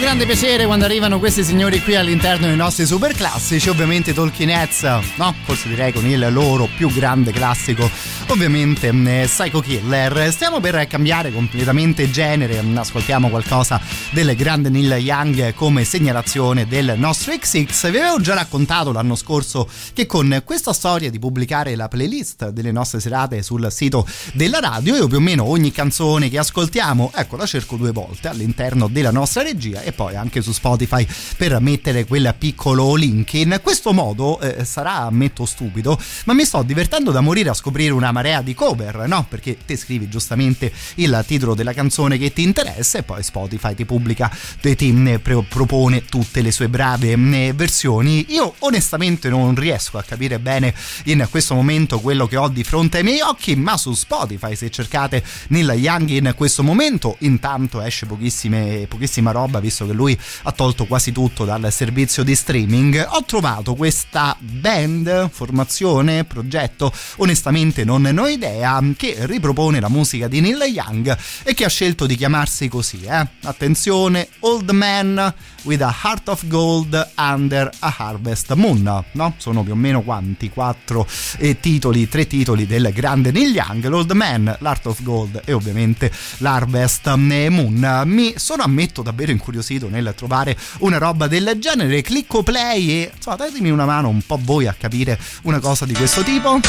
grande 0.10 0.26
piacere 0.26 0.66
quando 0.66 0.86
arrivano 0.86 1.20
questi 1.20 1.44
signori 1.44 1.84
qui 1.84 1.96
all'interno 1.96 2.48
dei 2.48 2.56
nostri 2.56 2.88
super 2.88 3.14
classici, 3.14 3.70
ovviamente 3.70 4.12
Talking 4.12 4.50
Heads, 4.50 4.82
no? 5.18 5.36
Forse 5.44 5.68
direi 5.68 5.94
con 5.94 6.04
il 6.08 6.34
loro 6.34 6.68
più 6.76 6.92
grande 6.92 7.32
classico, 7.32 7.88
ovviamente 8.32 8.90
eh, 8.90 9.26
Psycho 9.26 9.60
Killer. 9.60 10.32
Stiamo 10.32 10.60
per 10.60 10.86
cambiare 10.88 11.32
completamente 11.32 12.12
genere, 12.12 12.64
ascoltiamo 12.76 13.30
qualcosa 13.30 13.82
del 14.12 14.36
grande 14.36 14.70
Neil 14.70 14.92
Young 14.94 15.54
come 15.56 15.84
segnalazione 15.84 16.68
del 16.68 16.94
nostro 16.98 17.36
XX. 17.36 17.90
Vi 17.90 17.98
avevo 17.98 18.22
già 18.22 18.36
raccontato 18.36 18.92
l'anno 18.92 19.16
scorso 19.16 19.68
che 19.94 20.06
con 20.06 20.42
questa 20.46 20.74
storia 20.74 21.10
di 21.10 21.18
pubblicare 21.18 21.76
la 21.76 21.88
playlist 21.88 22.50
delle 22.50 22.72
nostre 22.72 23.00
serate 23.00 23.42
sul 23.42 23.68
sito 23.72 24.06
della 24.34 24.60
radio, 24.60 24.96
io 24.96 25.08
più 25.08 25.18
o 25.18 25.22
meno 25.22 25.46
ogni 25.46 25.72
canzone 25.72 26.30
che 26.30 26.38
ascoltiamo, 26.38 27.12
ecco, 27.16 27.36
la 27.36 27.46
cerco 27.46 27.78
due 27.78 27.92
volte 27.92 28.28
all'interno 28.28 28.88
della 28.88 29.12
nostra 29.12 29.42
regia 29.42 29.82
e 29.82 29.92
poi 29.92 30.16
anche 30.16 30.42
su 30.42 30.52
Spotify 30.52 31.06
per 31.36 31.60
mettere 31.62 32.06
quel 32.06 32.36
piccolo 32.38 32.94
link. 32.96 33.34
In 33.34 33.60
questo 33.64 33.92
modo 33.92 34.40
eh, 34.40 34.66
sarà, 34.66 34.98
ammetto, 34.98 35.46
stupido, 35.46 36.00
ma 36.26 36.34
mi 36.34 36.46
sto 36.46 36.62
divertendo 36.62 37.12
da 37.12 37.22
morire 37.22 37.50
a 37.50 37.54
scoprire 37.54 37.92
una 37.92 38.12
marea 38.20 38.42
di 38.42 38.54
cover, 38.54 39.08
no? 39.08 39.26
Perché 39.30 39.58
te 39.66 39.78
scrivi 39.78 40.10
giustamente 40.10 40.72
il 40.96 41.24
titolo 41.26 41.56
della 41.56 41.74
canzone 41.74 42.18
che 42.18 42.34
ti 42.34 42.44
interessa 42.44 42.98
e 42.98 43.04
poi 43.04 43.24
Spotify 43.24 43.74
ti 43.74 43.86
pubblica 43.86 44.30
e 44.60 44.76
ti 44.76 44.94
eh, 45.08 45.20
propone 45.20 46.04
tutte 46.06 46.42
le 46.42 46.52
sue 46.52 46.68
brave 46.68 47.14
eh, 47.14 47.54
versioni. 47.56 48.26
Io 48.30 48.56
onestamente 48.60 49.30
non 49.30 49.56
riesco 49.56 49.98
a 49.98 50.04
capire 50.04 50.40
bene 50.40 50.74
in 51.06 51.26
questo 51.30 51.56
momento 51.56 52.00
quello 52.00 52.28
che 52.28 52.36
ho 52.36 52.50
di 52.50 52.64
fronte 52.64 52.98
ai 52.98 53.04
miei 53.04 53.22
occhi, 53.22 53.56
ma 53.56 53.78
su 53.78 53.94
Spotify 53.94 54.56
se 54.56 54.70
cercate 54.70 55.24
Neil 55.48 55.70
Young 55.70 56.10
in 56.10 56.34
questo 56.36 56.62
momento 56.62 57.16
intanto 57.20 57.82
esce 57.82 58.06
pochissima 58.06 59.32
roba 59.32 59.60
visto 59.60 59.86
che 59.86 59.94
lui 59.94 60.18
ha 60.44 60.52
tolto 60.52 60.86
quasi 60.86 61.14
tutto 61.14 61.46
dal 61.46 61.72
servizio 61.72 62.24
di 62.24 62.36
streaming. 62.36 63.08
Ho 63.12 63.24
trovato 63.24 63.76
questa 63.76 64.36
band, 64.40 65.30
formazione, 65.30 66.26
progetto, 66.26 66.92
onestamente 67.18 67.86
non 67.86 68.09
ne 68.12 68.22
ho 68.22 68.28
idea, 68.28 68.82
che 68.96 69.16
ripropone 69.20 69.80
la 69.80 69.90
musica 69.90 70.28
di 70.28 70.40
Neil 70.40 70.62
Young 70.62 71.18
e 71.44 71.54
che 71.54 71.66
ha 71.66 71.70
scelto 71.70 72.06
di 72.06 72.16
chiamarsi 72.16 72.68
così, 72.68 73.02
eh. 73.04 73.28
Attenzione, 73.44 74.28
Old 74.40 74.70
Man 74.72 75.34
with 75.64 75.82
a 75.82 75.96
Heart 76.04 76.30
of 76.30 76.48
Gold 76.48 77.12
Under 77.16 77.70
a 77.80 77.94
Harvest 77.98 78.54
Moon, 78.54 79.04
no? 79.12 79.34
Sono 79.38 79.64
più 79.64 79.74
o 79.74 79.76
meno 79.76 80.02
quanti? 80.02 80.50
Quattro 80.50 81.08
eh, 81.38 81.60
titoli, 81.60 82.08
tre 82.08 82.28
titoli 82.28 82.66
del 82.66 82.92
grande 82.94 83.32
Neil 83.32 83.54
Young, 83.54 83.86
l'Old 83.88 84.12
Man, 84.12 84.56
l'Heart 84.60 84.86
of 84.88 85.04
Gold 85.04 85.42
e 85.46 85.54
ovviamente 85.54 86.12
l'Harvest 86.38 87.14
Moon. 87.16 88.04
Mi 88.06 88.34
sono 88.38 88.64
ammetto 88.64 89.02
davvero 89.02 89.32
incuriosito 89.32 89.90
nel 89.90 90.14
trovare 90.16 90.58
una 90.80 90.98
roba 90.98 91.28
del 91.28 91.58
genere, 91.60 92.02
clicco 92.02 92.44
play 92.44 92.90
e 92.90 93.12
insomma 93.16 93.36
datemi 93.36 93.70
una 93.70 93.86
mano 93.86 94.10
un 94.10 94.22
po' 94.26 94.40
voi 94.42 94.68
a 94.68 94.76
capire 94.78 95.20
una 95.44 95.60
cosa 95.60 95.86
di 95.86 95.94
questo 95.94 96.24
tipo. 96.24 96.60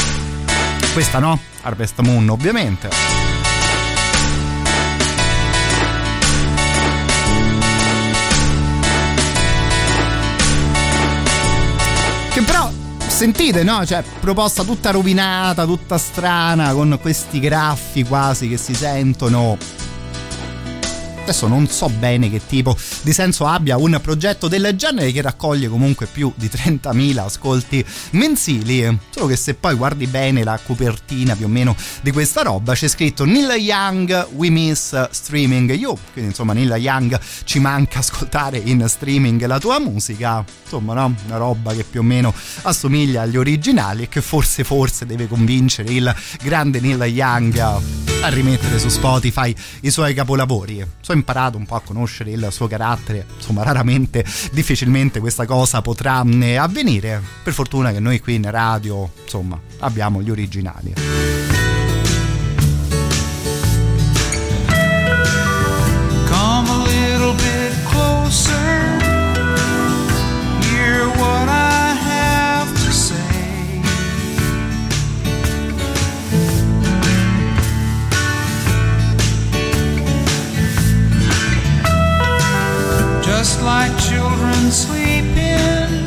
Questa 0.93 1.19
no, 1.19 1.39
Harvest 1.61 1.99
Moon 2.01 2.27
ovviamente. 2.29 2.89
Che 12.33 12.41
però 12.43 12.69
sentite, 13.07 13.63
no? 13.63 13.85
Cioè, 13.85 14.03
proposta 14.19 14.63
tutta 14.63 14.91
rovinata, 14.91 15.65
tutta 15.65 15.97
strana, 15.97 16.73
con 16.73 16.97
questi 17.01 17.39
graffi 17.39 18.03
quasi 18.03 18.49
che 18.49 18.57
si 18.57 18.73
sentono 18.73 19.57
adesso 21.21 21.47
non 21.47 21.67
so 21.67 21.87
bene 21.87 22.29
che 22.29 22.41
tipo 22.45 22.75
di 23.03 23.13
senso 23.13 23.45
abbia 23.45 23.77
un 23.77 23.97
progetto 24.01 24.47
del 24.47 24.73
genere 24.75 25.11
che 25.11 25.21
raccoglie 25.21 25.67
comunque 25.67 26.07
più 26.07 26.31
di 26.35 26.49
30.000 26.51 27.17
ascolti 27.19 27.85
mensili. 28.11 28.97
Solo 29.09 29.27
che 29.27 29.35
se 29.35 29.53
poi 29.53 29.75
guardi 29.75 30.07
bene 30.07 30.43
la 30.43 30.59
copertina 30.63 31.35
più 31.35 31.45
o 31.45 31.49
meno 31.49 31.75
di 32.01 32.11
questa 32.11 32.41
roba 32.41 32.73
c'è 32.73 32.87
scritto 32.87 33.25
Neil 33.25 33.51
Young 33.51 34.29
we 34.33 34.49
miss 34.49 35.09
streaming. 35.11 35.71
You 35.73 35.97
quindi 36.11 36.31
insomma 36.31 36.53
Neil 36.53 36.73
Young 36.77 37.19
ci 37.43 37.59
manca 37.59 37.99
ascoltare 37.99 38.57
in 38.57 38.83
streaming 38.87 39.45
la 39.45 39.59
tua 39.59 39.79
musica. 39.79 40.43
Insomma 40.63 40.93
no? 40.93 41.15
Una 41.27 41.37
roba 41.37 41.73
che 41.73 41.83
più 41.83 41.99
o 41.99 42.03
meno 42.03 42.33
assomiglia 42.63 43.21
agli 43.21 43.37
originali 43.37 44.03
e 44.03 44.09
che 44.09 44.21
forse 44.21 44.63
forse 44.63 45.05
deve 45.05 45.27
convincere 45.27 45.91
il 45.91 46.15
grande 46.41 46.79
Neil 46.79 47.01
Young 47.03 47.57
a 47.57 48.27
rimettere 48.29 48.79
su 48.79 48.89
Spotify 48.89 49.53
i 49.81 49.89
suoi 49.89 50.13
capolavori 50.13 50.85
ho 51.11 51.15
imparato 51.15 51.57
un 51.57 51.65
po' 51.65 51.75
a 51.75 51.81
conoscere 51.81 52.31
il 52.31 52.47
suo 52.51 52.67
carattere, 52.67 53.25
insomma 53.35 53.63
raramente, 53.63 54.25
difficilmente 54.51 55.19
questa 55.19 55.45
cosa 55.45 55.81
potrà 55.81 56.23
avvenire. 56.59 57.21
Per 57.43 57.53
fortuna 57.53 57.91
che 57.91 57.99
noi 57.99 58.19
qui 58.19 58.35
in 58.35 58.49
radio, 58.49 59.09
insomma, 59.23 59.59
abbiamo 59.79 60.21
gli 60.21 60.29
originali. 60.29 61.40
Just 83.41 83.63
like 83.63 83.91
children 83.97 84.69
sleeping, 84.69 86.05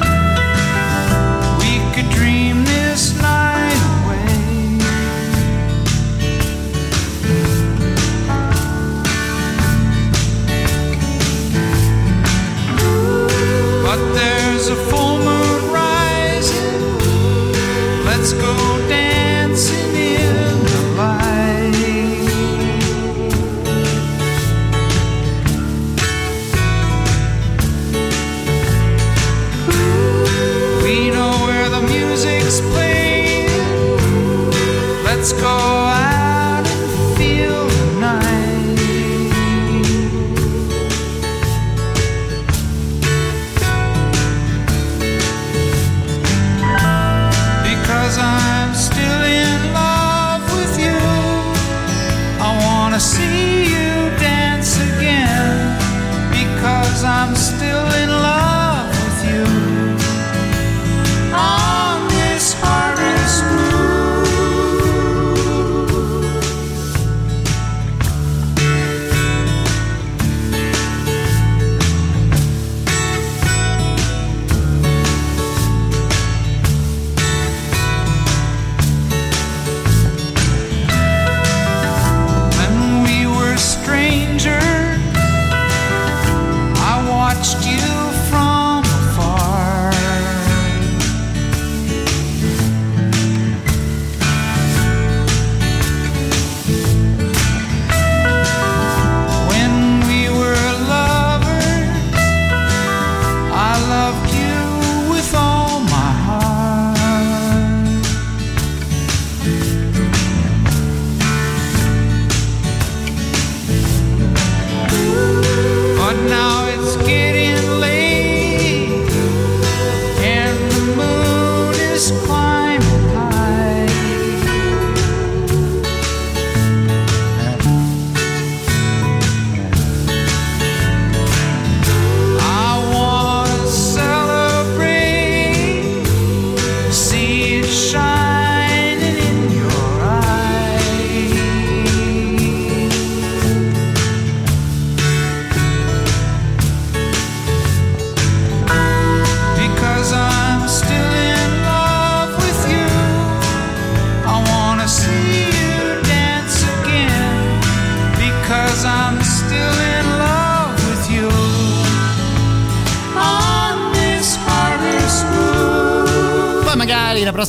we 1.58 1.72
could 1.92 2.08
dream 2.14 2.64
this 2.64 3.20
night 3.20 3.80
away. 3.96 4.78
But 13.82 13.98
there's 14.14 14.68
a 14.68 14.76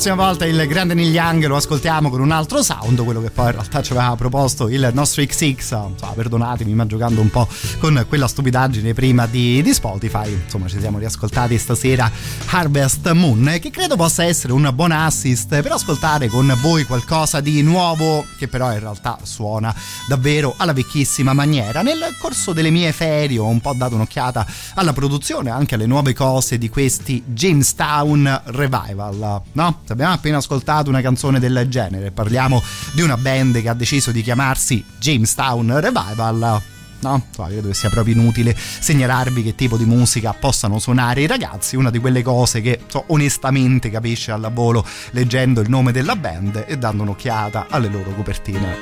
prossima 0.06 0.28
volta 0.28 0.46
il 0.46 0.68
grande 0.68 0.94
Neil 0.94 1.12
Young 1.12 1.46
lo 1.46 1.56
ascoltiamo 1.56 2.10
con 2.10 2.20
un 2.20 2.30
altro 2.30 2.62
sound, 2.62 3.02
quello 3.02 3.20
che 3.20 3.30
poi 3.30 3.46
in 3.46 3.52
realtà 3.52 3.82
ci 3.82 3.90
aveva 3.90 4.14
proposto 4.14 4.68
il 4.68 4.88
nostro 4.92 5.24
XX, 5.24 5.40
insomma, 5.40 6.12
perdonatemi, 6.14 6.72
ma 6.74 6.86
giocando 6.86 7.20
un 7.20 7.28
po' 7.28 7.48
con 7.80 8.04
quella 8.08 8.28
stupidaggine 8.28 8.94
prima 8.94 9.26
di, 9.26 9.60
di 9.62 9.74
Spotify, 9.74 10.30
insomma 10.30 10.68
ci 10.68 10.78
siamo 10.78 10.98
riascoltati 10.98 11.58
stasera 11.58 12.08
Harvest 12.50 13.10
Moon, 13.10 13.58
che 13.60 13.70
credo 13.70 13.96
possa 13.96 14.22
essere 14.22 14.52
un 14.52 14.70
buon 14.72 14.92
assist 14.92 15.60
per 15.60 15.72
ascoltare 15.72 16.28
con 16.28 16.56
voi 16.60 16.84
qualcosa 16.84 17.40
di 17.40 17.60
nuovo, 17.62 18.24
che 18.38 18.46
però 18.46 18.72
in 18.72 18.78
realtà 18.78 19.18
suona 19.22 19.74
davvero 20.06 20.54
alla 20.56 20.72
vecchissima 20.72 21.32
maniera. 21.32 21.82
Nel 21.82 22.14
corso 22.20 22.52
delle 22.52 22.70
mie 22.70 22.92
ferie 22.92 23.38
ho 23.38 23.48
un 23.48 23.60
po' 23.60 23.74
dato 23.76 23.96
un'occhiata 23.96 24.46
alla 24.74 24.92
produzione, 24.92 25.50
anche 25.50 25.74
alle 25.74 25.86
nuove 25.86 26.12
cose 26.12 26.58
di 26.58 26.68
questi 26.68 27.24
Jamestown 27.26 28.42
Revival, 28.44 29.42
no? 29.50 29.80
Abbiamo 29.96 30.12
appena 30.12 30.36
ascoltato 30.36 30.90
una 30.90 31.00
canzone 31.00 31.40
del 31.40 31.64
genere, 31.70 32.10
parliamo 32.10 32.62
di 32.92 33.00
una 33.00 33.16
band 33.16 33.62
che 33.62 33.70
ha 33.70 33.72
deciso 33.72 34.10
di 34.12 34.20
chiamarsi 34.20 34.84
Jamestown 34.98 35.80
Revival. 35.80 36.62
No, 37.00 37.26
credo 37.34 37.68
che 37.68 37.74
sia 37.74 37.88
proprio 37.88 38.12
inutile 38.12 38.54
segnalarvi 38.54 39.42
che 39.42 39.54
tipo 39.54 39.78
di 39.78 39.86
musica 39.86 40.34
possano 40.38 40.78
suonare 40.78 41.22
i 41.22 41.26
ragazzi, 41.26 41.76
una 41.76 41.88
di 41.88 41.98
quelle 41.98 42.20
cose 42.20 42.60
che 42.60 42.82
so, 42.88 43.04
onestamente 43.06 43.88
capisce 43.88 44.32
al 44.32 44.50
volo 44.52 44.84
leggendo 45.12 45.62
il 45.62 45.70
nome 45.70 45.92
della 45.92 46.14
band 46.14 46.64
e 46.66 46.76
dando 46.76 47.02
un'occhiata 47.02 47.68
alle 47.70 47.88
loro 47.88 48.10
copertine. 48.10 48.76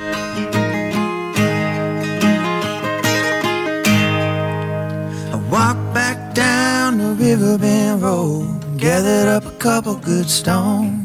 Walked 5.49 5.93
back 5.93 6.33
down 6.33 6.97
the 6.97 7.15
riverbend 7.17 8.01
road, 8.01 8.75
gathered 8.75 9.29
up 9.29 9.45
a 9.45 9.51
couple 9.57 9.95
good 10.01 10.27
stones. 10.27 11.04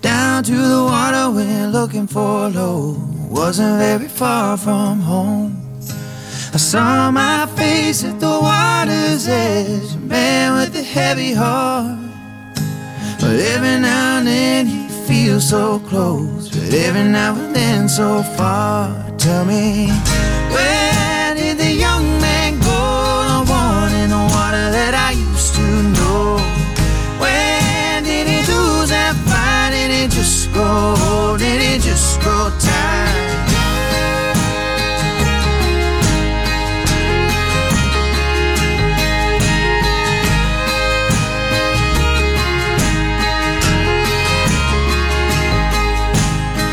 Down 0.00 0.42
to 0.44 0.52
the 0.52 0.82
water 0.82 1.30
went 1.30 1.72
looking 1.72 2.06
for 2.06 2.46
a 2.46 2.48
load, 2.48 2.96
wasn't 3.28 3.78
very 3.78 4.08
far 4.08 4.56
from 4.56 5.00
home. 5.00 5.60
I 6.54 6.56
saw 6.56 7.10
my 7.10 7.46
face 7.54 8.02
at 8.04 8.18
the 8.18 8.26
water's 8.26 9.28
edge, 9.28 9.94
a 9.94 9.98
man 9.98 10.54
with 10.54 10.74
a 10.74 10.82
heavy 10.82 11.34
heart. 11.34 11.98
But 13.20 13.36
every 13.54 13.78
now 13.78 14.18
and 14.18 14.26
then 14.26 14.66
he 14.66 14.88
feels 15.06 15.48
so 15.50 15.78
close, 15.80 16.48
but 16.48 16.72
every 16.72 17.04
now 17.04 17.34
and 17.34 17.54
then 17.54 17.86
so 17.86 18.22
far. 18.38 18.88
Tell 19.18 19.44
me, 19.44 19.88
where 20.50 20.79
grow? 30.60 31.36
Did 31.38 31.60
he 31.60 31.78
just 31.78 32.20
grow 32.20 32.50
tired? 32.58 33.28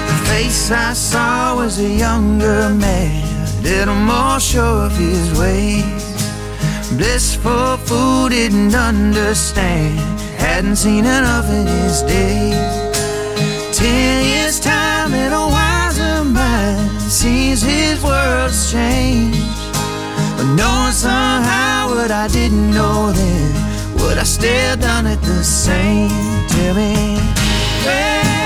The 0.10 0.18
face 0.30 0.72
I 0.72 0.94
saw 0.94 1.56
was 1.56 1.80
a 1.80 1.90
younger 1.90 2.70
man, 2.70 3.64
little 3.64 3.96
more 3.96 4.40
sure 4.40 4.86
of 4.88 4.96
his 4.98 5.40
ways. 5.40 6.06
Blissful 6.98 7.78
fool 7.78 8.30
didn't 8.30 8.74
understand, 8.74 10.00
hadn't 10.40 10.78
seen 10.78 11.06
enough 11.06 11.50
in 11.50 11.68
his 11.68 12.02
days. 12.04 12.87
Ten 13.78 14.26
years' 14.26 14.60
time 14.60 15.14
and 15.14 15.32
a 15.36 15.46
wiser 15.56 16.24
mind 16.24 17.00
sees 17.00 17.62
his 17.62 18.02
world's 18.04 18.72
changed. 18.72 19.38
But 20.36 20.48
knowing 20.56 20.94
somehow 20.94 21.90
what 21.90 22.10
I 22.10 22.28
didn't 22.28 22.72
know 22.72 23.12
then, 23.12 23.54
would 24.00 24.18
I 24.18 24.24
still 24.24 24.78
done 24.78 25.06
it 25.06 25.22
the 25.22 25.44
same? 25.44 26.10
Tell 26.50 26.74
me, 26.74 27.20
where 27.86 28.37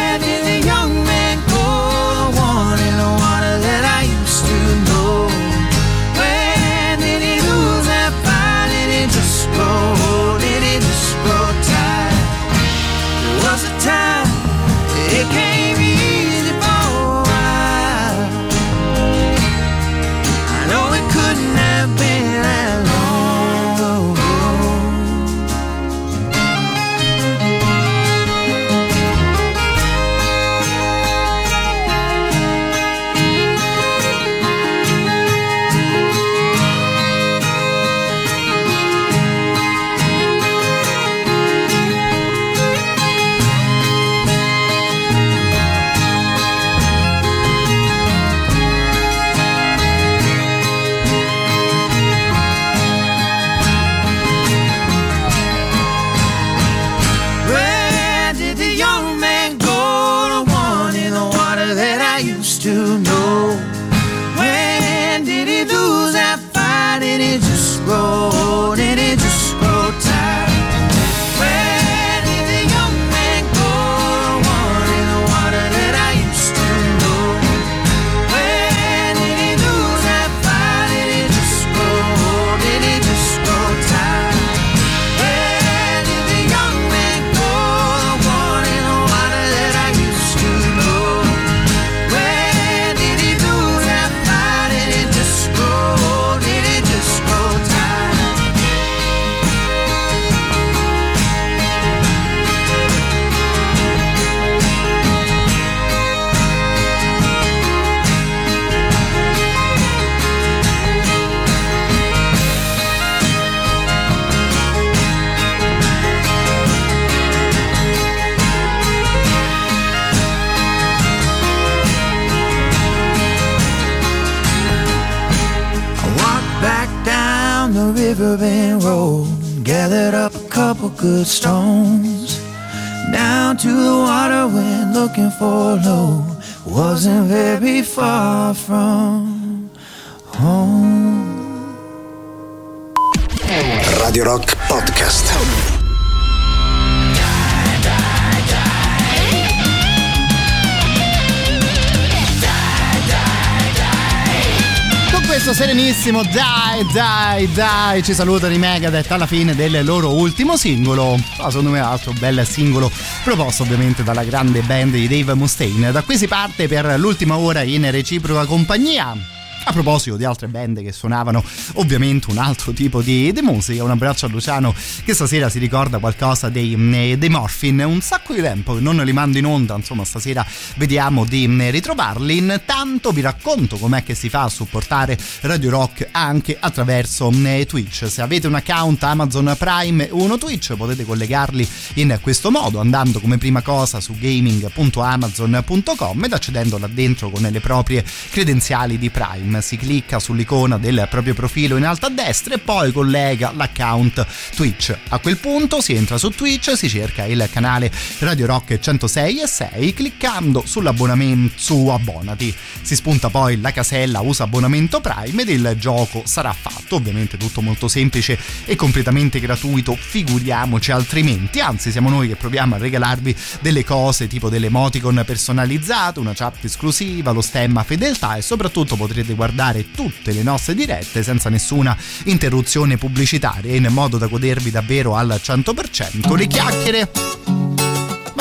Dai 156.91 157.49
Dai 157.53 158.03
ci 158.03 158.13
salutano 158.13 158.53
i 158.53 158.57
Megadeth 158.57 159.09
alla 159.11 159.25
fine 159.25 159.55
del 159.55 159.85
loro 159.85 160.13
ultimo 160.13 160.57
singolo. 160.57 161.17
Ah, 161.37 161.47
secondo 161.49 161.69
me 161.69 161.79
altro 161.79 162.11
bel 162.11 162.45
singolo 162.45 162.91
proposto 163.23 163.63
ovviamente 163.63 164.03
dalla 164.03 164.25
grande 164.25 164.61
band 164.61 164.91
di 164.91 165.07
Dave 165.07 165.33
Mustaine. 165.35 165.93
Da 165.93 166.01
qui 166.01 166.17
si 166.17 166.27
parte 166.27 166.67
per 166.67 166.99
l'ultima 166.99 167.37
ora 167.37 167.61
in 167.61 167.89
reciproca 167.89 168.45
compagnia. 168.45 169.15
A 169.63 169.71
proposito 169.71 170.17
di 170.17 170.25
altre 170.25 170.47
band 170.47 170.81
che 170.81 170.91
suonavano 170.91 171.43
ovviamente 171.75 172.29
un 172.29 172.39
altro 172.39 172.73
tipo 172.73 173.01
di, 173.01 173.31
di 173.31 173.41
musica, 173.41 173.83
un 173.83 173.91
abbraccio 173.91 174.25
a 174.25 174.29
Luciano 174.29 174.73
che 175.03 175.13
stasera 175.13 175.49
si 175.49 175.59
ricorda 175.59 175.99
qualcosa 175.99 176.49
dei, 176.49 176.75
mm, 176.75 177.13
dei 177.13 177.29
Morphin. 177.29 177.83
Un 177.85 178.01
sacco 178.01 178.33
di 178.33 178.41
tempo 178.41 178.73
che 178.75 178.81
non 178.81 178.97
li 178.97 179.13
mando 179.13 179.37
in 179.37 179.45
onda, 179.45 179.75
insomma 179.75 180.03
stasera 180.05 180.45
vediamo 180.75 181.25
di 181.25 181.47
mm, 181.47 181.69
ritrovarli. 181.69 182.37
Intanto 182.37 183.11
vi 183.11 183.21
racconto 183.21 183.77
com'è 183.77 184.03
che 184.03 184.15
si 184.15 184.29
fa 184.29 184.43
a 184.43 184.49
supportare 184.49 185.17
Radio 185.41 185.69
Rock 185.69 186.07
anche 186.11 186.57
attraverso 186.59 187.31
mm, 187.31 187.61
Twitch. 187.63 188.09
Se 188.09 188.21
avete 188.21 188.47
un 188.47 188.55
account 188.55 189.03
Amazon 189.03 189.55
Prime 189.57 190.09
o 190.11 190.21
uno 190.21 190.37
Twitch 190.37 190.75
potete 190.75 191.05
collegarli 191.05 191.67
in 191.95 192.17
questo 192.21 192.51
modo 192.51 192.79
andando 192.79 193.19
come 193.19 193.37
prima 193.37 193.61
cosa 193.61 193.99
su 193.99 194.15
gaming.amazon.com 194.17 196.23
ed 196.23 196.33
accedendo 196.33 196.77
là 196.77 196.87
dentro 196.87 197.29
con 197.29 197.41
le 197.41 197.59
proprie 197.59 198.03
credenziali 198.29 198.97
di 198.97 199.09
Prime 199.09 199.61
si 199.61 199.75
clicca 199.77 200.19
sull'icona 200.19 200.77
del 200.77 201.07
proprio 201.09 201.33
profilo 201.33 201.77
in 201.77 201.85
alto 201.85 202.05
a 202.05 202.09
destra 202.09 202.55
e 202.55 202.59
poi 202.59 202.91
collega 202.91 203.51
l'account 203.55 204.25
Twitch. 204.55 204.90
A 205.09 205.19
quel 205.19 205.37
punto 205.37 205.81
si 205.81 205.93
entra 205.93 206.17
su 206.17 206.29
Twitch, 206.29 206.75
si 206.77 206.89
cerca 206.89 207.25
il 207.25 207.47
canale 207.51 207.91
Radio 208.19 208.45
Rock 208.45 208.79
106 208.79 209.41
e 209.41 209.47
6 209.47 209.93
cliccando 209.93 210.63
sull'abbonamento 210.65 211.53
su 211.57 211.87
abbonati. 211.87 212.53
Si 212.81 212.95
spunta 212.95 213.29
poi 213.29 213.59
la 213.59 213.71
casella 213.71 214.21
usa 214.21 214.43
abbonamento 214.43 215.01
Prime 215.01 215.41
ed 215.41 215.49
il 215.49 215.75
gioco 215.77 216.23
sarà 216.25 216.53
fatto, 216.53 216.95
ovviamente 216.95 217.37
tutto 217.37 217.61
molto 217.61 217.87
semplice 217.87 218.37
e 218.65 218.75
completamente 218.75 219.39
gratuito, 219.39 219.95
figuriamoci 219.95 220.91
altrimenti, 220.91 221.59
anzi 221.59 221.91
siamo 221.91 222.09
noi 222.09 222.27
che 222.27 222.35
proviamo 222.35 222.75
a 222.75 222.77
regalarvi 222.77 223.35
delle 223.61 223.83
cose 223.83 224.27
tipo 224.27 224.49
delle 224.49 224.67
emoticon 224.67 225.23
personalizzate, 225.25 226.19
una 226.19 226.33
chat 226.33 226.63
esclusiva, 226.63 227.31
lo 227.31 227.41
stemma 227.41 227.83
fedeltà 227.83 228.35
e 228.35 228.41
soprattutto 228.41 228.95
potrete 228.95 229.33
guardare 229.33 229.91
tutte 229.91 230.31
le 230.31 230.43
nostre 230.43 230.75
dirette 230.75 231.23
senza 231.23 231.49
nessuna 231.49 231.97
interruzione 232.25 232.97
pubblicitaria. 232.97 233.75
In 233.75 233.87
modo 233.89 234.17
da 234.17 234.27
godervi 234.27 234.69
davvero 234.69 234.80
al 235.15 235.39
100% 235.41 236.35
le 236.35 236.47
chiacchiere 236.47 237.11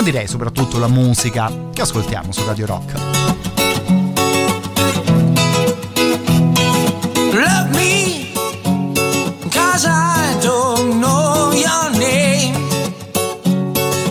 ma 0.00 0.06
direi 0.06 0.26
soprattutto 0.26 0.78
la 0.78 0.88
musica 0.88 1.52
che 1.74 1.82
ascoltiamo 1.82 2.32
su 2.32 2.42
Radio 2.46 2.64
Rock. 2.64 2.92
Love 7.32 7.68
me, 7.74 8.32
cause 9.50 9.86
I 9.86 10.38
don't 10.40 11.00
know 11.00 11.52
your 11.52 11.90
name. 11.98 12.54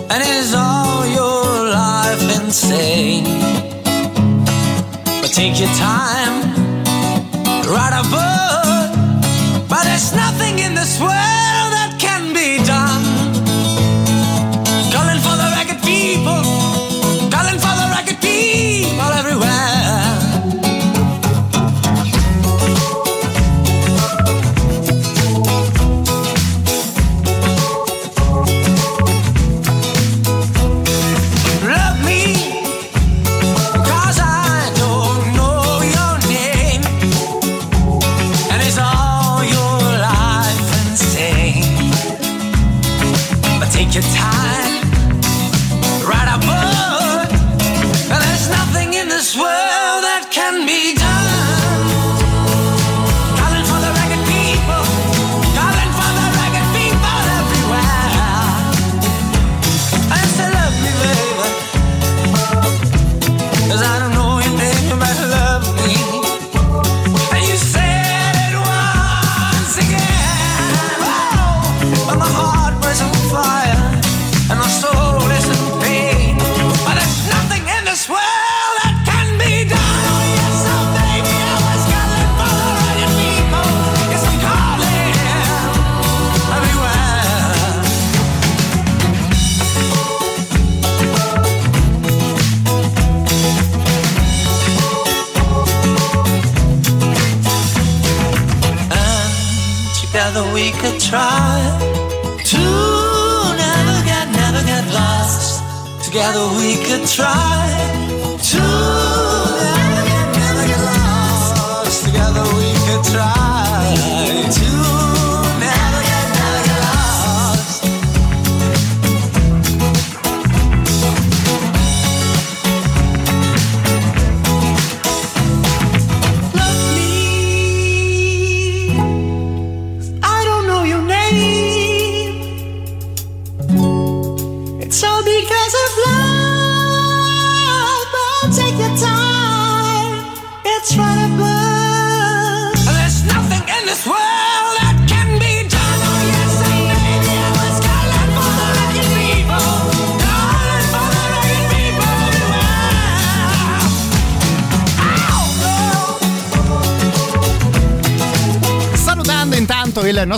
And 0.10 0.22
is 0.23 0.53
all 0.53 1.07
your 1.07 1.69
life 1.69 2.22
insane? 2.39 3.23
But 5.22 5.31
take 5.34 5.57
your 5.60 5.73
time, 5.76 6.53
write 7.65 7.99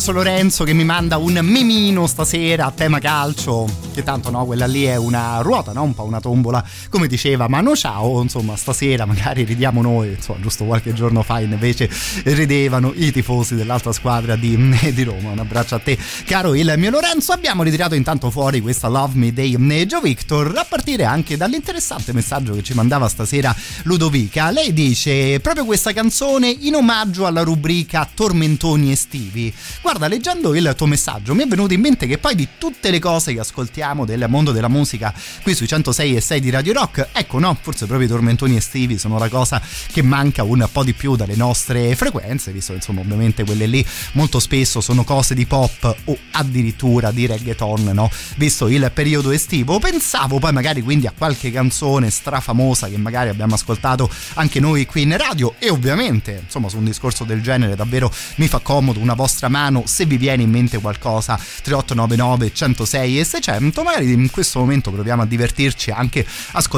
nostro 0.02 0.14
Lorenzo 0.14 0.64
che 0.64 0.74
mi 0.74 0.84
manda 0.84 1.18
un 1.18 1.38
memino 1.44 2.08
stasera 2.08 2.66
a 2.66 2.72
tema 2.72 2.98
calcio, 2.98 3.68
che 3.94 4.02
tanto 4.02 4.32
no, 4.32 4.46
quella 4.46 4.66
lì 4.66 4.84
è 4.86 4.96
una 4.96 5.42
ruota, 5.42 5.74
no? 5.74 5.84
un 5.84 5.94
po' 5.94 6.02
una 6.02 6.20
tombola, 6.20 6.66
come 6.92 7.08
diceva 7.08 7.48
Mano 7.48 7.74
Ciao, 7.76 8.22
insomma 8.22 8.58
stasera 8.58 9.06
magari 9.06 9.44
ridiamo 9.44 9.82
noi, 9.82 10.10
insomma 10.10 10.42
giusto 10.42 10.66
qualche 10.66 10.94
giorno 10.94 11.24
fa 11.24 11.40
invece 11.40 11.90
ridevano 12.26 12.92
i 12.94 13.12
tifosi 13.14 13.56
dell'altra 13.56 13.94
squadra 13.94 14.36
di, 14.36 14.58
di 14.94 15.04
Roma. 15.04 15.32
Un 15.32 15.40
abbraccio 15.40 15.76
a 15.76 15.80
te 15.80 15.98
caro 16.26 16.54
il 16.54 16.72
mio 16.78 16.92
Lorenzo, 16.92 17.32
abbiamo 17.32 17.64
ritirato 17.64 17.96
intanto 17.96 18.30
fuori 18.30 18.60
questa 18.60 18.90
Love 18.90 19.18
Me 19.18 19.34
dei 19.34 19.56
Joe 19.86 20.02
Victor, 20.02 20.54
a 20.58 20.66
partire 20.68 21.06
anche 21.06 21.38
dall'interessante 21.38 22.12
messaggio 22.12 22.54
che 22.54 22.62
ci 22.62 22.74
mandava 22.74 23.08
stasera 23.08 23.56
Ludovica. 23.84 24.52
Lei 24.52 24.74
dice 24.74 25.40
proprio 25.40 25.64
questa 25.64 25.94
canzone 25.94 26.50
in 26.50 26.76
omaggio 26.76 27.26
alla 27.26 27.42
rubrica 27.42 28.08
Tormentoni 28.14 28.92
estivi. 28.92 29.52
Guarda, 29.82 30.10
leggendo 30.10 30.54
il 30.54 30.74
tuo 30.76 30.88
messaggio 30.88 31.34
mi 31.34 31.44
è 31.44 31.48
venuto 31.48 31.74
in 31.74 31.80
mente 31.80 32.06
che 32.06 32.18
poi 32.18 32.36
di 32.36 32.50
tutte 32.58 32.92
le 32.92 33.00
cose 33.00 33.34
che 33.34 33.40
ascoltiamo 33.40 34.04
del 34.04 34.26
mondo 34.28 34.52
della 34.52 34.68
musica 34.68 35.14
qui 35.42 35.56
sui 35.56 35.68
106 35.68 36.16
e 36.18 36.22
6 36.22 36.40
di 36.42 36.50
Radio 36.50 36.74
Rock. 36.74 36.80
Ecco, 37.14 37.38
no, 37.38 37.56
forse 37.62 37.86
proprio 37.86 38.08
i 38.08 38.10
tormentoni 38.10 38.56
estivi 38.56 38.98
sono 38.98 39.20
la 39.20 39.30
cosa 39.30 39.62
che 39.92 40.02
manca 40.02 40.42
un 40.42 40.68
po' 40.72 40.84
di 40.84 40.94
più 40.94 41.16
dalle 41.16 41.36
nostre 41.36 41.96
frequenze, 41.96 42.52
visto 42.52 42.74
insomma 42.74 43.02
ovviamente 43.02 43.46
quelle 43.46 43.68
lì 43.68 43.86
molto 44.14 44.40
spesso 44.40 44.82
sono 44.82 45.04
cose 45.04 45.36
di 45.36 45.46
pop 45.46 45.96
o 46.06 46.18
addirittura 46.32 47.12
di 47.12 47.28
reggaeton, 47.28 47.92
no? 47.94 48.10
Visto 48.38 48.68
il 48.68 48.90
periodo 48.92 49.30
estivo, 49.30 49.78
pensavo 49.78 50.40
poi 50.40 50.52
magari 50.54 50.82
quindi 50.82 51.06
a 51.06 51.14
qualche 51.16 51.52
canzone 51.52 52.10
strafamosa 52.10 52.88
che 52.88 52.98
magari 52.98 53.30
abbiamo 53.30 53.54
ascoltato 53.54 54.10
anche 54.34 54.60
noi 54.60 54.88
qui 54.88 55.04
in 55.04 55.16
radio 55.16 55.54
e 55.60 55.70
ovviamente, 55.70 56.42
insomma, 56.44 56.68
su 56.68 56.78
un 56.78 56.86
discorso 56.86 57.26
del 57.26 57.44
genere 57.44 57.76
davvero 57.76 58.12
mi 58.38 58.48
fa 58.48 58.58
comodo 58.58 59.00
una 59.00 59.14
vostra 59.14 59.50
mano 59.50 59.84
se 59.86 60.06
vi 60.06 60.18
viene 60.18 60.42
in 60.42 60.50
mente 60.50 60.80
qualcosa 60.80 61.36
3899 61.36 62.54
106 62.54 63.20
e 63.20 63.24
600, 63.24 63.84
magari 63.84 64.12
in 64.12 64.32
questo 64.32 64.58
momento 64.58 64.90
proviamo 64.90 65.22
a 65.22 65.26
divertirci 65.28 65.92
anche 65.92 66.26
ascoltando 66.54 66.70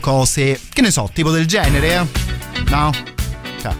cose 0.00 0.58
che 0.72 0.80
ne 0.80 0.90
so, 0.90 1.10
tipo 1.12 1.30
del 1.30 1.46
genere, 1.46 2.06
no? 2.70 2.90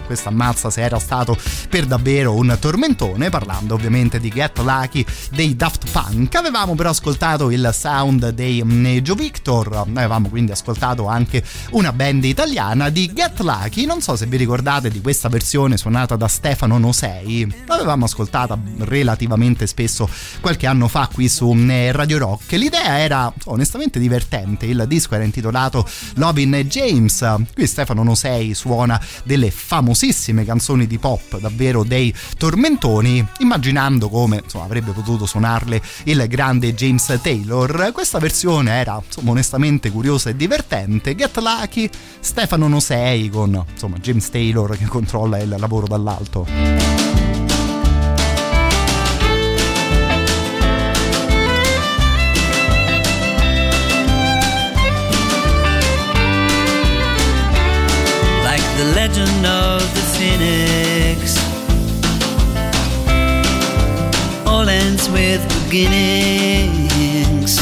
Questa 0.05 0.29
ammazza 0.29 0.69
se 0.69 0.81
era 0.81 0.99
stato 0.99 1.37
per 1.69 1.85
davvero 1.85 2.33
un 2.33 2.55
tormentone, 2.59 3.29
parlando 3.29 3.73
ovviamente 3.73 4.19
di 4.19 4.29
Get 4.29 4.57
Lucky 4.59 5.05
dei 5.31 5.55
Daft 5.55 5.89
Punk. 5.91 6.33
Avevamo 6.35 6.75
però 6.75 6.89
ascoltato 6.89 7.51
il 7.51 7.69
sound 7.73 8.29
dei 8.29 8.63
Joe 9.01 9.15
Victor, 9.15 9.85
avevamo 9.93 10.29
quindi 10.29 10.51
ascoltato 10.51 11.07
anche 11.07 11.43
una 11.71 11.91
band 11.91 12.23
italiana 12.23 12.89
di 12.89 13.11
Get 13.13 13.39
Lucky. 13.39 13.85
Non 13.85 14.01
so 14.01 14.15
se 14.15 14.25
vi 14.25 14.37
ricordate 14.37 14.89
di 14.89 15.01
questa 15.01 15.29
versione 15.29 15.77
suonata 15.77 16.15
da 16.15 16.27
Stefano 16.27 16.77
Nosei, 16.77 17.63
l'avevamo 17.65 18.05
ascoltata 18.05 18.57
relativamente 18.79 19.67
spesso 19.67 20.09
qualche 20.41 20.67
anno 20.67 20.87
fa 20.87 21.09
qui 21.11 21.29
su 21.29 21.53
Radio 21.91 22.17
Rock. 22.17 22.51
L'idea 22.53 22.99
era 22.99 23.31
onestamente 23.45 23.99
divertente, 23.99 24.65
il 24.65 24.85
disco 24.87 25.15
era 25.15 25.23
intitolato 25.23 25.87
Lovin' 26.15 26.63
James. 26.67 27.43
Qui 27.53 27.67
Stefano 27.67 28.03
Nosei 28.03 28.53
suona 28.53 29.01
delle 29.23 29.51
famosissime 29.75 30.45
canzoni 30.45 30.87
di 30.87 30.97
pop, 30.97 31.37
davvero 31.37 31.83
dei 31.83 32.13
tormentoni, 32.37 33.25
immaginando 33.39 34.07
come 34.07 34.39
insomma, 34.41 34.63
avrebbe 34.63 34.91
potuto 34.91 35.25
suonarle 35.25 35.81
il 36.03 36.25
grande 36.29 36.73
James 36.73 37.19
Taylor. 37.21 37.91
Questa 37.91 38.17
versione 38.19 38.71
era 38.71 39.01
insomma, 39.05 39.31
onestamente 39.31 39.91
curiosa 39.91 40.29
e 40.29 40.35
divertente. 40.37 41.13
Get 41.13 41.37
Lucky, 41.39 41.89
Stefano 42.21 42.69
Nosei 42.69 43.27
con 43.29 43.65
insomma, 43.69 43.97
James 43.97 44.29
Taylor 44.29 44.77
che 44.77 44.85
controlla 44.85 45.39
il 45.39 45.53
lavoro 45.59 45.87
dall'alto. 45.87 47.15
legend 59.07 59.45
of 59.45 59.54
with 65.15 65.41
beginnings. 65.63 67.53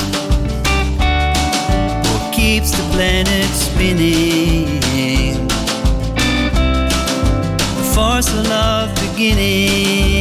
What 2.07 2.34
keeps 2.34 2.71
the 2.71 2.84
planet 2.91 3.49
spinning? 3.65 4.81
Force 7.93 8.30
of 8.34 8.47
love 8.47 8.89
beginning. 8.95 10.12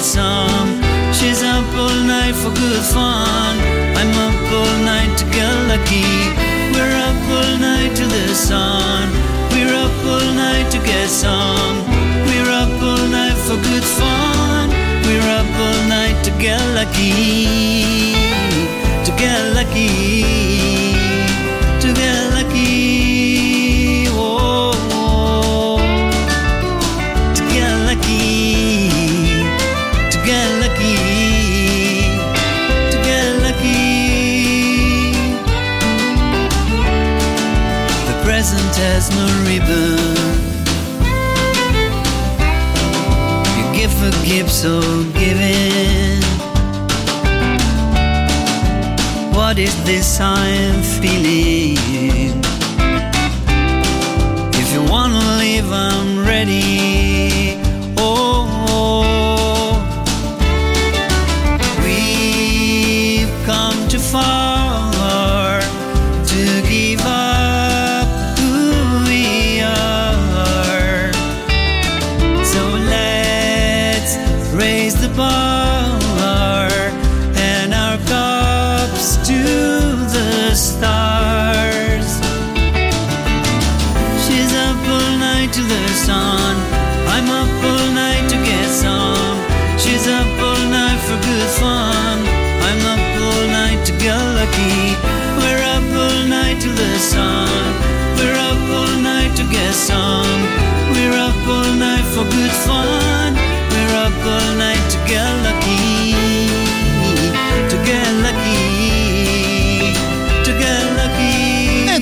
Get 0.00 0.06
some. 0.06 0.80
She's 1.12 1.42
up 1.42 1.66
all 1.74 2.00
night 2.04 2.34
for 2.34 2.50
good 2.54 2.84
fun. 2.94 3.54
I'm 4.00 4.12
up 4.26 4.52
all 4.52 4.76
night 4.84 5.12
to 5.18 5.24
get 5.26 5.54
lucky. 5.68 6.08
We're 6.72 6.96
up 7.08 7.20
all 7.36 7.58
night 7.58 7.94
to 7.96 8.06
the 8.06 8.34
sun. 8.34 9.10
We're 9.52 9.74
up 9.74 10.04
all 10.04 10.32
night 10.34 10.70
to 10.72 10.78
get 10.78 11.08
some. 11.08 11.76
We're 12.28 12.50
up 12.62 12.82
all 12.82 13.06
night 13.08 13.36
for 13.46 13.56
good 13.68 13.84
fun. 13.84 14.70
We're 15.04 15.30
up 15.38 15.50
all 15.66 15.88
night 15.88 16.24
to 16.24 16.30
get 16.38 16.60
lucky. 16.74 18.19
So 44.60 44.78
giving. 45.14 46.20
What 49.32 49.58
is 49.58 49.74
this 49.84 50.20
I'm 50.20 50.82
feeling? 51.00 52.44
If 54.52 54.68
you 54.74 54.82
wanna 54.92 55.38
leave, 55.38 55.72
I'm 55.72 56.26
ready. 56.26 56.89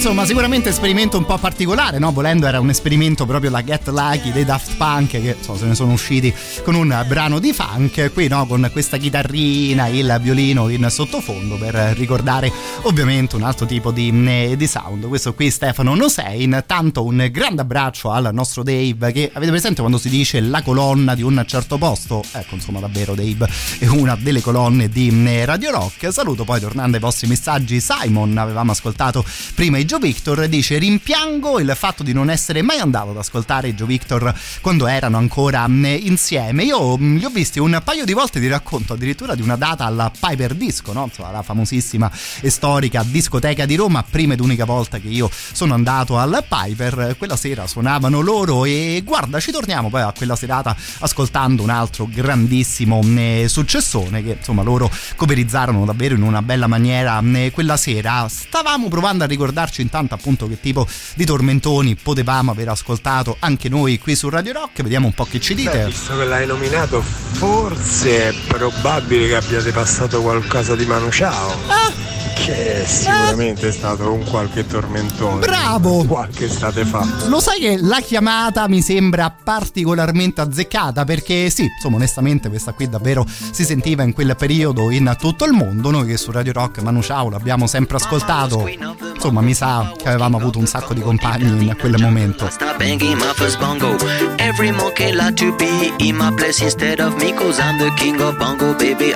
Insomma, 0.08 0.26
sicuramente 0.26 0.70
esperimento 0.70 1.18
un 1.18 1.26
po' 1.26 1.36
particolare, 1.36 1.98
no? 1.98 2.12
Volendo 2.12 2.46
era 2.46 2.60
un 2.60 2.70
esperimento 2.70 3.26
proprio 3.26 3.50
la 3.50 3.62
Get 3.62 3.88
Lucky 3.88 4.32
dei 4.32 4.46
Daft 4.46 4.76
Punk 4.76 5.10
che 5.10 5.34
insomma, 5.36 5.58
se 5.58 5.66
ne 5.66 5.74
sono 5.74 5.92
usciti 5.92 6.32
con 6.64 6.74
un 6.74 7.04
brano 7.06 7.38
di 7.38 7.52
funk, 7.52 8.10
qui 8.14 8.26
no, 8.26 8.46
con 8.46 8.70
questa 8.72 8.96
chitarrina, 8.96 9.88
il 9.88 10.18
violino 10.22 10.70
in 10.70 10.86
sottofondo 10.88 11.56
per 11.56 11.74
ricordare 11.94 12.50
ovviamente 12.82 13.36
un 13.36 13.42
altro 13.42 13.66
tipo 13.66 13.90
di, 13.90 14.08
eh, 14.26 14.54
di 14.56 14.66
sound. 14.66 15.06
Questo 15.08 15.34
qui 15.34 15.50
Stefano 15.50 15.94
Nosei, 15.94 16.44
intanto 16.44 17.04
un 17.04 17.28
grande 17.30 17.60
abbraccio 17.60 18.10
al 18.10 18.30
nostro 18.32 18.62
Dave 18.62 19.12
che 19.12 19.30
avete 19.30 19.50
presente 19.50 19.80
quando 19.80 19.98
si 19.98 20.08
dice 20.08 20.40
la 20.40 20.62
colonna 20.62 21.14
di 21.14 21.22
un 21.22 21.44
certo 21.46 21.76
posto? 21.76 22.24
Ecco, 22.32 22.54
insomma, 22.54 22.80
davvero 22.80 23.14
Dave 23.14 23.46
è 23.78 23.86
una 23.86 24.16
delle 24.18 24.40
colonne 24.40 24.88
di 24.88 25.10
eh, 25.26 25.44
Radio 25.44 25.70
Rock. 25.70 26.10
Saluto 26.10 26.44
poi 26.44 26.60
tornando 26.60 26.96
ai 26.96 27.02
vostri 27.02 27.26
messaggi 27.26 27.78
Simon, 27.78 28.38
avevamo 28.38 28.72
ascoltato 28.72 29.22
prima 29.54 29.76
i 29.76 29.84
Joe 29.84 29.96
Joe 29.98 30.10
Victor 30.12 30.46
dice 30.46 30.78
rimpiango 30.78 31.58
il 31.58 31.72
fatto 31.74 32.04
di 32.04 32.12
non 32.12 32.30
essere 32.30 32.62
mai 32.62 32.78
andato 32.78 33.10
ad 33.10 33.16
ascoltare 33.16 33.74
Joe 33.74 33.88
Victor 33.88 34.32
quando 34.60 34.86
erano 34.86 35.16
ancora 35.16 35.66
mh, 35.66 35.98
insieme. 36.02 36.62
Io 36.62 36.96
mh, 36.96 37.16
li 37.16 37.24
ho 37.24 37.30
visti 37.30 37.58
un 37.58 37.80
paio 37.82 38.04
di 38.04 38.12
volte, 38.12 38.38
ti 38.38 38.46
racconto 38.46 38.92
addirittura 38.92 39.34
di 39.34 39.42
una 39.42 39.56
data 39.56 39.84
alla 39.84 40.12
Piper 40.16 40.54
Disco, 40.54 40.92
no? 40.92 41.06
Insomma, 41.06 41.32
la 41.32 41.42
famosissima 41.42 42.08
e 42.40 42.48
storica 42.48 43.02
discoteca 43.04 43.66
di 43.66 43.74
Roma, 43.74 44.04
prima 44.08 44.34
ed 44.34 44.40
unica 44.40 44.64
volta 44.64 44.98
che 44.98 45.08
io 45.08 45.28
sono 45.32 45.74
andato 45.74 46.16
al 46.16 46.44
Piper, 46.48 47.16
quella 47.18 47.36
sera 47.36 47.66
suonavano 47.66 48.20
loro 48.20 48.64
e 48.66 49.02
guarda, 49.04 49.40
ci 49.40 49.50
torniamo 49.50 49.90
poi 49.90 50.02
a 50.02 50.12
quella 50.16 50.36
serata 50.36 50.76
ascoltando 51.00 51.64
un 51.64 51.70
altro 51.70 52.08
grandissimo 52.08 53.02
mh, 53.02 53.46
successone 53.46 54.22
che 54.22 54.36
insomma 54.38 54.62
loro 54.62 54.88
coverizzarono 55.16 55.84
davvero 55.84 56.14
in 56.14 56.22
una 56.22 56.40
bella 56.40 56.68
maniera 56.68 57.20
quella 57.52 57.76
sera. 57.76 58.28
Stavamo 58.28 58.86
provando 58.86 59.24
a 59.24 59.26
ricordarci 59.26 59.86
intanto 59.88 60.14
appunto 60.14 60.46
che 60.46 60.60
tipo 60.60 60.86
di 61.14 61.24
tormentoni 61.24 61.96
potevamo 61.96 62.50
aver 62.50 62.68
ascoltato 62.68 63.36
anche 63.40 63.70
noi 63.70 63.98
qui 63.98 64.14
su 64.14 64.28
Radio 64.28 64.52
Rock, 64.52 64.82
vediamo 64.82 65.06
un 65.06 65.14
po' 65.14 65.24
che 65.24 65.40
ci 65.40 65.54
dite. 65.54 65.70
Beh, 65.70 65.86
visto 65.86 66.16
che 66.16 66.24
l'hai 66.26 66.46
nominato, 66.46 67.00
forse 67.00 68.28
è 68.28 68.34
probabile 68.46 69.28
che 69.28 69.36
abbiate 69.36 69.72
passato 69.72 70.20
qualcosa 70.20 70.76
di 70.76 70.84
Manu 70.84 71.10
Ciao. 71.10 71.52
Ah! 71.66 72.16
Che 72.38 72.84
sicuramente 72.86 73.68
è 73.68 73.72
stato 73.72 74.12
un 74.12 74.24
qualche 74.24 74.64
tormentone. 74.64 75.40
Bravo! 75.40 76.04
Qualche 76.04 76.44
estate 76.44 76.84
fa. 76.84 77.06
Lo 77.26 77.40
sai 77.40 77.58
che 77.58 77.78
la 77.80 78.00
chiamata 78.00 78.68
mi 78.68 78.80
sembra 78.80 79.30
particolarmente 79.30 80.40
azzeccata 80.40 81.04
perché 81.04 81.50
sì, 81.50 81.64
insomma 81.64 81.96
onestamente 81.96 82.48
questa 82.48 82.72
qui 82.72 82.88
davvero 82.88 83.26
si 83.26 83.64
sentiva 83.64 84.02
in 84.02 84.12
quel 84.12 84.34
periodo 84.36 84.90
in 84.90 85.14
tutto 85.18 85.44
il 85.44 85.52
mondo, 85.52 85.90
noi 85.90 86.06
che 86.06 86.16
su 86.16 86.30
Radio 86.30 86.52
Rock 86.52 86.80
Manu 86.80 87.02
Ciao 87.02 87.28
l'abbiamo 87.28 87.66
sempre 87.66 87.96
ascoltato, 87.96 88.66
insomma 89.14 89.40
mi 89.40 89.52
sa 89.52 89.77
che 89.96 90.08
avevamo 90.08 90.36
avuto 90.36 90.58
un 90.58 90.66
sacco 90.66 90.94
di 90.94 91.00
compagni 91.00 91.66
in 91.66 91.76
quel 91.78 91.96
momento. 91.98 92.48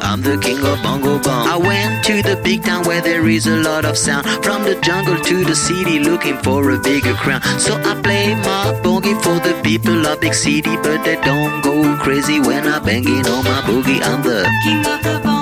I'm. 0.03 0.23
I'm. 0.23 0.23
I 1.53 1.57
went 1.57 2.05
to 2.05 2.23
the 2.23 2.37
big 2.43 2.65
town 2.65 2.85
where 2.85 3.01
there 3.01 3.29
is 3.29 3.47
a 3.47 3.57
lot 3.57 3.85
of 3.85 3.97
sound. 3.97 4.27
From 4.43 4.63
the 4.63 4.75
jungle 4.83 5.17
to 5.17 5.45
the 5.45 5.55
city, 5.55 5.99
looking 5.99 6.39
for 6.43 6.71
a 6.71 6.79
bigger 6.79 7.15
crown. 7.15 7.43
So 7.59 7.75
I 7.75 7.95
play 8.03 8.35
my 8.35 8.73
boogie 8.83 9.21
for 9.23 9.39
the 9.41 9.55
people 9.63 10.07
of 10.07 10.21
big 10.21 10.35
city, 10.35 10.77
but 10.83 11.05
they 11.05 11.17
don't 11.17 11.63
go 11.63 11.97
crazy 11.99 12.41
when 12.41 12.67
I 12.67 12.79
banging 12.79 13.27
on 13.27 13.45
my 13.45 13.61
boogie. 13.63 14.01
I'm 14.03 14.23
the 14.23 14.49
king 14.65 14.87
of 14.87 15.03
the 15.03 15.21
bongo, 15.23 15.42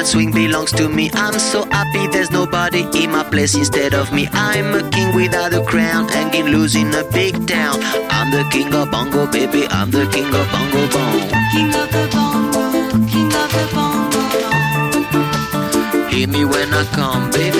That 0.00 0.06
swing 0.06 0.32
belongs 0.32 0.72
to 0.72 0.88
me. 0.88 1.10
I'm 1.12 1.38
so 1.38 1.64
happy 1.70 2.06
there's 2.06 2.30
nobody 2.30 2.86
in 2.94 3.10
my 3.10 3.22
place 3.22 3.54
instead 3.54 3.92
of 3.92 4.10
me. 4.12 4.28
I'm 4.32 4.74
a 4.74 4.88
king 4.88 5.14
without 5.14 5.52
a 5.52 5.62
crown, 5.62 6.08
hanging 6.08 6.46
loose 6.46 6.74
in 6.74 6.94
a 6.94 7.04
big 7.12 7.34
town. 7.46 7.76
I'm 8.10 8.30
the 8.30 8.48
king 8.50 8.72
of 8.72 8.90
bongo, 8.90 9.30
baby. 9.30 9.66
I'm 9.68 9.90
the 9.90 10.06
king 10.06 10.32
of 10.40 10.46
bongo 10.52 10.88
bong. 10.94 11.20
King 11.52 11.74
of 11.82 11.88
the 11.92 12.08
bongo, 12.12 12.62
king 13.12 13.32
of 13.42 13.48
the 13.56 13.64
bongo. 13.74 14.20
Hear 16.08 16.28
me 16.28 16.44
when 16.46 16.72
I 16.72 16.84
come, 16.96 17.30
baby. 17.30 17.59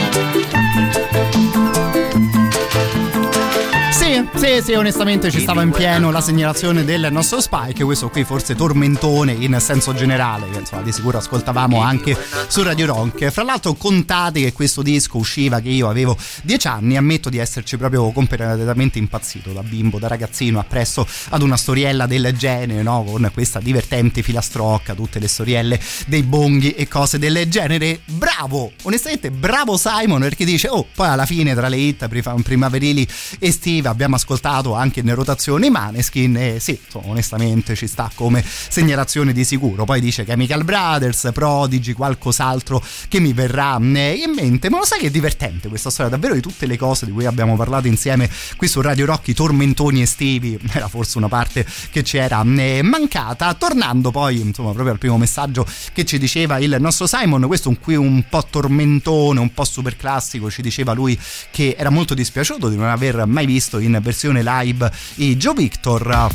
Sì, 4.41 4.59
sì, 4.63 4.73
onestamente 4.73 5.29
ci 5.29 5.39
stava 5.39 5.61
in 5.61 5.69
pieno 5.69 6.09
la 6.09 6.19
segnalazione 6.19 6.83
del 6.83 7.09
nostro 7.11 7.39
Spike, 7.39 7.83
questo 7.83 8.09
qui 8.09 8.23
forse 8.23 8.55
tormentone 8.55 9.33
in 9.33 9.55
senso 9.59 9.93
generale, 9.93 10.49
che 10.49 10.57
insomma 10.57 10.81
di 10.81 10.91
sicuro 10.91 11.19
ascoltavamo 11.19 11.79
anche 11.79 12.17
su 12.47 12.63
Radio 12.63 12.87
Rock. 12.87 13.29
Fra 13.29 13.43
l'altro 13.43 13.75
contate 13.75 14.41
che 14.41 14.51
questo 14.51 14.81
disco 14.81 15.19
usciva 15.19 15.59
che 15.59 15.69
io 15.69 15.87
avevo 15.87 16.17
10 16.41 16.67
anni, 16.67 16.97
ammetto 16.97 17.29
di 17.29 17.37
esserci 17.37 17.77
proprio 17.77 18.09
completamente 18.09 18.97
impazzito 18.97 19.51
da 19.51 19.61
bimbo, 19.61 19.99
da 19.99 20.07
ragazzino, 20.07 20.57
appresso 20.57 21.05
ad 21.29 21.43
una 21.43 21.55
storiella 21.55 22.07
del 22.07 22.35
genere, 22.35 22.81
no? 22.81 23.03
Con 23.03 23.29
questa 23.31 23.59
divertente 23.59 24.23
filastrocca, 24.23 24.95
tutte 24.95 25.19
le 25.19 25.27
storielle 25.27 25.79
dei 26.07 26.23
bonghi 26.23 26.71
e 26.71 26.87
cose 26.87 27.19
del 27.19 27.47
genere. 27.47 27.99
Bravo, 28.05 28.71
onestamente 28.81 29.29
bravo 29.29 29.77
Simon 29.77 30.21
perché 30.21 30.45
dice, 30.45 30.67
oh, 30.67 30.87
poi 30.95 31.09
alla 31.09 31.27
fine 31.27 31.53
tra 31.53 31.67
le 31.67 31.77
hit 31.77 32.07
primaverili 32.41 33.07
estive 33.37 33.87
abbiamo 33.87 34.15
ascoltato 34.15 34.29
anche 34.73 35.01
in 35.01 35.13
rotazione 35.13 35.67
i 35.67 35.69
Maneskin 35.69 36.37
e 36.37 36.59
sì, 36.59 36.79
insomma, 36.83 37.07
onestamente 37.07 37.75
ci 37.75 37.87
sta 37.87 38.09
come 38.13 38.43
segnalazione 38.45 39.33
di 39.33 39.43
sicuro. 39.43 39.85
Poi 39.85 39.99
dice 39.99 40.23
Chemical 40.23 40.63
Brothers, 40.63 41.29
Prodigy, 41.33 41.93
qualcos'altro 41.93 42.83
che 43.07 43.19
mi 43.19 43.33
verrà 43.33 43.77
eh, 43.77 44.21
in 44.25 44.33
mente. 44.33 44.69
Ma 44.69 44.77
lo 44.77 44.85
sai 44.85 44.99
che 44.99 45.07
è 45.07 45.11
divertente 45.11 45.69
questa 45.69 45.89
storia, 45.89 46.11
davvero 46.11 46.33
di 46.33 46.41
tutte 46.41 46.65
le 46.65 46.77
cose 46.77 47.05
di 47.05 47.11
cui 47.11 47.25
abbiamo 47.25 47.55
parlato 47.55 47.87
insieme 47.87 48.29
qui 48.57 48.67
su 48.67 48.81
Radio 48.81 49.05
Rock, 49.05 49.29
i 49.29 49.33
tormentoni 49.33 50.01
estivi, 50.01 50.57
era 50.71 50.87
forse 50.87 51.17
una 51.17 51.27
parte 51.27 51.65
che 51.91 52.03
ci 52.03 52.17
era 52.17 52.41
eh, 52.41 52.81
mancata. 52.81 53.53
Tornando 53.53 54.11
poi, 54.11 54.39
insomma, 54.39 54.71
proprio 54.71 54.93
al 54.93 54.99
primo 54.99 55.17
messaggio 55.17 55.65
che 55.93 56.05
ci 56.05 56.17
diceva 56.17 56.59
il 56.59 56.77
nostro 56.79 57.07
Simon, 57.07 57.47
questo 57.47 57.69
un 57.69 57.79
qui 57.79 57.95
un 57.95 58.23
po' 58.29 58.45
tormentone, 58.49 59.39
un 59.39 59.53
po' 59.53 59.65
super 59.65 59.95
classico, 59.95 60.49
ci 60.49 60.61
diceva 60.61 60.93
lui 60.93 61.19
che 61.51 61.75
era 61.77 61.89
molto 61.89 62.13
dispiaciuto 62.13 62.69
di 62.69 62.75
non 62.75 62.87
aver 62.87 63.25
mai 63.25 63.45
visto 63.45 63.79
in 63.79 63.99
versione 64.01 64.20
live 64.29 64.91
i 65.15 65.35
Joe 65.35 65.53
Victor. 65.55 66.29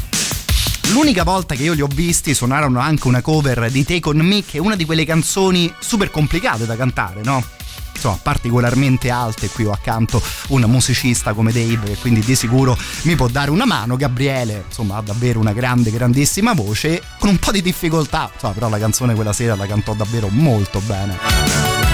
L'unica 0.92 1.24
volta 1.24 1.54
che 1.54 1.62
io 1.62 1.72
li 1.72 1.80
ho 1.80 1.88
visti 1.92 2.34
suonarono 2.34 2.78
anche 2.78 3.06
una 3.08 3.20
cover 3.20 3.70
di 3.70 3.84
Take 3.84 4.08
On 4.08 4.18
Me, 4.18 4.44
che 4.44 4.58
è 4.58 4.60
una 4.60 4.76
di 4.76 4.84
quelle 4.84 5.04
canzoni 5.04 5.72
super 5.78 6.10
complicate 6.10 6.66
da 6.66 6.76
cantare, 6.76 7.22
no? 7.22 7.44
Insomma, 7.94 8.18
particolarmente 8.22 9.10
alte 9.10 9.48
qui 9.48 9.64
ho 9.64 9.72
accanto 9.72 10.22
un 10.48 10.62
musicista 10.62 11.32
come 11.32 11.50
Dave 11.50 11.80
che 11.86 11.96
quindi 11.96 12.20
di 12.20 12.34
sicuro 12.34 12.76
mi 13.02 13.16
può 13.16 13.26
dare 13.26 13.50
una 13.50 13.64
mano 13.64 13.96
Gabriele 13.96 14.64
insomma 14.66 14.98
ha 14.98 15.00
davvero 15.00 15.40
una 15.40 15.54
grande 15.54 15.90
grandissima 15.90 16.52
voce 16.52 17.02
con 17.18 17.30
un 17.30 17.38
po' 17.38 17.52
di 17.52 17.62
difficoltà 17.62 18.30
insomma, 18.32 18.52
però 18.52 18.68
la 18.68 18.78
canzone 18.78 19.14
quella 19.14 19.32
sera 19.32 19.56
la 19.56 19.66
cantò 19.66 19.94
davvero 19.94 20.28
molto 20.28 20.80
bene 20.80 21.85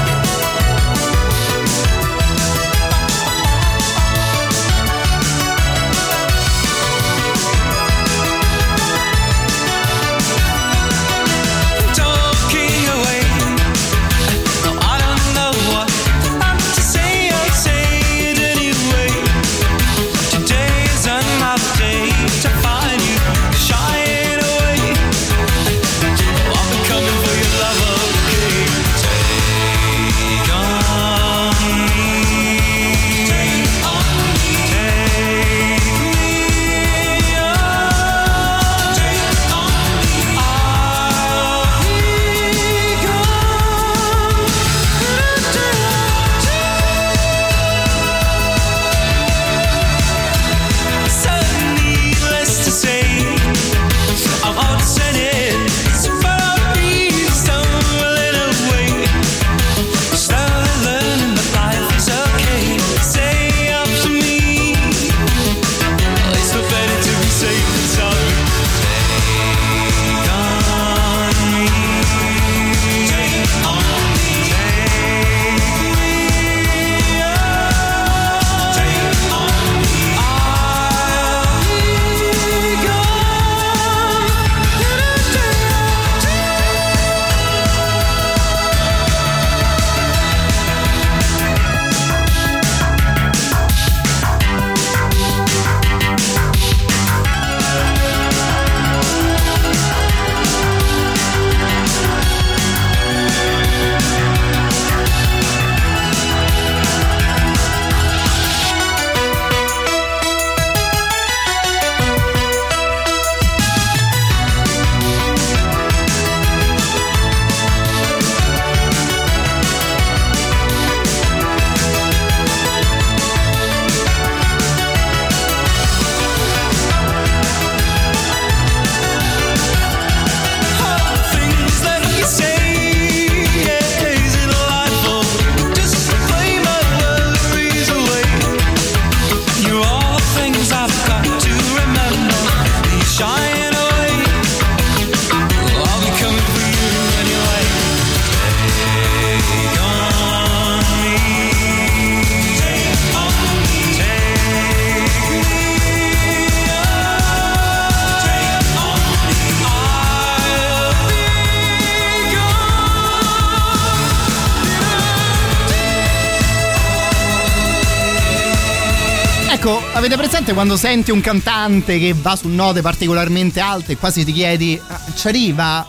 presente 170.53 170.55
quando 170.55 170.77
senti 170.77 171.11
un 171.11 171.21
cantante 171.21 171.99
che 171.99 172.15
va 172.15 172.37
su 172.37 172.49
note 172.49 172.83
particolarmente 172.83 173.61
alte 173.61 173.93
e 173.93 173.97
quasi 173.97 174.25
ti 174.25 174.33
chiedi 174.33 174.81
"Ah, 174.87 175.01
ci 175.15 175.29
arriva? 175.29 175.87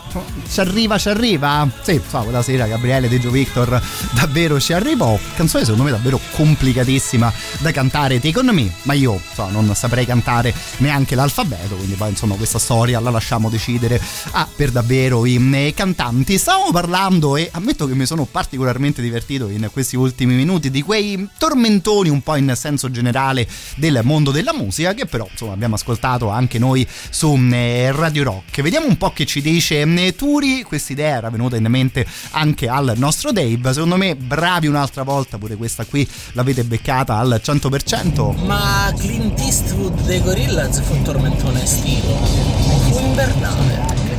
Ci 0.50 0.60
arriva, 0.60 0.98
ci 0.98 1.08
arriva? 1.08 1.68
Sì, 1.82 2.00
so, 2.08 2.18
quella 2.20 2.42
sera 2.42 2.66
Gabriele 2.66 3.08
De 3.08 3.18
Gio 3.18 3.30
Victor 3.30 3.80
davvero 4.12 4.60
ci 4.60 4.72
arrivò. 4.72 5.18
Canzone 5.36 5.64
secondo 5.64 5.84
me 5.84 5.90
davvero 5.90 6.20
complicatissima 6.32 7.32
da 7.58 7.70
cantare 7.72 8.20
Take 8.20 8.38
On 8.38 8.46
Me, 8.54 8.72
ma 8.82 8.92
io 8.92 9.20
so, 9.34 9.48
non 9.50 9.72
saprei 9.74 10.06
cantare 10.06 10.54
neanche 10.78 11.14
l'alfabeto, 11.14 11.74
quindi 11.76 11.94
poi 11.94 12.10
insomma 12.10 12.36
questa 12.36 12.58
storia 12.58 13.00
la 13.00 13.10
lasciamo 13.10 13.48
decidere 13.48 14.00
a 14.32 14.46
per 14.54 14.70
davvero 14.70 15.26
i 15.26 15.72
cantanti. 15.74 16.38
Stavamo 16.38 16.70
parlando 16.72 17.36
e 17.36 17.48
ammetto 17.52 17.86
che 17.86 17.94
mi 17.94 18.06
sono 18.06 18.24
particolarmente 18.24 19.02
divertito 19.02 19.48
in 19.48 19.68
questi 19.72 19.96
ultimi 19.96 20.34
minuti 20.34 20.70
di 20.70 20.82
quei 20.82 21.28
tormentoni 21.38 22.08
un 22.08 22.22
po' 22.22 22.36
in 22.36 22.52
senso 22.56 22.90
generale 22.90 23.46
del 23.76 24.00
mondo 24.02 24.30
della 24.30 24.52
musica 24.56 24.94
che 24.94 25.06
però 25.06 25.26
insomma 25.30 25.52
abbiamo 25.52 25.74
ascoltato 25.74 26.28
anche 26.30 26.58
noi 26.58 26.86
su 27.10 27.36
eh, 27.52 27.92
Radio 27.92 28.24
Rock. 28.24 28.62
Vediamo 28.62 28.86
un 28.86 28.96
po' 28.96 29.10
che 29.12 29.26
ci 29.26 29.40
dice 29.40 29.82
eh, 29.82 30.14
Turi, 30.16 30.62
questa 30.62 30.92
idea 30.92 31.16
era 31.16 31.30
venuta 31.30 31.56
in 31.56 31.66
mente 31.68 32.06
anche 32.32 32.68
al 32.68 32.94
nostro 32.96 33.32
Dave, 33.32 33.72
secondo 33.72 33.96
me 33.96 34.16
bravi 34.16 34.66
un'altra 34.66 35.02
volta, 35.02 35.38
pure 35.38 35.56
questa 35.56 35.84
qui 35.84 36.08
l'avete 36.32 36.64
beccata 36.64 37.16
al 37.16 37.40
100%. 37.42 38.44
Ma 38.44 38.92
Clint 38.98 39.38
Eastwood 39.40 40.00
dei 40.02 40.20
Gorillaz 40.20 40.80
fu 40.82 40.94
un 40.94 41.02
tormentone 41.02 41.62
estivo, 41.62 42.14
fu 42.14 42.98
invernale. 43.00 43.73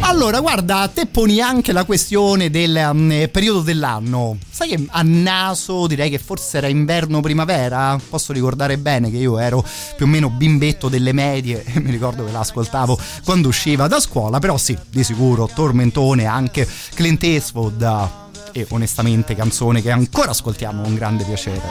Allora, 0.07 0.39
guarda, 0.39 0.87
te 0.93 1.07
poni 1.07 1.41
anche 1.41 1.71
la 1.71 1.83
questione 1.83 2.51
del 2.51 2.89
um, 2.91 3.27
periodo 3.31 3.61
dell'anno. 3.61 4.37
Sai 4.51 4.69
che 4.69 4.85
a 4.87 5.01
naso 5.03 5.87
direi 5.87 6.11
che 6.11 6.19
forse 6.19 6.57
era 6.57 6.67
inverno-primavera? 6.67 7.99
Posso 8.07 8.31
ricordare 8.31 8.77
bene 8.77 9.09
che 9.09 9.17
io 9.17 9.39
ero 9.39 9.65
più 9.97 10.05
o 10.05 10.07
meno 10.07 10.29
bimbetto 10.29 10.89
delle 10.89 11.11
medie 11.11 11.63
e 11.65 11.79
mi 11.81 11.89
ricordo 11.89 12.23
che 12.23 12.31
l'ascoltavo 12.31 12.97
quando 13.25 13.47
usciva 13.47 13.87
da 13.87 13.99
scuola, 13.99 14.37
però 14.37 14.57
sì, 14.57 14.77
di 14.89 15.03
sicuro, 15.03 15.49
tormentone 15.51 16.25
anche 16.25 16.67
Clint 16.93 17.23
Eastwood 17.23 18.23
e 18.57 18.65
onestamente 18.69 19.35
canzone 19.35 19.81
che 19.81 19.91
ancora 19.91 20.31
ascoltiamo 20.31 20.81
con 20.81 20.95
grande 20.95 21.25
piacere. 21.25 21.61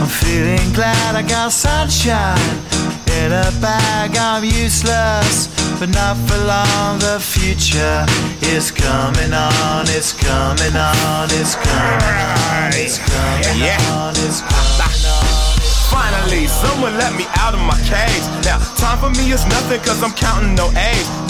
I'm 0.00 0.06
feeling 0.06 0.72
glad 0.72 1.14
I 1.14 1.22
got 1.22 1.52
sunshine 1.52 2.36
in 3.06 3.32
a 3.32 3.48
bag. 3.60 4.16
I'm 4.16 4.42
useless, 4.42 5.48
but 5.78 5.88
not 5.90 6.16
for 6.26 6.36
long. 6.44 6.98
The 6.98 7.20
future 7.20 8.04
is 8.40 8.72
coming 8.72 9.32
on. 9.32 9.86
It's 9.86 10.12
coming 10.12 10.74
on. 10.74 11.28
It's 11.30 11.54
coming 11.54 12.18
on. 12.26 12.72
It's 12.74 12.98
coming 12.98 13.62
on. 13.94 14.16
It's 14.16 14.42
coming 14.42 15.06
on. 15.06 15.28
Finally, 15.90 16.48
someone 16.48 16.98
let 16.98 17.14
me 17.14 17.24
out 17.36 17.54
of 17.54 17.60
my 17.60 17.78
cage. 17.86 18.26
Now, 18.44 18.58
time 18.74 18.98
for 18.98 19.10
me 19.10 19.30
is 19.32 19.46
nothing 19.46 19.80
cause 19.82 20.02
I'm 20.02 20.12
counting 20.12 20.56
no 20.56 20.70
A's. 20.74 21.27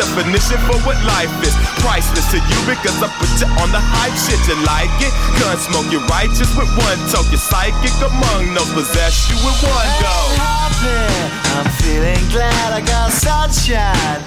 definition 0.01 0.57
for 0.65 0.77
what 0.81 0.97
life 1.05 1.29
is. 1.45 1.53
Priceless 1.85 2.25
to 2.33 2.41
you 2.41 2.59
because 2.65 2.97
I 3.05 3.09
put 3.21 3.29
you 3.37 3.49
on 3.61 3.69
the 3.69 3.77
hype 3.77 4.17
shit. 4.17 4.41
You 4.49 4.57
like 4.65 4.89
it? 4.97 5.13
Gun 5.37 5.57
smoke, 5.61 5.85
you're 5.93 6.05
righteous 6.09 6.49
with 6.57 6.69
one. 6.73 6.97
You're 7.29 7.37
psychic 7.37 7.93
among 8.01 8.57
those 8.57 8.71
possess 8.73 9.29
you 9.29 9.37
with 9.45 9.61
one 9.61 9.91
go. 10.01 10.17
I'm 11.53 11.69
feeling 11.77 12.23
glad 12.33 12.73
I 12.73 12.81
got 12.81 13.13
sunshine 13.13 14.21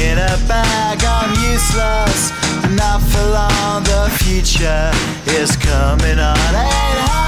in 0.00 0.16
a 0.16 0.34
bag. 0.48 1.04
I'm 1.04 1.28
useless, 1.44 2.32
not 2.72 3.04
for 3.04 3.24
long. 3.28 3.84
The 3.84 4.08
future 4.24 4.88
is 5.36 5.52
coming 5.60 6.18
on. 6.18 6.54
Ain't 6.56 7.27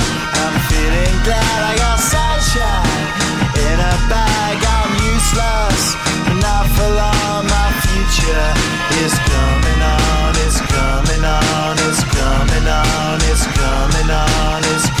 feeling 0.81 1.17
glad 1.23 1.59
I 1.69 1.73
got 1.77 1.97
sunshine 2.01 3.05
in 3.69 3.77
a 3.77 3.95
bag. 4.09 4.57
I'm 4.77 4.91
useless, 5.13 5.83
not 6.41 6.65
for 6.75 6.89
long. 7.01 7.45
My 7.45 7.69
future 7.85 8.47
is 9.05 9.13
coming 9.29 9.81
on. 9.95 10.31
It's 10.45 10.59
coming 10.73 11.23
on. 11.37 11.73
It's 11.85 12.01
coming 12.17 12.65
on. 12.65 13.17
It's 13.29 13.45
coming 13.61 14.09
on. 14.09 14.61
It's 14.73 14.87
coming 14.89 14.97
on. 14.97 15.00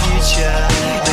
Future 0.21 0.67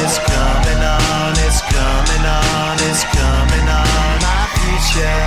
is 0.05 0.19
coming 0.19 0.83
on. 0.85 1.33
It's 1.47 1.61
coming 1.63 2.25
on. 2.27 2.77
It's 2.89 3.05
coming 3.05 3.69
on. 3.69 4.21
My 4.21 4.47
future. 4.53 5.27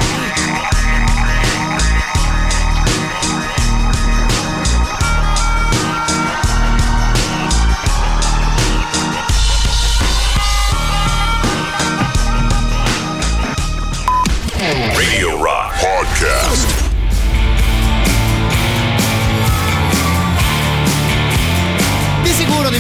Radio 14.98 15.42
Rock 15.42 15.74
Podcast. 15.74 16.71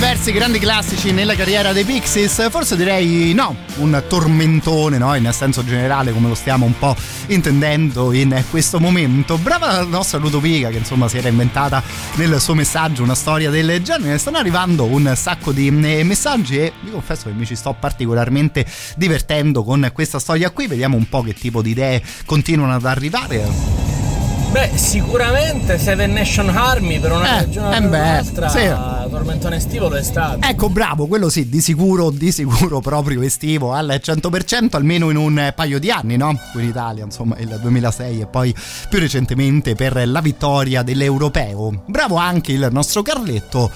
Diversi 0.02 0.32
grandi 0.32 0.57
classici 0.57 1.11
nella 1.11 1.36
carriera 1.36 1.73
dei 1.73 1.84
Pixies, 1.84 2.49
forse 2.49 2.76
direi 2.76 3.36
no, 3.36 3.56
un 3.76 4.03
tormentone 4.07 4.98
no? 4.98 5.14
in 5.14 5.30
senso 5.32 5.64
generale 5.64 6.11
come 6.11 6.28
lo 6.28 6.34
stiamo 6.34 6.65
un 6.65 6.76
po' 6.76 6.95
intendendo 7.28 8.11
in 8.11 8.44
questo 8.49 8.80
momento. 8.80 9.38
Brava 9.38 9.73
la 9.73 9.84
nostra 9.84 10.18
Ludovica 10.18 10.69
che 10.69 10.78
insomma 10.78 11.07
si 11.07 11.19
era 11.19 11.28
inventata 11.28 11.84
nel 12.15 12.41
suo 12.41 12.56
messaggio 12.56 13.03
una 13.03 13.14
storia 13.14 13.52
del 13.52 13.80
genere, 13.84 14.18
stanno 14.18 14.38
arrivando 14.38 14.86
un 14.86 15.14
sacco 15.15 15.52
di 15.52 15.68
eh, 15.68 16.03
messaggi 16.03 16.57
e 16.57 16.73
vi 16.82 16.90
confesso 16.90 17.26
che 17.30 17.36
mi 17.36 17.45
ci 17.45 17.56
sto 17.56 17.76
particolarmente 17.80 18.65
divertendo 18.95 19.64
con 19.64 19.88
questa 19.94 20.18
storia 20.18 20.49
qui, 20.49 20.65
vediamo 20.65 20.98
un 20.98 21.07
po' 21.10 21.22
che 21.22 21.36
tipo 21.36 21.61
di 21.61 21.69
idee 21.69 22.02
continuano 22.26 22.73
ad 22.73 22.86
arrivare. 22.86 24.01
Beh, 24.52 24.72
sicuramente 24.76 25.80
Seven 25.80 26.11
Nation 26.11 26.49
Army 26.49 26.99
per 26.99 27.14
una 27.14 27.38
Eh, 27.38 27.40
ragione 27.45 27.68
o 27.68 27.72
eh 27.72 27.80
per 27.80 27.90
un'altra, 27.90 28.49
sì. 28.49 29.10
Tormentone 29.10 29.56
estivo 29.56 29.88
lo 29.88 29.95
è 29.95 30.03
stato. 30.03 30.40
Ecco, 30.41 30.69
bravo, 30.69 31.07
quello 31.07 31.30
sì, 31.30 31.48
di 31.48 31.61
sicuro, 31.61 32.10
di 32.10 32.34
sicuro 32.34 32.82
proprio 32.82 33.22
estivo 33.22 33.72
al 33.72 34.02
100%, 34.03 34.76
almeno 34.76 35.10
in 35.10 35.15
un 35.15 35.53
paio 35.56 35.80
di 35.80 35.90
anni, 35.90 36.18
no? 36.18 36.38
Qui 36.52 36.64
in 36.64 36.69
Italia, 36.69 37.06
insomma, 37.06 37.38
il 37.38 37.60
2006 37.61 38.22
e 38.22 38.26
poi 38.28 38.53
più 38.90 38.99
recentemente 38.99 39.76
per 39.76 40.06
la 40.06 40.19
vittoria 40.19 40.84
dell'Europeo. 40.84 41.84
Bravo 41.86 42.18
anche 42.18 42.52
il 42.52 42.68
nostro 42.72 43.02
Carletto 43.02 43.72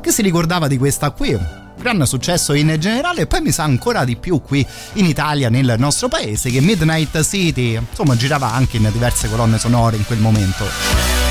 che 0.00 0.10
si 0.10 0.22
ricordava 0.22 0.68
di 0.68 0.78
questa 0.78 1.10
qui. 1.10 1.38
Gran 1.84 2.06
successo 2.06 2.54
in 2.54 2.74
generale 2.78 3.20
e 3.20 3.26
poi 3.26 3.42
mi 3.42 3.52
sa 3.52 3.64
ancora 3.64 4.06
di 4.06 4.16
più 4.16 4.40
qui 4.40 4.66
in 4.94 5.04
Italia, 5.04 5.50
nel 5.50 5.74
nostro 5.76 6.08
paese, 6.08 6.48
che 6.48 6.62
Midnight 6.62 7.22
City, 7.22 7.74
insomma, 7.74 8.16
girava 8.16 8.54
anche 8.54 8.78
in 8.78 8.88
diverse 8.90 9.28
colonne 9.28 9.58
sonore 9.58 9.96
in 9.96 10.06
quel 10.06 10.18
momento. 10.18 11.23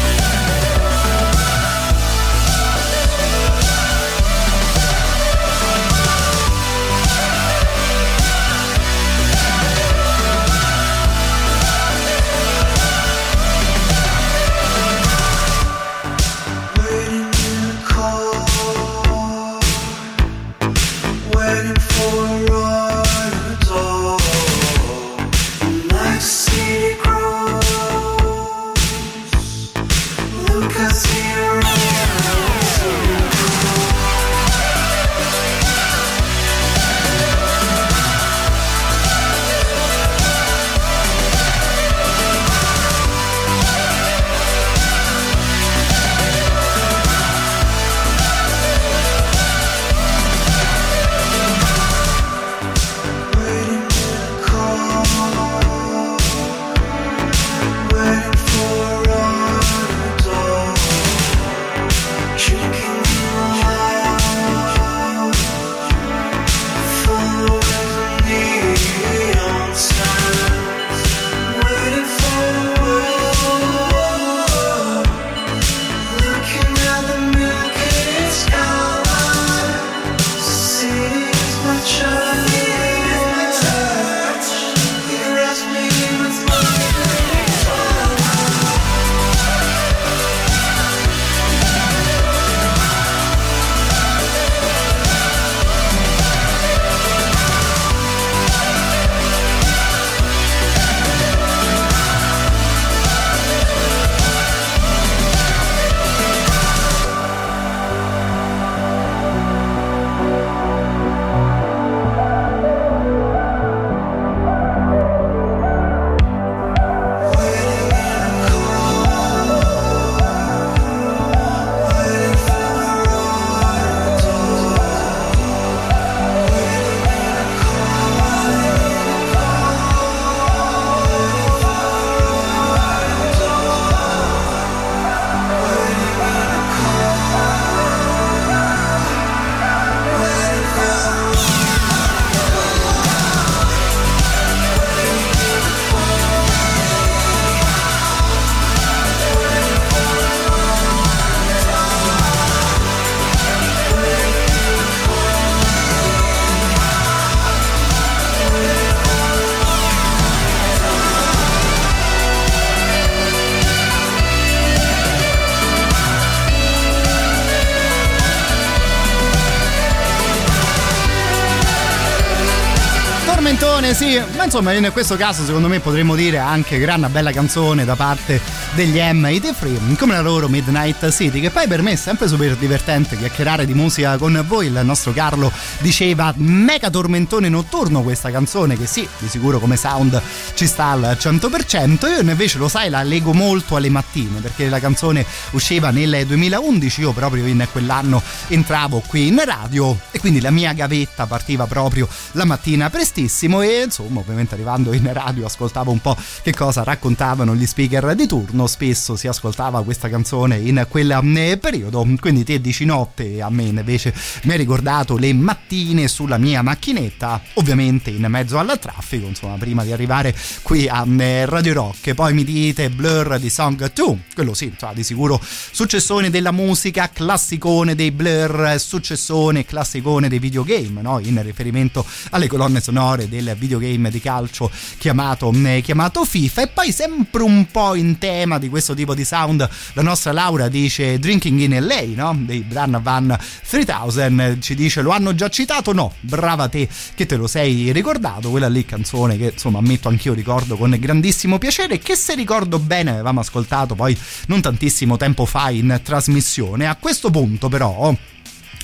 Canzone, 173.93 173.95
sì, 173.95 174.32
ma 174.43 174.49
insomma 174.49 174.73
in 174.73 174.89
questo 174.91 175.15
caso 175.15 175.45
secondo 175.45 175.69
me 175.69 175.79
potremmo 175.79 176.15
dire 176.15 176.37
anche 176.37 176.77
gran 176.77 177.07
bella 177.09 177.31
canzone 177.31 177.85
da 177.85 177.95
parte 177.95 178.41
degli 178.73 178.97
M83, 178.97 179.95
come 179.95 180.13
la 180.13 180.21
loro 180.21 180.49
Midnight 180.49 181.11
City, 181.11 181.39
che 181.39 181.49
poi 181.49 181.67
per 181.67 181.81
me 181.81 181.91
è 181.91 181.95
sempre 181.95 182.27
super 182.27 182.55
divertente 182.57 183.17
chiacchierare 183.17 183.65
di 183.65 183.73
musica 183.73 184.17
con 184.17 184.43
voi. 184.45 184.67
Il 184.67 184.81
nostro 184.83 185.13
Carlo 185.13 185.51
diceva 185.79 186.33
mega 186.37 186.89
tormentone 186.89 187.47
notturno 187.47 188.01
questa 188.01 188.31
canzone, 188.31 188.77
che 188.77 188.85
sì, 188.85 189.07
di 189.19 189.29
sicuro 189.29 189.59
come 189.59 189.77
sound 189.77 190.19
ci 190.55 190.67
sta 190.67 190.87
al 190.87 191.17
100%. 191.17 192.09
Io 192.09 192.19
invece 192.19 192.57
lo 192.57 192.67
sai, 192.67 192.89
la 192.89 193.03
leggo 193.03 193.31
molto 193.31 193.75
alle 193.77 193.89
mattine, 193.89 194.39
perché 194.41 194.67
la 194.67 194.79
canzone 194.79 195.25
usciva 195.51 195.91
nel 195.91 196.25
2011, 196.25 197.01
io 197.01 197.11
proprio 197.13 197.45
in 197.45 197.65
quell'anno 197.71 198.21
entravo 198.47 199.01
qui 199.05 199.27
in 199.27 199.41
radio 199.45 199.97
e 200.11 200.19
quindi 200.19 200.41
la 200.41 200.51
mia 200.51 200.73
gavetta 200.73 201.27
partiva 201.27 201.65
proprio 201.65 202.07
la 202.31 202.45
mattina 202.45 202.89
prestissimo 202.89 203.61
e 203.61 203.83
insomma 203.83 204.21
ovviamente 204.33 204.55
arrivando 204.55 204.93
in 204.93 205.11
radio 205.13 205.45
ascoltavo 205.45 205.91
un 205.91 205.99
po' 205.99 206.17
che 206.41 206.53
cosa 206.53 206.83
raccontavano 206.83 207.55
gli 207.55 207.65
speaker 207.65 208.15
di 208.15 208.27
turno. 208.27 208.67
Spesso 208.67 209.15
si 209.15 209.27
ascoltava 209.27 209.83
questa 209.83 210.09
canzone 210.09 210.57
in 210.57 210.85
quel 210.89 211.11
eh, 211.11 211.57
periodo. 211.57 212.05
Quindi 212.19 212.43
te 212.43 212.59
dici 212.59 212.85
notte 212.85 213.41
a 213.41 213.49
me 213.49 213.63
invece 213.63 214.13
mi 214.43 214.51
hai 214.51 214.57
ricordato 214.57 215.17
le 215.17 215.33
mattine 215.33 216.07
sulla 216.07 216.37
mia 216.37 216.61
macchinetta. 216.61 217.41
Ovviamente 217.55 218.09
in 218.09 218.25
mezzo 218.27 218.57
al 218.57 218.77
traffico 218.79 219.27
insomma 219.27 219.55
prima 219.57 219.83
di 219.83 219.91
arrivare 219.91 220.35
qui 220.63 220.87
a 220.87 221.05
eh, 221.07 221.45
Radio 221.45 221.73
Rock. 221.73 222.13
Poi 222.13 222.33
mi 222.33 222.43
dite 222.43 222.89
Blur 222.89 223.39
di 223.39 223.49
Song 223.49 223.91
2 223.91 224.17
quello 224.33 224.53
sì 224.53 224.65
insomma, 224.65 224.93
di 224.93 225.03
sicuro 225.03 225.39
successone 225.43 226.29
della 226.29 226.51
musica 226.51 227.09
classicone 227.09 227.95
dei 227.95 228.11
Blur 228.11 228.75
successone 228.77 229.65
classicone 229.65 230.27
dei 230.27 230.39
videogame 230.39 231.01
no? 231.01 231.19
in 231.19 231.41
riferimento 231.43 232.05
alle 232.31 232.47
colonne 232.47 232.81
sonore 232.81 233.29
del 233.29 233.55
videogame 233.57 234.09
di 234.09 234.19
calcio 234.23 234.71
chiamato, 234.97 235.51
eh, 235.65 235.81
chiamato, 235.83 236.23
FIFA. 236.23 236.61
E 236.61 236.67
poi 236.67 236.91
sempre 236.93 237.43
un 237.43 237.67
po' 237.69 237.93
in 237.95 238.17
tema 238.17 238.57
di 238.57 238.69
questo 238.69 238.93
tipo 238.93 239.13
di 239.13 239.25
sound 239.25 239.69
la 239.93 240.01
nostra 240.01 240.31
Laura 240.31 240.69
dice 240.69 241.19
Drinking 241.19 241.59
in 241.59 241.85
LA 241.85 242.03
no? 242.15 242.35
dei 242.39 242.61
Bran 242.61 242.99
Van 243.03 243.37
3000 243.67 244.59
ci 244.59 244.75
dice 244.75 245.01
lo 245.01 245.11
hanno 245.11 245.35
già 245.35 245.49
citato? 245.49 245.91
No 245.91 246.13
brava 246.21 246.69
te 246.69 246.87
che 247.15 247.25
te 247.25 247.35
lo 247.35 247.47
sei 247.47 247.91
ricordato 247.91 248.49
quella 248.49 248.69
lì 248.69 248.85
canzone 248.85 249.37
che 249.37 249.51
insomma 249.53 249.79
ammetto 249.79 250.07
anch'io 250.07 250.33
ricordo 250.33 250.77
con 250.77 250.95
grandissimo 250.97 251.57
piacere 251.57 251.99
che 251.99 252.15
se 252.15 252.35
ricordo 252.35 252.79
bene 252.79 253.11
avevamo 253.11 253.41
ascoltato 253.41 253.95
poi 253.95 254.17
non 254.47 254.61
tantissimo 254.61 255.17
tempo 255.17 255.45
fa 255.45 255.69
in 255.69 255.99
trasmissione. 256.01 256.87
A 256.87 256.95
questo 256.95 257.29
punto 257.29 257.69
però 257.69 258.15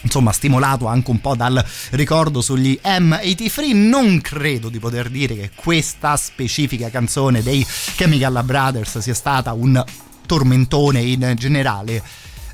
insomma 0.01 0.31
stimolato 0.31 0.87
anche 0.87 1.11
un 1.11 1.19
po' 1.19 1.35
dal 1.35 1.63
ricordo 1.91 2.41
sugli 2.41 2.79
M83 2.83 3.75
non 3.75 4.21
credo 4.21 4.69
di 4.69 4.79
poter 4.79 5.09
dire 5.09 5.35
che 5.35 5.51
questa 5.55 6.15
specifica 6.15 6.89
canzone 6.89 7.43
dei 7.43 7.65
Chemical 7.95 8.41
Brothers 8.43 8.99
sia 8.99 9.13
stata 9.13 9.53
un 9.53 9.83
tormentone 10.25 11.01
in 11.01 11.33
generale. 11.35 12.03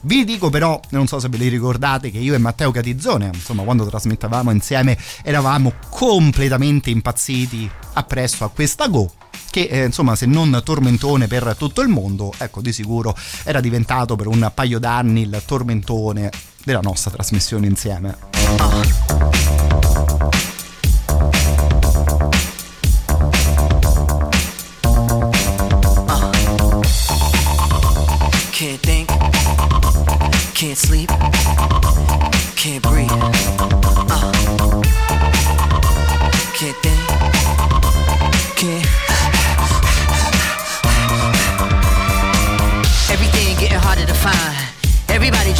Vi 0.03 0.23
dico 0.23 0.49
però, 0.49 0.79
non 0.91 1.07
so 1.07 1.19
se 1.19 1.27
ve 1.29 1.37
li 1.37 1.47
ricordate, 1.47 2.11
che 2.11 2.19
io 2.19 2.35
e 2.35 2.37
Matteo 2.37 2.69
Catizzone, 2.69 3.31
insomma, 3.33 3.63
quando 3.63 3.87
trasmettavamo 3.87 4.51
insieme, 4.51 4.97
eravamo 5.23 5.73
completamente 5.89 6.91
impazziti 6.91 7.69
appresso 7.93 8.43
a 8.45 8.49
questa 8.49 8.87
Go 8.87 9.11
che 9.49 9.67
eh, 9.71 9.85
insomma 9.85 10.15
se 10.17 10.25
non 10.25 10.61
tormentone 10.65 11.27
per 11.27 11.55
tutto 11.57 11.81
il 11.81 11.87
mondo 11.87 12.33
ecco 12.37 12.59
di 12.59 12.73
sicuro 12.73 13.15
era 13.45 13.61
diventato 13.61 14.17
per 14.17 14.27
un 14.27 14.51
paio 14.53 14.79
d'anni 14.79 15.21
il 15.21 15.41
tormentone 15.45 16.29
della 16.65 16.81
nostra 16.81 17.11
trasmissione 17.11 17.67
insieme 17.67 18.17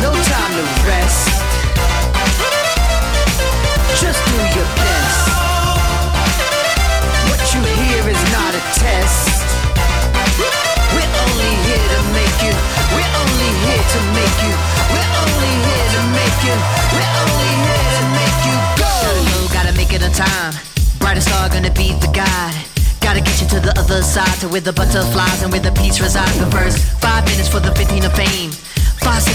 No 0.00 0.14
time 0.14 0.52
to 0.54 0.64
rest. 0.86 1.26
Just 3.98 4.20
do 4.30 4.38
your 4.54 4.68
best. 4.78 5.26
What 7.26 7.42
you 7.50 7.62
hear 7.82 8.02
is 8.06 8.22
not 8.30 8.54
a 8.54 8.62
test. 8.78 9.42
We're 10.94 11.12
only 11.26 11.52
here 11.66 11.88
to 11.94 12.00
make 12.14 12.38
you. 12.46 12.54
We're 12.94 13.12
only 13.26 13.50
here 13.66 13.82
to 13.82 14.00
make 14.14 14.38
you. 14.46 14.54
We're 14.94 15.10
only 15.18 15.52
here 15.66 15.88
to 15.98 16.02
make 16.14 16.38
you. 16.46 16.56
We're 16.94 17.12
only 17.26 17.52
here 17.66 17.90
to 17.98 18.02
make 18.14 18.38
you 18.46 18.56
go. 18.78 18.94
Gotta 19.50 19.74
make 19.74 19.92
it 19.92 20.02
on 20.02 20.12
time. 20.12 20.54
Brightest 21.00 21.26
star 21.26 21.48
gonna 21.48 21.74
be 21.74 21.92
the 21.98 22.10
guide. 22.14 22.54
Gotta 23.00 23.20
get 23.20 23.40
you 23.40 23.48
to 23.48 23.60
the 23.60 23.74
other 23.78 24.02
side, 24.02 24.38
to 24.40 24.48
where 24.48 24.60
the 24.60 24.72
butterflies 24.72 25.42
and 25.42 25.50
where 25.50 25.60
the 25.60 25.72
peace 25.72 26.00
resides. 26.00 26.38
The 26.38 26.50
first 26.50 26.78
five 27.00 27.24
minutes 27.24 27.48
for 27.48 27.58
the 27.58 27.74
15 27.74 28.04
of 28.04 28.12
fame. 28.12 28.47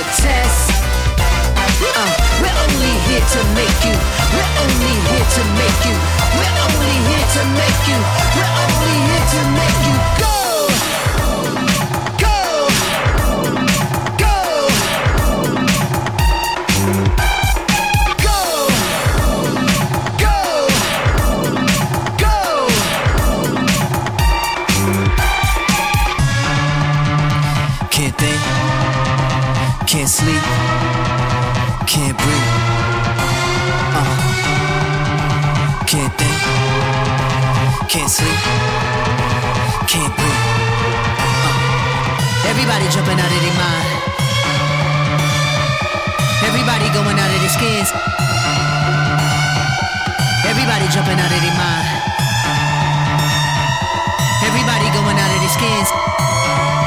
A 0.00 0.04
test. 0.16 0.70
Uh, 1.20 2.08
we're 2.40 2.58
only 2.64 2.92
here 3.04 3.20
to 3.20 3.40
make 3.52 3.78
you. 3.84 3.96
We're 4.32 4.52
only 4.64 4.94
here 5.12 5.28
to 5.36 5.42
make 5.60 5.80
you. 5.84 5.96
We're 6.40 6.56
only 6.64 6.94
here 7.08 7.26
to 7.36 7.42
make 7.60 7.80
you. 7.84 7.98
We're 8.36 8.54
only 8.64 8.96
here 9.08 9.26
to 9.34 9.40
make 9.52 9.78
you 9.84 9.96
go. 10.20 10.30
Go. 10.30 10.39
Can't 32.10 32.26
breathe. 32.26 32.50
Uh. 33.94 34.02
Can't 35.86 36.14
think, 36.18 36.38
can't 37.86 38.10
sleep, 38.10 38.40
can't 39.86 40.10
breathe. 40.18 40.42
Uh. 41.22 42.50
Everybody 42.50 42.90
jumping 42.90 43.14
out 43.14 43.30
of 43.30 43.40
their 43.46 43.54
mind. 43.54 43.86
Everybody 46.50 46.90
going 46.90 47.14
out 47.14 47.30
of 47.30 47.38
their 47.38 47.54
skins. 47.54 47.90
Everybody 50.50 50.86
jumping 50.90 51.14
out 51.14 51.30
of 51.30 51.40
their 51.46 51.54
mind. 51.54 51.86
Everybody 54.42 54.86
going 54.98 55.14
out 55.14 55.30
of 55.30 55.38
their 55.38 55.54
skins. 55.54 56.79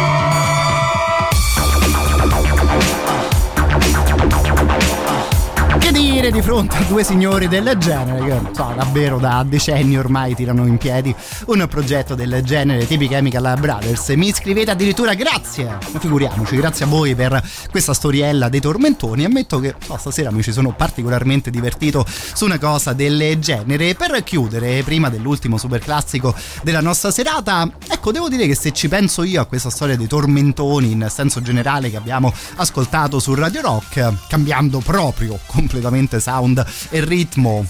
Avere 6.13 6.31
di 6.31 6.43
fronte 6.43 6.77
a 6.77 6.83
due 6.83 7.03
signori 7.03 7.47
del 7.47 7.75
genere 7.79 8.23
che 8.23 8.53
so, 8.53 8.71
davvero 8.75 9.17
da 9.17 9.43
decenni 9.43 9.97
ormai 9.97 10.35
tirano 10.35 10.67
in 10.67 10.77
piedi 10.77 11.13
un 11.47 11.65
progetto 11.67 12.13
del 12.13 12.41
genere 12.43 12.85
tipica 12.85 13.15
Chemical 13.15 13.59
Brothers. 13.59 14.09
Mi 14.09 14.31
scrivete 14.31 14.69
addirittura? 14.69 15.15
Grazie! 15.15 15.79
Figuriamoci 15.97 16.55
grazie 16.55 16.85
a 16.85 16.87
voi 16.87 17.15
per 17.15 17.41
questa 17.71 17.95
storiella 17.95 18.47
dei 18.47 18.59
tormentoni 18.59 19.25
ammetto 19.25 19.59
che 19.59 19.73
so, 19.83 19.97
stasera 19.97 20.31
mi 20.31 20.43
ci 20.43 20.51
sono 20.51 20.73
particolarmente 20.73 21.49
divertito 21.49 22.05
su 22.07 22.45
una 22.45 22.59
cosa 22.59 22.93
del 22.93 23.39
genere. 23.39 23.95
Per 23.95 24.23
chiudere 24.23 24.83
prima 24.83 25.09
dell'ultimo 25.09 25.57
super 25.57 25.79
classico 25.79 26.35
della 26.61 26.81
nostra 26.81 27.09
serata 27.09 27.67
ecco 27.89 28.11
devo 28.11 28.29
dire 28.29 28.45
che 28.45 28.55
se 28.55 28.71
ci 28.71 28.87
penso 28.87 29.23
io 29.23 29.41
a 29.41 29.45
questa 29.45 29.71
storia 29.71 29.97
dei 29.97 30.07
tormentoni 30.07 30.91
in 30.91 31.07
senso 31.09 31.41
generale 31.41 31.89
che 31.89 31.97
abbiamo 31.97 32.31
ascoltato 32.57 33.19
su 33.19 33.33
Radio 33.33 33.61
Rock 33.61 34.27
cambiando 34.27 34.77
proprio 34.79 35.39
completamente 35.47 36.01
sound 36.19 36.65
e 36.89 37.03
ritmo 37.03 37.65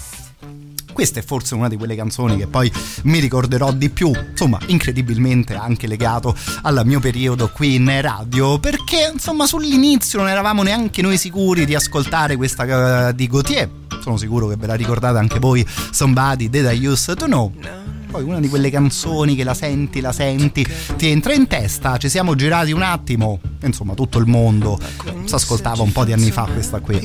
questa 0.94 1.18
è 1.18 1.24
forse 1.24 1.56
una 1.56 1.68
di 1.68 1.76
quelle 1.76 1.96
canzoni 1.96 2.36
che 2.36 2.46
poi 2.46 2.72
mi 3.02 3.18
ricorderò 3.18 3.72
di 3.72 3.90
più, 3.90 4.12
insomma, 4.30 4.60
incredibilmente 4.66 5.56
anche 5.56 5.88
legato 5.88 6.34
al 6.62 6.82
mio 6.84 7.00
periodo 7.00 7.50
qui 7.50 7.74
in 7.74 8.00
radio, 8.00 8.60
perché 8.60 9.10
insomma 9.12 9.44
sull'inizio 9.44 10.20
non 10.20 10.28
eravamo 10.28 10.62
neanche 10.62 11.02
noi 11.02 11.18
sicuri 11.18 11.66
di 11.66 11.74
ascoltare 11.74 12.36
questa 12.36 13.08
uh, 13.08 13.12
di 13.12 13.26
Gautier. 13.26 13.68
Sono 14.00 14.16
sicuro 14.16 14.46
che 14.46 14.56
ve 14.56 14.68
la 14.68 14.74
ricordate 14.74 15.18
anche 15.18 15.40
voi, 15.40 15.66
Somebody 15.90 16.48
That 16.48 16.72
I 16.72 16.86
Used 16.86 17.16
to 17.16 17.24
Know 17.26 17.93
poi 18.14 18.22
una 18.22 18.38
di 18.38 18.48
quelle 18.48 18.70
canzoni 18.70 19.34
che 19.34 19.42
la 19.42 19.54
senti, 19.54 20.00
la 20.00 20.12
senti, 20.12 20.64
ti 20.96 21.08
entra 21.08 21.34
in 21.34 21.48
testa, 21.48 21.96
ci 21.96 22.08
siamo 22.08 22.36
girati 22.36 22.70
un 22.70 22.82
attimo, 22.82 23.40
insomma 23.62 23.94
tutto 23.94 24.18
il 24.18 24.26
mondo 24.26 24.78
si 25.24 25.34
ascoltava 25.34 25.82
un 25.82 25.90
po' 25.90 26.04
di 26.04 26.12
anni 26.12 26.30
fa 26.30 26.44
questa 26.44 26.78
qui. 26.78 27.00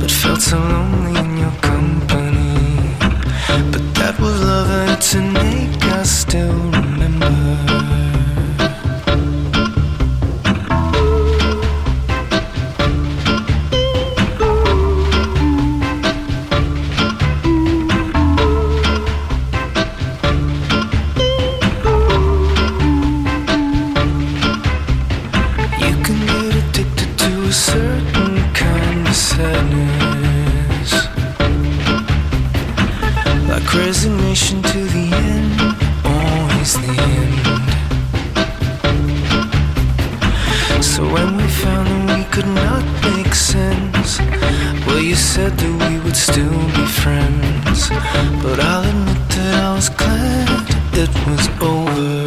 But 0.00 0.10
felt 0.10 0.40
so 0.40 0.58
lonely 0.58 1.18
in 1.18 1.36
your 1.36 1.52
company. 1.60 2.96
But 3.70 3.94
that 3.94 4.18
was 4.18 4.40
love 4.40 4.70
and 4.70 5.00
tonight 5.00 5.82
I 5.82 6.02
still 6.04 6.70
remember. 6.70 7.73
Could 42.34 42.46
not 42.48 42.84
make 43.04 43.32
sense, 43.32 44.18
well, 44.88 44.98
you 44.98 45.14
said 45.14 45.52
that 45.56 45.88
we 45.88 46.00
would 46.00 46.16
still 46.16 46.58
be 46.74 46.84
friends. 46.84 47.88
But 48.42 48.58
I'll 48.58 48.82
admit 48.82 49.28
that 49.36 49.54
I 49.62 49.74
was 49.74 49.88
glad 49.88 50.48
it 50.94 51.10
was 51.28 51.48
over. 51.62 52.23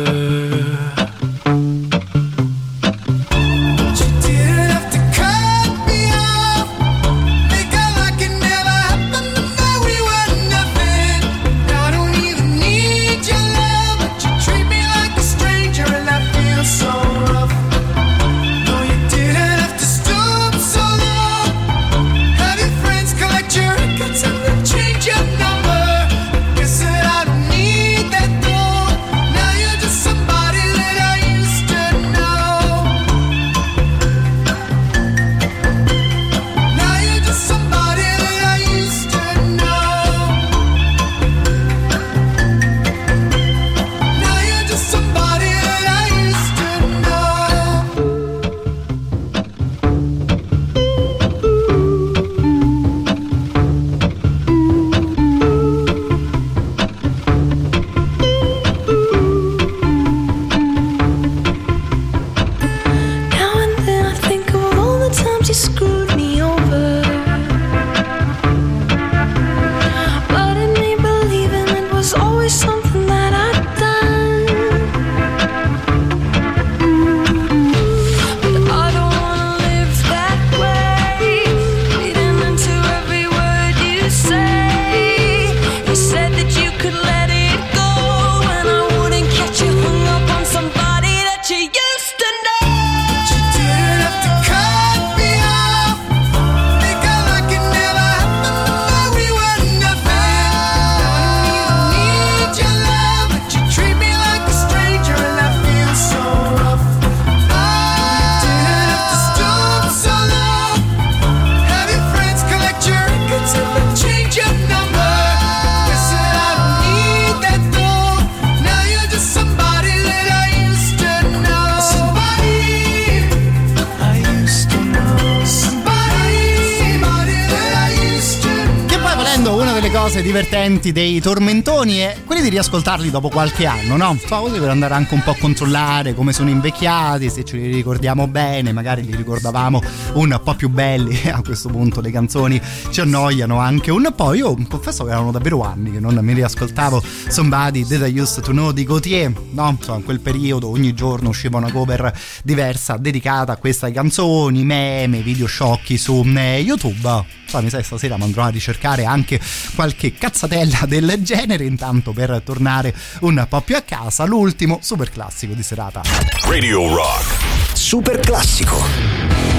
Divertenti 130.47 130.93
dei 130.93 131.19
tormentoni 131.19 132.01
e 132.01 132.21
quelli 132.25 132.41
di 132.41 132.47
riascoltarli 132.47 133.09
dopo 133.09 133.27
qualche 133.27 133.65
anno, 133.65 133.97
no? 133.97 134.17
So, 134.25 134.39
così 134.39 134.59
per 134.59 134.69
andare 134.69 134.93
anche 134.93 135.13
un 135.13 135.21
po' 135.21 135.31
a 135.31 135.35
controllare 135.37 136.13
come 136.13 136.31
sono 136.31 136.49
invecchiati, 136.49 137.29
se 137.29 137.43
ce 137.43 137.57
li 137.57 137.69
ricordiamo 137.69 138.27
bene, 138.27 138.71
magari 138.71 139.03
li 139.03 139.13
ricordavamo 139.13 139.81
un 140.13 140.39
po' 140.41 140.55
più 140.55 140.69
belli. 140.69 141.19
A 141.37 141.41
questo 141.41 141.67
punto 141.67 141.99
le 141.99 142.11
canzoni 142.11 142.61
ci 142.97 143.03
annoiano 143.03 143.59
anche 143.59 143.91
un 143.91 144.11
po'. 144.15 144.33
Io 144.33 144.55
confesso 144.67 145.03
che 145.03 145.11
erano 145.11 145.29
davvero 145.29 145.61
anni 145.61 145.91
che 145.91 145.99
non 145.99 146.17
mi 146.19 146.33
riascoltavo 146.33 147.03
Somebody 147.27 147.85
That 147.85 148.09
I 148.09 148.19
Used 148.19 148.43
to 148.43 148.49
Know 148.49 148.71
di 148.71 148.85
Gautier, 148.85 149.31
no? 149.51 149.69
Insomma, 149.69 149.99
in 149.99 150.03
quel 150.03 150.19
periodo 150.19 150.67
ogni 150.69 150.95
giorno 150.95 151.29
usciva 151.29 151.59
una 151.59 151.71
cover 151.71 152.11
diversa 152.43 152.97
dedicata 152.97 153.51
a 153.51 153.57
queste 153.57 153.91
canzoni, 153.91 154.63
meme, 154.63 155.21
video 155.21 155.45
sciocchi 155.45 155.95
su 155.95 156.23
YouTube. 156.23 157.23
Insomma, 157.43 157.63
mi 157.63 157.69
sa 157.69 157.83
stasera 157.83 158.17
mi 158.17 158.23
andrò 158.23 158.45
a 158.45 158.49
ricercare 158.49 159.05
anche 159.05 159.39
qualche 159.75 160.13
cazzatella 160.13 160.87
del 160.87 161.17
genere 161.19 161.65
intanto 161.65 162.13
per 162.13 162.41
tornare 162.43 162.95
un 163.21 163.45
po' 163.47 163.61
più 163.61 163.75
a 163.75 163.81
casa 163.81 164.25
l'ultimo 164.25 164.79
super 164.81 165.11
classico 165.11 165.53
di 165.53 165.63
serata 165.63 166.01
Radio 166.45 166.93
Rock 166.93 167.75
super 167.75 168.19
classico 168.19 169.56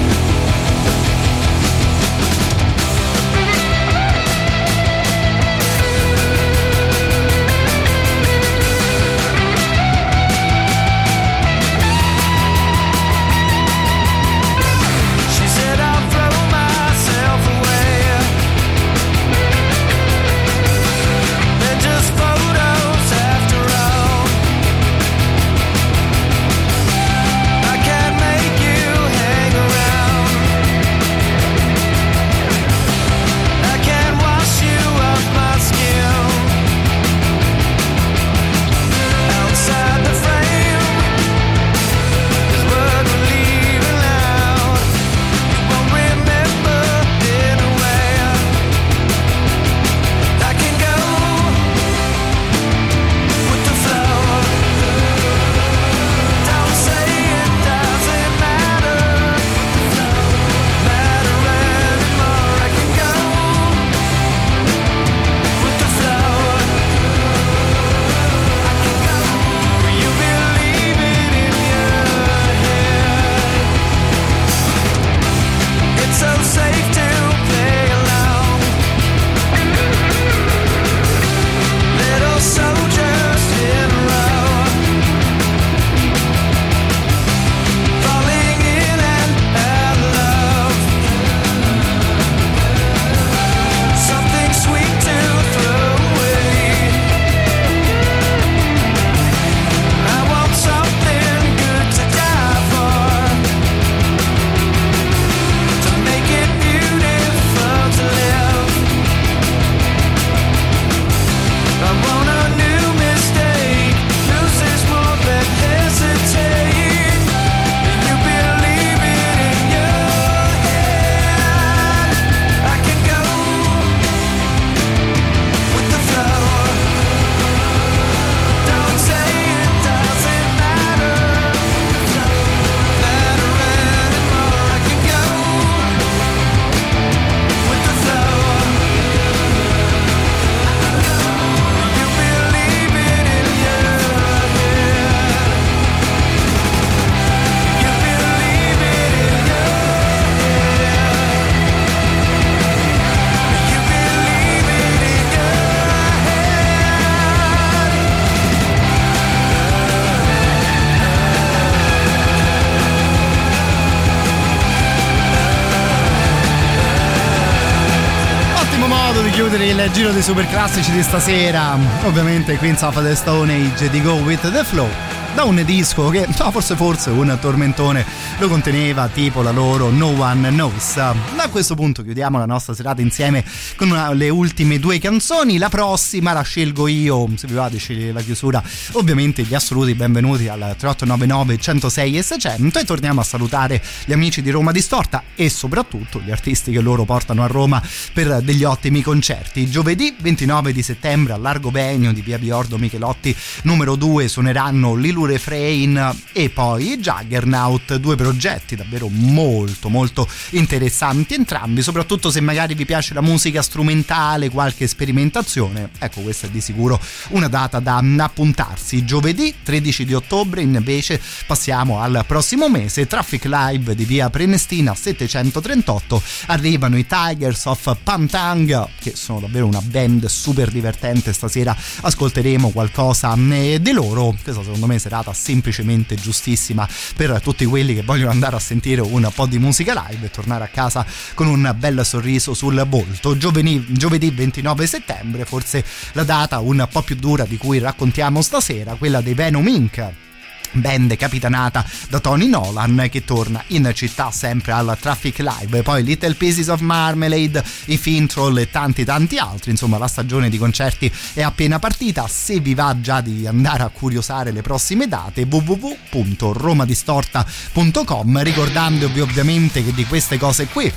chiudere 169.49 169.71
il 169.71 169.91
giro 169.93 170.11
dei 170.11 170.21
super 170.21 170.47
classici 170.47 170.91
di 170.91 171.01
stasera, 171.01 171.75
ovviamente 172.03 172.55
Queens 172.57 172.83
of 172.83 173.01
the 173.01 173.15
Stone 173.15 173.51
Age 173.51 173.89
di 173.89 173.99
Go 173.99 174.17
With 174.17 174.47
The 174.51 174.63
Flow 174.63 175.18
da 175.33 175.43
un 175.43 175.61
disco 175.65 176.09
che 176.09 176.27
no, 176.37 176.51
forse 176.51 176.75
forse 176.75 177.09
un 177.09 177.37
tormentone. 177.39 178.05
Lo 178.39 178.47
conteneva 178.47 179.07
tipo 179.07 179.41
la 179.41 179.51
loro 179.51 179.89
No 179.89 180.07
One 180.07 180.49
Knows. 180.49 180.95
Da 180.95 181.49
questo 181.49 181.75
punto 181.75 182.03
chiudiamo 182.03 182.37
la 182.37 182.45
nostra 182.45 182.73
serata 182.73 183.01
insieme 183.01 183.43
con 183.75 183.89
una, 183.89 184.11
le 184.13 184.29
ultime 184.29 184.79
due 184.79 184.99
canzoni. 184.99 185.57
La 185.57 185.69
prossima 185.69 186.33
la 186.33 186.41
scelgo 186.41 186.87
io 186.87 187.27
se 187.35 187.47
vi 187.47 187.53
va 187.53 187.69
scegliere 187.75 188.11
la 188.11 188.21
chiusura. 188.21 188.61
Ovviamente 188.93 189.43
gli 189.43 189.53
assoluti 189.53 189.93
benvenuti 189.93 190.47
al 190.47 190.59
3899 190.59 191.57
106 191.57 192.17
e 192.17 192.21
600 192.21 192.79
e 192.79 192.83
torniamo 192.83 193.21
a 193.21 193.23
salutare 193.23 193.81
gli 194.05 194.13
amici 194.13 194.41
di 194.41 194.49
Roma 194.49 194.71
Distorta 194.71 195.23
e 195.35 195.49
soprattutto 195.49 196.21
gli 196.21 196.31
artisti 196.31 196.71
che 196.71 196.81
loro 196.81 197.03
portano 197.05 197.43
a 197.43 197.47
Roma 197.47 197.81
per 198.13 198.41
degli 198.41 198.63
ottimi 198.63 199.01
concerti. 199.01 199.69
Giovedì 199.69 200.15
29 200.19 200.73
di 200.73 200.81
settembre 200.81 201.33
al 201.33 201.41
Largo 201.41 201.71
Benio 201.71 202.11
di 202.13 202.21
via 202.21 202.37
Biordo 202.37 202.77
Michelotti 202.77 203.35
numero 203.63 203.95
2 203.95 204.27
suoneranno 204.27 204.95
Lilu 205.19 205.25
Refrain 205.25 206.15
e 206.31 206.49
poi 206.49 206.97
Juggernaut, 206.97 207.95
due 207.95 208.15
progetti 208.15 208.75
davvero 208.75 209.09
molto 209.09 209.89
molto 209.89 210.27
interessanti 210.51 211.33
entrambi, 211.33 211.81
soprattutto 211.81 212.31
se 212.31 212.39
magari 212.39 212.73
vi 212.73 212.85
piace 212.85 213.13
la 213.13 213.21
musica 213.21 213.61
strumentale, 213.61 214.49
qualche 214.49 214.87
sperimentazione, 214.87 215.89
ecco 215.99 216.21
questa 216.21 216.47
è 216.47 216.49
di 216.49 216.61
sicuro 216.61 216.99
una 217.29 217.47
data 217.47 217.79
da 217.79 217.97
appuntarsi. 217.97 219.03
Giovedì 219.03 219.55
13 219.61 220.05
di 220.05 220.13
ottobre 220.13 220.61
invece 220.61 221.19
passiamo 221.45 221.99
al 221.99 222.23
prossimo 222.25 222.69
mese, 222.69 223.07
Traffic 223.07 223.45
Live 223.45 223.95
di 223.95 224.05
via 224.05 224.29
Prenestina 224.29 224.95
738, 224.95 226.21
arrivano 226.47 226.97
i 226.97 227.05
Tigers 227.05 227.65
of 227.65 227.97
Pantang 228.03 228.87
che 228.99 229.15
sono 229.15 229.41
davvero 229.41 229.65
una 229.65 229.81
band 229.81 230.25
super 230.27 230.69
divertente, 230.69 231.33
stasera 231.33 231.75
ascolteremo 232.01 232.69
qualcosa 232.69 233.35
eh, 233.49 233.81
di 233.81 233.91
loro, 233.91 234.35
questo 234.41 234.63
secondo 234.63 234.85
me 234.85 234.99
serata 235.09 235.33
semplicemente 235.33 236.13
giustissima 236.13 236.87
per 237.15 237.41
tutti 237.41 237.65
quelli 237.65 237.95
che 237.95 238.03
vogliono 238.03 238.29
andare 238.29 238.55
a 238.55 238.59
sentire 238.59 239.01
un 239.01 239.27
po' 239.33 239.47
di 239.47 239.57
musica 239.57 240.05
live 240.07 240.27
e 240.27 240.29
tornare 240.29 240.63
a 240.63 240.67
casa 240.67 241.03
con 241.33 241.47
un 241.47 241.73
bel 241.75 242.05
sorriso 242.05 242.53
sul 242.53 242.85
volto. 242.87 243.35
Giovedì, 243.35 243.83
giovedì 243.89 244.29
29 244.29 244.85
settembre, 244.85 245.45
forse 245.45 245.83
la 246.11 246.23
data 246.23 246.59
un 246.59 246.87
po' 246.91 247.01
più 247.01 247.15
dura 247.15 247.45
di 247.45 247.57
cui 247.57 247.79
raccontiamo 247.79 248.41
stasera, 248.43 248.93
quella 248.93 249.21
dei 249.21 249.33
Venom 249.33 249.67
Inc 249.67 250.28
band 250.71 251.15
capitanata 251.15 251.85
da 252.09 252.19
Tony 252.19 252.47
Nolan 252.47 253.07
che 253.09 253.23
torna 253.23 253.63
in 253.67 253.89
città 253.93 254.31
sempre 254.31 254.71
al 254.71 254.97
Traffic 254.99 255.37
Live. 255.39 255.83
Poi 255.83 256.03
Little 256.03 256.33
Pieces 256.35 256.67
of 256.67 256.81
Marmalade 256.81 257.63
i 257.85 257.97
Fintroll 257.97 258.57
e 258.57 258.69
tanti 258.69 259.05
tanti 259.05 259.37
altri. 259.37 259.71
Insomma 259.71 259.97
la 259.97 260.07
stagione 260.07 260.49
di 260.49 260.57
concerti 260.57 261.09
è 261.33 261.41
appena 261.41 261.79
partita. 261.79 262.27
Se 262.27 262.59
vi 262.59 262.75
va 262.75 262.95
già 262.99 263.21
di 263.21 263.47
andare 263.47 263.83
a 263.83 263.89
curiosare 263.89 264.51
le 264.51 264.61
prossime 264.61 265.07
date 265.07 265.47
www.romadistorta.com 265.49 268.43
ricordandovi 268.43 269.19
ovviamente 269.19 269.83
che 269.83 269.93
di 269.93 270.05
queste 270.05 270.37
cose 270.37 270.67
qui 270.67 270.91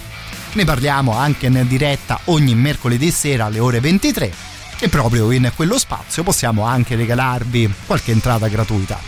ne 0.54 0.64
parliamo 0.64 1.16
anche 1.16 1.46
in 1.46 1.64
diretta 1.66 2.20
ogni 2.24 2.54
mercoledì 2.54 3.10
sera 3.10 3.46
alle 3.46 3.58
ore 3.58 3.80
23 3.80 4.32
e 4.78 4.88
proprio 4.88 5.30
in 5.30 5.50
quello 5.54 5.78
spazio 5.78 6.22
possiamo 6.22 6.64
anche 6.64 6.96
regalarvi 6.96 7.72
qualche 7.86 8.10
entrata 8.10 8.48
gratuita. 8.48 8.98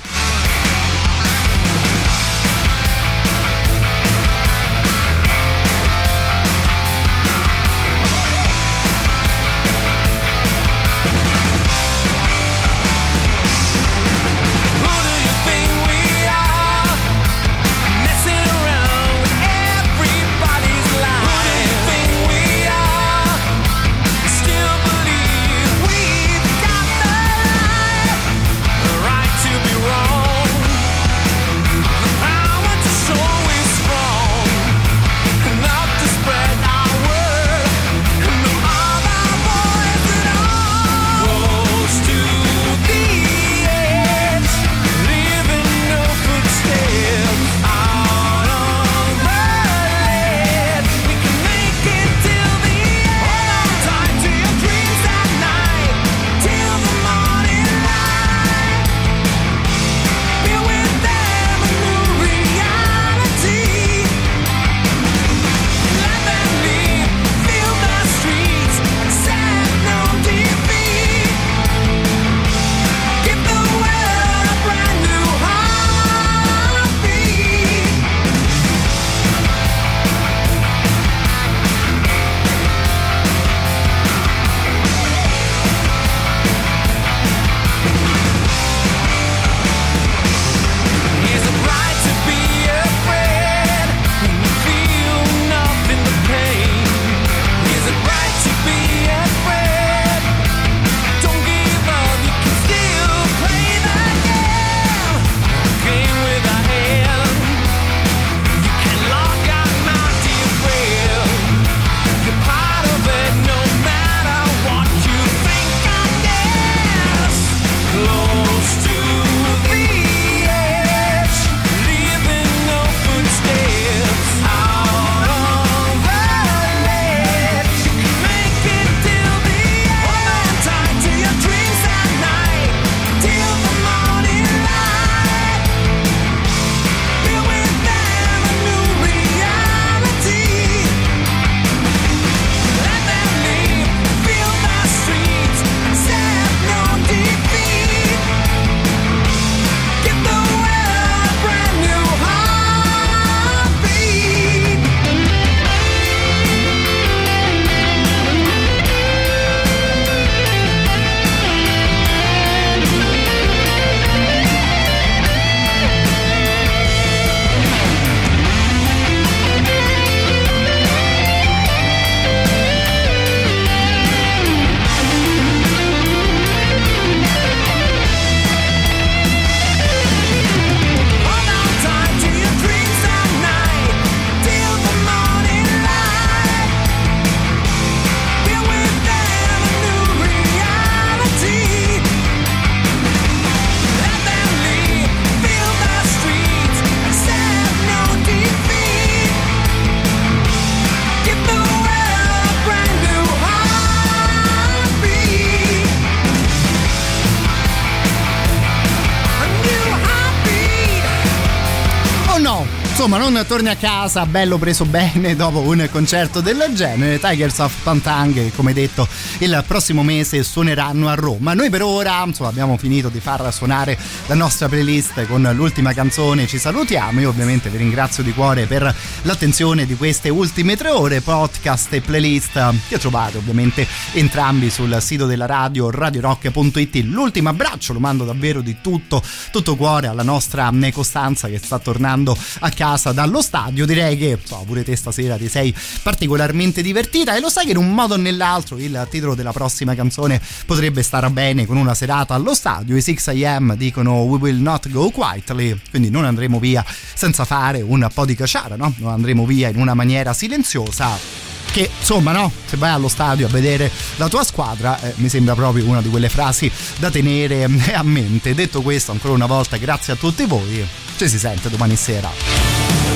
una 213.35 213.44
torni 213.55 213.69
a 213.69 213.77
casa 213.77 214.27
bello 214.27 214.59
preso 214.59 214.85
bene 214.85 215.37
dopo 215.39 215.61
un 215.61 215.89
concerto 215.93 216.41
del 216.41 216.73
genere. 216.75 217.21
Tigers 217.21 217.61
of 217.61 217.73
Pantang, 217.85 218.51
come 218.57 218.73
detto, 218.73 219.07
il 219.39 219.63
prossimo 219.65 220.03
mese 220.03 220.43
suoneranno 220.43 221.09
a 221.09 221.15
Roma. 221.15 221.55
Noi 221.55 221.71
per 221.71 221.83
ora, 221.83 222.25
insomma, 222.25 222.49
abbiamo 222.49 222.77
finito 222.77 223.11
di 223.11 223.21
far 223.21 223.55
suonare 223.55 223.97
la 224.27 224.35
nostra 224.35 224.69
playlist 224.69 225.27
con 225.27 225.49
l'ultima 225.55 225.93
canzone. 225.93 226.49
Ci 226.49 226.59
salutiamo. 226.59 227.21
Io 227.21 227.29
ovviamente 227.29 227.69
vi 227.69 227.77
ringrazio 227.77 228.25
di 228.25 228.33
cuore 228.33 228.67
per 228.67 228.93
l'attenzione 229.23 229.87
di 229.87 229.95
queste 229.95 230.31
ultime 230.31 230.75
tre 230.77 230.89
ore. 230.89 231.21
Podcast 231.21 231.93
e 231.93 232.01
playlist 232.01 232.75
che 232.89 232.99
trovate 232.99 233.37
ovviamente 233.37 233.87
entrambi 234.15 234.69
sul 234.69 234.97
sito 235.01 235.27
della 235.27 235.47
radio 235.47 235.91
radiorock.it. 235.91 236.97
L'ultimo 237.05 237.51
abbraccio 237.51 237.93
lo 237.93 238.01
mando 238.01 238.25
davvero 238.25 238.61
di 238.61 238.79
tutto, 238.81 239.23
tutto 239.53 239.77
cuore 239.77 240.09
alla 240.09 240.25
nostra 240.25 240.73
Costanza 240.93 241.47
che 241.47 241.59
sta 241.59 241.79
tornando 241.79 242.37
a 242.61 242.71
casa 242.71 243.13
dallo 243.13 243.43
stadio. 243.45 243.87
Direi 243.87 244.17
che 244.17 244.39
so, 244.43 244.65
pure 244.67 244.83
te 244.83 244.97
stasera 244.97 245.37
ti 245.37 245.49
sei 245.49 245.73
particolarmente 246.03 246.83
divertita 246.83 247.37
e 247.37 247.41
lo 247.41 247.49
sai 247.49 247.67
che 247.67 247.71
in 247.71 247.77
un 247.77 247.95
modo 247.95 248.15
o 248.15 248.17
nell'altro 248.17 248.77
il 248.79 249.07
titolo 249.09 249.37
della 249.37 249.53
prossima 249.53 249.95
canzone 249.95 250.41
potrebbe 250.67 251.05
stare 251.05 251.31
bene 251.31 251.67
con 251.67 251.77
una 251.77 251.95
serata 251.95 252.35
allo 252.35 252.55
stadio. 252.55 252.97
I 252.97 253.03
6 253.03 253.45
am 253.47 253.77
dicono 253.77 254.23
We 254.23 254.39
will 254.39 254.61
not 254.61 254.91
go 254.91 255.11
quietly, 255.11 255.79
quindi 255.91 256.11
non 256.11 256.25
andremo 256.25 256.59
via 256.59 256.85
senza 257.15 257.45
fare 257.45 257.81
un 257.81 258.09
po' 258.13 258.25
di 258.25 258.35
cacciara, 258.35 258.75
no? 258.75 258.93
Non 258.97 259.13
andremo 259.13 259.47
via 259.47 259.69
in 259.69 259.77
una 259.77 259.95
maniera 259.95 260.33
silenziosa 260.33 261.45
che 261.75 261.91
insomma 261.99 262.31
no, 262.31 262.53
se 262.67 262.77
vai 262.77 262.91
allo 262.91 263.09
stadio 263.09 263.47
a 263.47 263.51
vedere 263.51 263.91
la 264.17 264.29
tua 264.29 264.45
squadra 264.45 265.01
eh, 265.01 265.13
mi 265.17 265.29
sembra 265.29 265.55
proprio 265.55 265.85
una 265.87 266.01
di 266.01 266.09
quelle 266.09 266.29
frasi 266.29 266.71
da 266.99 267.11
tenere 267.11 267.65
a 267.65 268.03
mente. 268.05 268.55
Detto 268.55 268.81
questo, 268.81 269.11
ancora 269.11 269.35
una 269.35 269.47
volta 269.47 269.77
grazie 269.77 270.13
a 270.13 270.17
tutti 270.17 270.45
voi, 270.45 270.87
ci 271.17 271.29
si 271.29 271.39
sente 271.39 271.69
domani 271.69 271.97
sera. 271.97 273.14